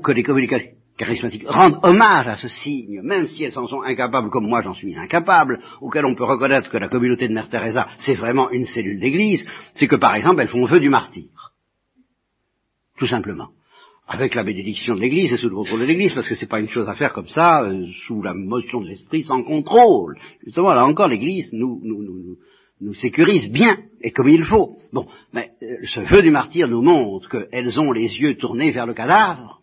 que 0.03 0.12
les 0.12 0.23
communications 0.23 0.73
charismatiques 0.97 1.49
rendent 1.49 1.79
hommage 1.83 2.29
à 2.29 2.37
ce 2.37 2.49
signe, 2.49 3.01
même 3.03 3.27
si 3.27 3.45
elles 3.45 3.59
en 3.59 3.67
sont 3.67 3.83
incapables, 3.83 4.31
comme 4.31 4.47
moi 4.47 4.62
j'en 4.62 4.75
suis 4.75 4.97
incapable, 4.97 5.61
auquel 5.81 6.05
on 6.05 6.15
peut 6.15 6.25
reconnaître 6.25 6.69
que 6.69 6.79
la 6.79 6.88
communauté 6.88 7.29
de 7.29 7.35
Mère 7.35 7.49
Teresa, 7.49 7.88
c'est 7.99 8.15
vraiment 8.15 8.51
une 8.51 8.67
cellule 8.67 9.01
d'église, 9.01 9.47
c'est 9.75 9.88
que 9.88 9.97
par 9.97 10.15
exemple, 10.15 10.41
elles 10.41 10.49
font 10.49 10.67
feu 10.67 10.81
du 10.81 10.88
martyr. 10.88 11.53
Tout 12.99 13.07
simplement. 13.07 13.49
Avec 14.07 14.35
la 14.35 14.43
bénédiction 14.43 14.95
de 14.95 15.01
l'église 15.01 15.33
et 15.33 15.37
sous 15.38 15.49
le 15.49 15.55
contrôle 15.55 15.81
de 15.81 15.85
l'église, 15.87 16.12
parce 16.12 16.29
que 16.29 16.35
c'est 16.35 16.49
pas 16.49 16.61
une 16.61 16.69
chose 16.69 16.88
à 16.88 16.95
faire 16.95 17.12
comme 17.12 17.29
ça, 17.29 17.62
euh, 17.62 17.87
sous 18.07 18.21
la 18.23 18.35
motion 18.35 18.81
de 18.81 18.88
l'esprit, 18.88 19.23
sans 19.23 19.43
contrôle. 19.43 20.19
Justement, 20.45 20.71
là 20.71 20.85
encore, 20.85 21.09
l'église 21.09 21.53
nous, 21.53 21.81
nous, 21.83 22.03
nous, 22.03 22.19
nous 22.19 22.37
sécurise 22.95 23.51
bien 23.51 23.79
et 24.01 24.11
comme 24.11 24.29
il 24.29 24.45
faut. 24.45 24.77
Bon, 24.92 25.07
mais 25.33 25.51
euh, 25.62 25.87
ce 25.87 26.01
feu 26.03 26.23
du 26.23 26.31
martyr 26.31 26.68
nous 26.68 26.83
montre 26.83 27.29
qu'elles 27.29 27.81
ont 27.81 27.92
les 27.92 28.09
yeux 28.21 28.35
tournés 28.35 28.71
vers 28.71 28.87
le 28.87 28.95
cadavre, 28.95 29.62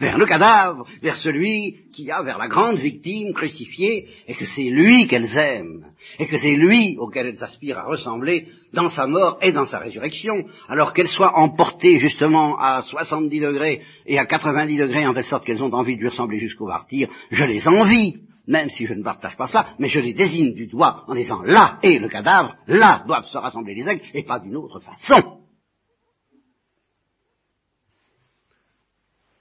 vers 0.00 0.16
le 0.16 0.26
cadavre, 0.26 0.86
vers 1.02 1.16
celui 1.16 1.76
qui 1.92 2.10
a, 2.10 2.22
vers 2.22 2.38
la 2.38 2.48
grande 2.48 2.78
victime 2.78 3.34
crucifiée, 3.34 4.08
et 4.26 4.34
que 4.34 4.44
c'est 4.44 4.70
lui 4.70 5.06
qu'elles 5.06 5.36
aiment, 5.36 5.86
et 6.18 6.26
que 6.26 6.38
c'est 6.38 6.54
lui 6.54 6.96
auquel 6.98 7.26
elles 7.26 7.44
aspirent 7.44 7.78
à 7.78 7.86
ressembler 7.86 8.46
dans 8.72 8.88
sa 8.88 9.06
mort 9.06 9.38
et 9.42 9.52
dans 9.52 9.66
sa 9.66 9.78
résurrection, 9.78 10.44
alors 10.68 10.92
qu'elles 10.92 11.08
soient 11.08 11.36
emportées 11.38 11.98
justement 11.98 12.56
à 12.58 12.82
70 12.82 13.40
degrés 13.40 13.82
et 14.06 14.18
à 14.18 14.26
90 14.26 14.76
degrés 14.76 15.06
en 15.06 15.12
telle 15.12 15.24
sorte 15.24 15.44
qu'elles 15.44 15.62
ont 15.62 15.74
envie 15.74 15.96
de 15.96 16.00
lui 16.00 16.08
ressembler 16.08 16.40
jusqu'au 16.40 16.66
martyr, 16.66 17.08
je 17.30 17.44
les 17.44 17.66
envie 17.68 18.22
même 18.46 18.70
si 18.70 18.86
je 18.86 18.94
ne 18.94 19.02
partage 19.02 19.36
pas 19.36 19.46
cela, 19.46 19.74
mais 19.78 19.88
je 19.88 20.00
les 20.00 20.14
désigne 20.14 20.54
du 20.54 20.66
doigt 20.66 21.04
en 21.06 21.14
disant 21.14 21.42
là 21.42 21.78
est 21.82 21.98
le 21.98 22.08
cadavre, 22.08 22.56
là 22.66 23.04
doivent 23.06 23.26
se 23.26 23.38
rassembler 23.38 23.74
les 23.74 23.88
aigles, 23.88 24.02
et 24.14 24.24
pas 24.24 24.40
d'une 24.40 24.56
autre 24.56 24.80
façon. 24.80 25.40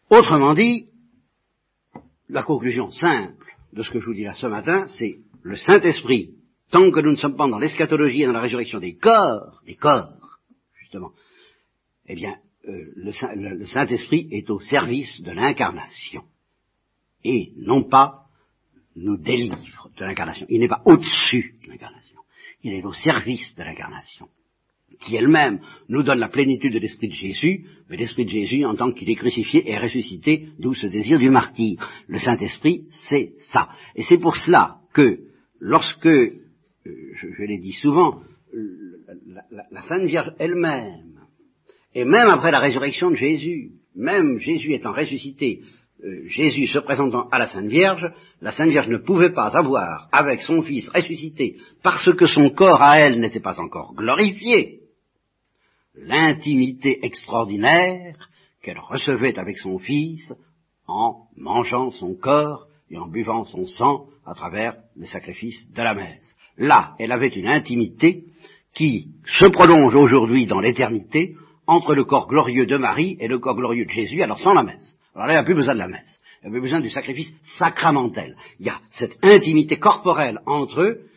Autrement 0.10 0.54
dit, 0.54 0.90
la 2.30 2.44
conclusion 2.44 2.92
simple 2.92 3.46
de 3.74 3.82
ce 3.82 3.90
que 3.90 4.00
je 4.00 4.06
vous 4.06 4.14
dis 4.14 4.24
là 4.24 4.34
ce 4.34 4.48
matin, 4.48 4.88
c'est 5.00 5.18
le 5.42 5.56
Saint-Esprit, 5.56 6.36
tant 6.70 6.92
que 6.92 7.00
nous 7.00 7.12
ne 7.12 7.16
sommes 7.16 7.38
pas 7.38 7.50
dans 7.50 7.58
l'eschatologie 7.58 8.24
et 8.24 8.26
dans 8.26 8.34
la 8.34 8.42
résurrection 8.42 8.80
des 8.80 8.96
corps, 8.98 9.62
des 9.66 9.76
corps, 9.76 10.14
justement, 10.80 11.12
eh 12.08 12.16
bien, 12.16 12.36
euh, 12.68 12.92
le 12.96 13.66
Saint-Esprit 13.66 14.28
est 14.32 14.50
au 14.50 14.60
service 14.60 15.22
de 15.22 15.32
l'incarnation, 15.32 16.24
et 17.24 17.54
non 17.58 17.84
pas 17.84 18.26
nous 18.96 19.18
délivre 19.18 19.90
de 19.98 20.06
l'incarnation. 20.06 20.46
Il 20.50 20.60
n'est 20.60 20.68
pas 20.68 20.82
au-dessus 20.86 21.56
de 21.64 21.70
l'incarnation. 21.70 22.18
Il 22.64 22.74
est 22.74 22.86
au 22.86 22.94
service 22.94 23.56
de 23.56 23.64
l'incarnation, 23.64 24.28
qui 25.00 25.16
elle-même 25.16 25.60
nous 25.90 26.04
donne 26.04 26.20
la 26.20 26.30
plénitude 26.30 26.74
de 26.74 26.80
l'Esprit 26.80 27.08
de 27.08 27.14
Jésus, 27.14 27.66
mais 27.90 27.98
l'Esprit 27.98 28.26
de 28.26 28.30
Jésus, 28.30 28.66
en 28.66 28.76
tant 28.76 28.92
qu'il 28.92 29.10
est 29.10 29.16
crucifié, 29.16 29.68
est 29.70 29.80
ressuscité, 29.80 30.50
d'où 30.60 30.74
ce 30.74 30.88
désir 30.88 31.18
du 31.18 31.30
martyr. 31.30 31.78
Le 32.08 32.20
Saint-Esprit, 32.20 32.86
c'est 33.10 33.34
ça. 33.52 33.70
Et 33.96 34.04
c'est 34.04 34.20
pour 34.20 34.36
cela 34.36 34.80
que, 34.94 35.20
lorsque, 35.60 36.06
euh, 36.06 36.34
je, 36.86 37.44
l'ai 37.44 37.58
dit 37.58 37.74
souvent, 37.74 38.22
la 39.72 39.82
Sainte 39.82 40.06
Vierge 40.06 40.34
elle-même, 40.38 41.22
et 41.94 42.06
même 42.06 42.30
après 42.30 42.52
la 42.52 42.60
résurrection 42.60 43.12
de 43.12 43.16
Jésus, 43.16 43.72
même 43.96 44.40
Jésus 44.40 44.74
étant 44.74 44.94
ressuscité, 44.94 45.62
Jésus 46.26 46.68
se 46.68 46.80
présentant 46.80 47.28
à 47.30 47.38
la 47.38 47.48
Sainte 47.48 47.68
Vierge, 47.68 48.12
la 48.42 48.52
Sainte 48.52 48.70
Vierge 48.70 48.90
ne 48.90 48.98
pouvait 48.98 49.34
pas 49.34 49.48
avoir 49.56 50.10
avec 50.12 50.42
son 50.42 50.62
Fils 50.62 50.90
ressuscité, 50.90 51.58
parce 51.84 52.12
que 52.16 52.28
son 52.28 52.50
corps 52.50 52.82
à 52.82 53.00
elle 53.00 53.20
n'était 53.20 53.40
pas 53.40 53.60
encore 53.60 53.94
glorifié, 53.94 54.80
l'intimité 55.96 57.06
extraordinaire 57.06 58.30
qu'elle 58.62 58.80
recevait 58.80 59.38
avec 59.38 59.58
son 59.58 59.78
Fils 59.78 60.34
en 60.88 61.28
mangeant 61.38 61.92
son 61.92 62.16
corps 62.16 62.68
et 62.90 62.98
en 62.98 63.08
buvant 63.08 63.44
son 63.44 63.66
sang 63.68 64.06
à 64.26 64.34
travers 64.34 64.76
le 64.96 65.06
sacrifice 65.06 65.72
de 65.72 65.82
la 65.82 65.94
messe. 65.94 66.36
Là, 66.58 66.96
elle 67.00 67.12
avait 67.12 67.28
une 67.28 67.48
intimité 67.48 68.26
qui 68.74 69.10
se 69.26 69.48
prolonge 69.48 69.96
aujourd'hui 69.96 70.46
dans 70.46 70.60
l'éternité 70.60 71.36
entre 71.68 71.94
le 71.94 72.06
corps 72.06 72.28
glorieux 72.28 72.66
de 72.66 72.78
Marie 72.78 73.18
et 73.20 73.28
le 73.28 73.40
corps 73.40 73.56
glorieux 73.56 73.86
de 73.86 73.92
Jésus, 73.92 74.22
alors 74.22 74.40
sans 74.40 74.54
la 74.54 74.64
messe. 74.64 74.98
Alors 75.16 75.28
là, 75.28 75.34
il 75.34 75.36
n'y 75.36 75.42
a 75.42 75.44
plus 75.44 75.56
besoin 75.56 75.74
de 75.74 75.80
la 75.80 75.88
messe. 75.88 76.20
Il 76.42 76.46
n'y 76.46 76.50
a 76.50 76.52
plus 76.52 76.62
besoin 76.62 76.82
du 76.82 76.90
sacrifice 76.90 77.34
sacramentel. 77.58 78.36
Il 78.60 78.66
y 78.66 78.70
a 78.70 78.80
cette 78.92 79.18
intimité 79.24 79.78
corporelle 79.78 80.40
entre 80.46 80.82
eux 80.82 81.08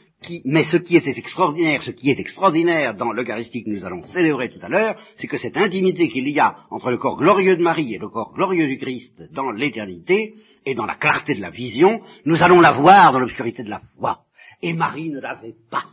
mais 0.45 0.65
ce 0.65 0.77
qui 0.77 0.97
est 0.97 1.07
extraordinaire, 1.07 1.83
ce 1.83 1.91
qui 1.91 2.11
est 2.11 2.19
extraordinaire 2.19 2.95
dans 2.95 3.13
l'Eucharistie 3.13 3.65
que 3.65 3.71
nous 3.71 3.85
allons 3.85 4.03
célébrer 4.05 4.49
tout 4.49 4.65
à 4.65 4.69
l'heure, 4.69 4.97
c'est 5.17 5.27
que 5.27 5.37
cette 5.37 5.57
intimité 5.57 6.09
qu'il 6.09 6.29
y 6.29 6.39
a 6.41 6.57
entre 6.71 6.91
le 6.91 6.99
corps 6.99 7.19
glorieux 7.19 7.57
de 7.57 7.63
Marie 7.63 7.95
et 7.95 7.99
le 7.99 8.09
corps 8.09 8.33
glorieux 8.33 8.67
du 8.67 8.79
Christ 8.79 9.23
dans 9.33 9.51
l'éternité 9.51 10.35
et 10.65 10.75
dans 10.75 10.87
la 10.87 10.97
clarté 10.97 11.35
de 11.35 11.41
la 11.41 11.51
vision, 11.51 12.01
nous 12.25 12.43
allons 12.43 12.61
la 12.61 12.73
voir 12.73 13.13
dans 13.13 13.19
l'obscurité 13.19 13.63
de 13.63 13.71
la 13.71 13.81
foi. 13.99 14.21
Et 14.63 14.73
Marie 14.73 15.11
ne 15.11 15.21
l'avait 15.21 15.57
pas 15.71 15.85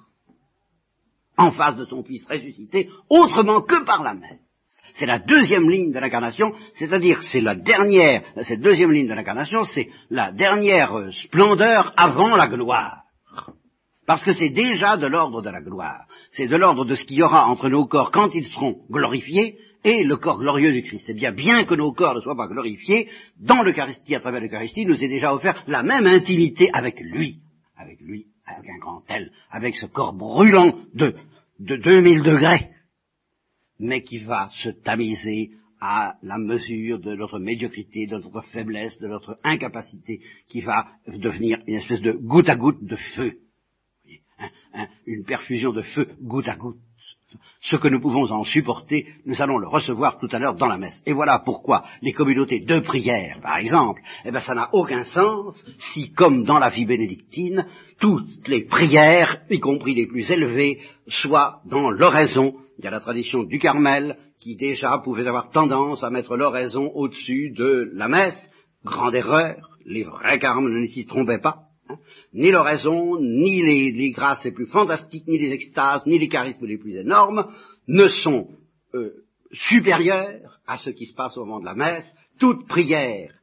en 1.37 1.51
face 1.51 1.77
de 1.77 1.85
son 1.85 2.03
Fils 2.03 2.25
ressuscité, 2.27 2.89
autrement 3.09 3.61
que 3.61 3.83
par 3.83 4.03
la 4.03 4.13
messe. 4.13 4.39
C'est 4.93 5.05
la 5.05 5.19
deuxième 5.19 5.69
ligne 5.69 5.91
de 5.91 5.99
l'incarnation, 5.99 6.51
c'est-à-dire 6.73 7.21
c'est 7.23 7.41
la 7.41 7.55
dernière, 7.55 8.23
cette 8.43 8.61
deuxième 8.61 8.91
ligne 8.91 9.07
de 9.07 9.13
l'incarnation, 9.13 9.63
c'est 9.63 9.89
la 10.09 10.31
dernière 10.31 10.97
euh, 10.97 11.11
splendeur 11.11 11.93
avant 11.97 12.35
la 12.35 12.47
gloire. 12.47 13.03
Parce 14.05 14.23
que 14.23 14.31
c'est 14.31 14.49
déjà 14.49 14.97
de 14.97 15.07
l'ordre 15.07 15.41
de 15.41 15.49
la 15.49 15.61
gloire. 15.61 16.05
C'est 16.31 16.47
de 16.47 16.55
l'ordre 16.55 16.85
de 16.85 16.95
ce 16.95 17.05
qu'il 17.05 17.17
y 17.17 17.23
aura 17.23 17.47
entre 17.47 17.69
nos 17.69 17.85
corps 17.85 18.11
quand 18.11 18.33
ils 18.33 18.45
seront 18.45 18.77
glorifiés 18.89 19.57
et 19.83 20.03
le 20.03 20.17
corps 20.17 20.39
glorieux 20.39 20.73
du 20.73 20.81
Christ. 20.83 21.05
Eh 21.09 21.13
bien, 21.13 21.31
bien 21.31 21.65
que 21.65 21.75
nos 21.75 21.93
corps 21.93 22.15
ne 22.15 22.21
soient 22.21 22.35
pas 22.35 22.47
glorifiés, 22.47 23.09
dans 23.39 23.63
l'Eucharistie, 23.63 24.15
à 24.15 24.19
travers 24.19 24.41
l'Eucharistie, 24.41 24.85
nous 24.85 25.01
est 25.03 25.07
déjà 25.07 25.33
offert 25.33 25.63
la 25.67 25.83
même 25.83 26.05
intimité 26.07 26.69
avec 26.73 26.99
lui. 26.99 27.37
Avec 27.77 27.99
lui, 28.01 28.27
avec 28.45 28.69
un 28.69 28.79
grand 28.79 29.01
tel, 29.07 29.31
avec 29.49 29.75
ce 29.75 29.85
corps 29.85 30.13
brûlant 30.13 30.75
de, 30.93 31.15
de 31.59 31.75
2000 31.77 32.21
degrés, 32.21 32.69
mais 33.81 34.01
qui 34.01 34.19
va 34.19 34.49
se 34.55 34.69
tamiser 34.69 35.51
à 35.81 36.15
la 36.21 36.37
mesure 36.37 36.99
de 36.99 37.15
notre 37.15 37.39
médiocrité, 37.39 38.07
de 38.07 38.15
notre 38.15 38.41
faiblesse, 38.41 38.99
de 38.99 39.07
notre 39.07 39.39
incapacité, 39.43 40.21
qui 40.47 40.61
va 40.61 40.87
devenir 41.07 41.57
une 41.67 41.75
espèce 41.75 42.01
de 42.01 42.13
goutte 42.13 42.49
à 42.49 42.55
goutte 42.55 42.83
de 42.83 42.95
feu 42.95 43.41
une 45.05 45.23
perfusion 45.23 45.71
de 45.71 45.81
feu 45.81 46.07
goutte 46.21 46.49
à 46.49 46.55
goutte. 46.55 46.79
Ce 47.61 47.75
que 47.75 47.87
nous 47.87 48.01
pouvons 48.01 48.31
en 48.31 48.43
supporter, 48.43 49.07
nous 49.25 49.41
allons 49.41 49.57
le 49.57 49.67
recevoir 49.67 50.17
tout 50.17 50.27
à 50.31 50.39
l'heure 50.39 50.55
dans 50.55 50.67
la 50.67 50.77
messe. 50.77 51.01
Et 51.05 51.13
voilà 51.13 51.39
pourquoi 51.39 51.83
les 52.01 52.11
communautés 52.11 52.59
de 52.59 52.79
prière, 52.79 53.39
par 53.41 53.57
exemple, 53.57 54.01
eh 54.25 54.31
ben 54.31 54.39
ça 54.39 54.53
n'a 54.53 54.69
aucun 54.73 55.03
sens 55.03 55.63
si, 55.77 56.11
comme 56.13 56.43
dans 56.43 56.59
la 56.59 56.69
vie 56.69 56.85
bénédictine, 56.85 57.65
toutes 57.99 58.47
les 58.47 58.65
prières, 58.65 59.41
y 59.49 59.59
compris 59.59 59.95
les 59.95 60.07
plus 60.07 60.29
élevées, 60.29 60.79
soient 61.07 61.61
dans 61.65 61.89
l'oraison. 61.89 62.55
Il 62.77 62.85
y 62.85 62.87
a 62.87 62.91
la 62.91 62.99
tradition 62.99 63.43
du 63.43 63.59
Carmel 63.59 64.17
qui 64.39 64.55
déjà 64.55 64.97
pouvait 64.99 65.27
avoir 65.27 65.51
tendance 65.51 66.03
à 66.03 66.09
mettre 66.09 66.35
l'oraison 66.35 66.91
au-dessus 66.95 67.53
de 67.55 67.91
la 67.93 68.07
messe. 68.07 68.49
Grande 68.83 69.13
erreur, 69.13 69.69
les 69.85 70.03
vrais 70.03 70.39
carmes 70.39 70.69
ne 70.69 70.87
s'y 70.87 71.05
trompaient 71.05 71.39
pas. 71.39 71.70
Hein. 71.91 71.99
Ni 72.33 72.51
l'oraison, 72.51 73.19
ni 73.19 73.61
les, 73.61 74.11
grâces 74.11 74.43
les 74.43 74.51
plus 74.51 74.67
fantastiques, 74.67 75.27
ni 75.27 75.37
les 75.37 75.51
extases, 75.51 76.05
ni 76.05 76.19
les 76.19 76.27
charismes 76.27 76.65
les 76.65 76.77
plus 76.77 76.95
énormes 76.95 77.47
ne 77.87 78.07
sont 78.07 78.47
euh, 78.93 79.25
supérieurs 79.51 80.59
à 80.65 80.77
ce 80.77 80.89
qui 80.89 81.05
se 81.05 81.13
passe 81.13 81.37
au 81.37 81.45
moment 81.45 81.59
de 81.59 81.65
la 81.65 81.75
messe. 81.75 82.13
Toute 82.39 82.67
prière 82.67 83.33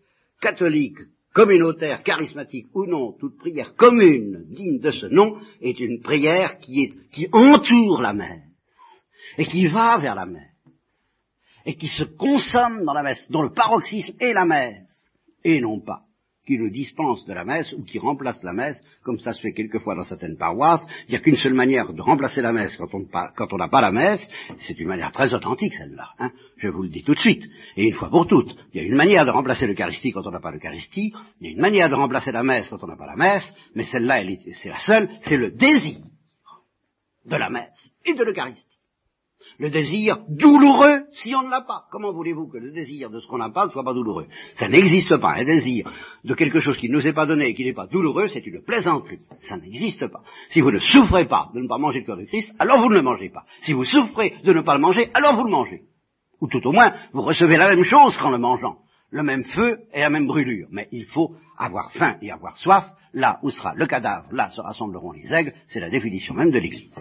catholique, 0.41 0.99
communautaire, 1.33 2.03
charismatique 2.03 2.67
ou 2.75 2.87
non, 2.87 3.13
toute 3.13 3.37
prière 3.37 3.75
commune, 3.75 4.45
digne 4.49 4.81
de 4.81 4.91
ce 4.91 5.07
nom, 5.07 5.37
est 5.61 5.79
une 5.79 6.01
prière 6.01 6.59
qui, 6.59 6.95
qui 7.13 7.29
entoure 7.33 8.01
la 8.03 8.13
messe 8.13 8.43
et 9.37 9.45
qui 9.45 9.67
va 9.67 9.99
vers 9.99 10.15
la 10.15 10.27
messe 10.27 10.43
et 11.67 11.77
qui 11.77 11.87
se 11.87 12.05
consomme 12.05 12.85
dans 12.85 12.95
la 12.95 13.03
messe, 13.03 13.31
dont 13.31 13.43
le 13.43 13.53
paroxysme 13.53 14.15
est 14.21 14.33
la 14.33 14.47
messe 14.47 15.11
et 15.45 15.61
non 15.61 15.81
pas 15.81 16.08
qui 16.49 16.59
nous 16.59 16.71
dispense 16.71 17.27
de 17.27 17.35
la 17.35 17.45
messe 17.45 17.71
ou 17.75 17.85
qui 17.85 17.99
remplace 17.99 18.43
la 18.43 18.55
messe, 18.55 18.83
comme 19.03 19.19
ça 19.19 19.35
se 19.35 19.41
fait 19.43 19.53
quelquefois 19.53 19.95
dans 19.95 20.05
certaines 20.05 20.39
paroisses. 20.39 20.83
Il 21.07 21.11
n'y 21.11 21.17
a 21.17 21.21
qu'une 21.21 21.37
seule 21.37 21.53
manière 21.53 21.93
de 21.93 22.01
remplacer 22.01 22.41
la 22.41 22.53
messe 22.53 22.75
quand 22.79 23.53
on 23.53 23.57
n'a 23.59 23.69
pas 23.69 23.83
la 23.83 23.93
messe, 23.93 24.27
c'est 24.61 24.81
une 24.81 24.89
manière 24.89 25.13
très 25.13 25.35
authentique 25.35 25.75
celle-là, 25.75 26.09
hein. 26.19 26.31
je 26.57 26.69
vous 26.69 26.85
le 26.85 26.89
dis 26.89 27.03
tout 27.03 27.13
de 27.13 27.19
suite, 27.21 27.45
et 27.77 27.85
une 27.85 27.93
fois 27.93 28.09
pour 28.09 28.27
toutes. 28.27 28.57
Il 28.73 28.81
y 28.81 28.85
a 28.85 28.87
une 28.87 28.97
manière 28.97 29.27
de 29.27 29.31
remplacer 29.31 29.67
l'Eucharistie 29.67 30.11
quand 30.11 30.27
on 30.27 30.31
n'a 30.31 30.41
pas 30.41 30.51
l'Eucharistie, 30.51 31.13
il 31.43 31.47
y 31.47 31.51
a 31.51 31.53
une 31.53 31.61
manière 31.61 31.91
de 31.91 31.95
remplacer 31.95 32.33
la 32.33 32.43
messe 32.43 32.67
quand 32.69 32.83
on 32.83 32.87
n'a 32.87 32.97
pas 32.97 33.07
la 33.07 33.17
messe, 33.17 33.53
mais 33.75 33.85
celle-là, 33.85 34.23
c'est 34.55 34.71
la 34.71 34.79
seule, 34.79 35.11
c'est 35.21 35.37
le 35.37 35.51
désir 35.51 35.99
de 37.27 37.37
la 37.37 37.51
messe 37.51 37.93
et 38.07 38.15
de 38.15 38.25
l'Eucharistie 38.25 38.78
le 39.59 39.71
désir 39.71 40.19
douloureux 40.29 41.03
si 41.11 41.35
on 41.35 41.43
ne 41.43 41.51
l'a 41.51 41.63
pas. 41.63 41.87
Comment 41.91 42.13
voulez-vous 42.13 42.49
que 42.49 42.59
le 42.59 42.71
désir 42.71 43.11
de 43.11 43.19
ce 43.19 43.27
qu'on 43.27 43.39
n'a 43.39 43.51
pas 43.51 43.67
ne 43.67 43.71
soit 43.73 43.83
pas 43.83 43.93
douloureux? 43.93 44.27
Ça 44.57 44.69
n'existe 44.69 45.17
pas. 45.17 45.35
Un 45.35 45.45
désir 45.45 45.91
de 46.25 46.35
quelque 46.35 46.61
chose 46.61 46.77
qui 46.77 46.89
ne 46.89 46.95
nous 46.95 47.07
est 47.07 47.13
pas 47.13 47.27
donné 47.27 47.49
et 47.49 47.55
qui 47.55 47.65
n'est 47.65 47.73
pas 47.73 47.89
douloureux, 47.89 48.29
c'est 48.29 48.47
une 48.47 48.63
plaisanterie. 48.63 49.27
Ça 49.39 49.57
n'existe 49.57 50.07
pas. 50.07 50.23
Si 50.51 50.61
vous 50.61 50.71
ne 50.71 50.79
souffrez 50.79 51.27
pas 51.27 51.51
de 51.55 51.61
ne 51.61 51.67
pas 51.67 51.79
manger 51.79 52.01
le 52.01 52.07
cœur 52.07 52.17
de 52.17 52.25
Christ, 52.25 52.55
alors 52.59 52.81
vous 52.81 52.89
ne 52.89 52.95
le 52.95 53.03
mangez 53.03 53.31
pas. 53.31 53.45
Si 53.63 53.73
vous 53.73 53.85
souffrez 53.85 54.35
de 54.45 54.53
ne 54.53 54.61
pas 54.61 54.75
le 54.75 54.81
manger, 54.81 55.11
alors 55.13 55.35
vous 55.35 55.45
le 55.45 55.51
mangez. 55.51 55.83
Ou 56.41 56.47
tout 56.47 56.65
au 56.65 56.73
moins, 56.73 56.95
vous 57.13 57.23
recevez 57.23 57.57
la 57.57 57.75
même 57.75 57.85
chose 57.85 58.17
qu'en 58.17 58.31
le 58.31 58.39
mangeant. 58.39 58.79
Le 59.11 59.23
même 59.23 59.43
feu 59.43 59.79
et 59.93 60.01
la 60.01 60.11
même 60.11 60.27
brûlure. 60.27 60.69
Mais 60.71 60.87
il 60.93 61.07
faut 61.07 61.35
avoir 61.57 61.91
faim 61.93 62.17
et 62.23 62.31
avoir 62.31 62.57
soif. 62.59 62.85
Là 63.13 63.41
où 63.43 63.51
sera 63.51 63.75
le 63.75 63.87
cadavre, 63.87 64.29
là 64.33 64.51
se 64.51 64.61
rassembleront 64.61 65.13
les 65.13 65.33
aigles. 65.33 65.55
C'est 65.69 65.81
la 65.81 65.91
définition 65.91 66.35
même 66.35 66.51
de 66.51 66.59
l'Église. 66.59 66.95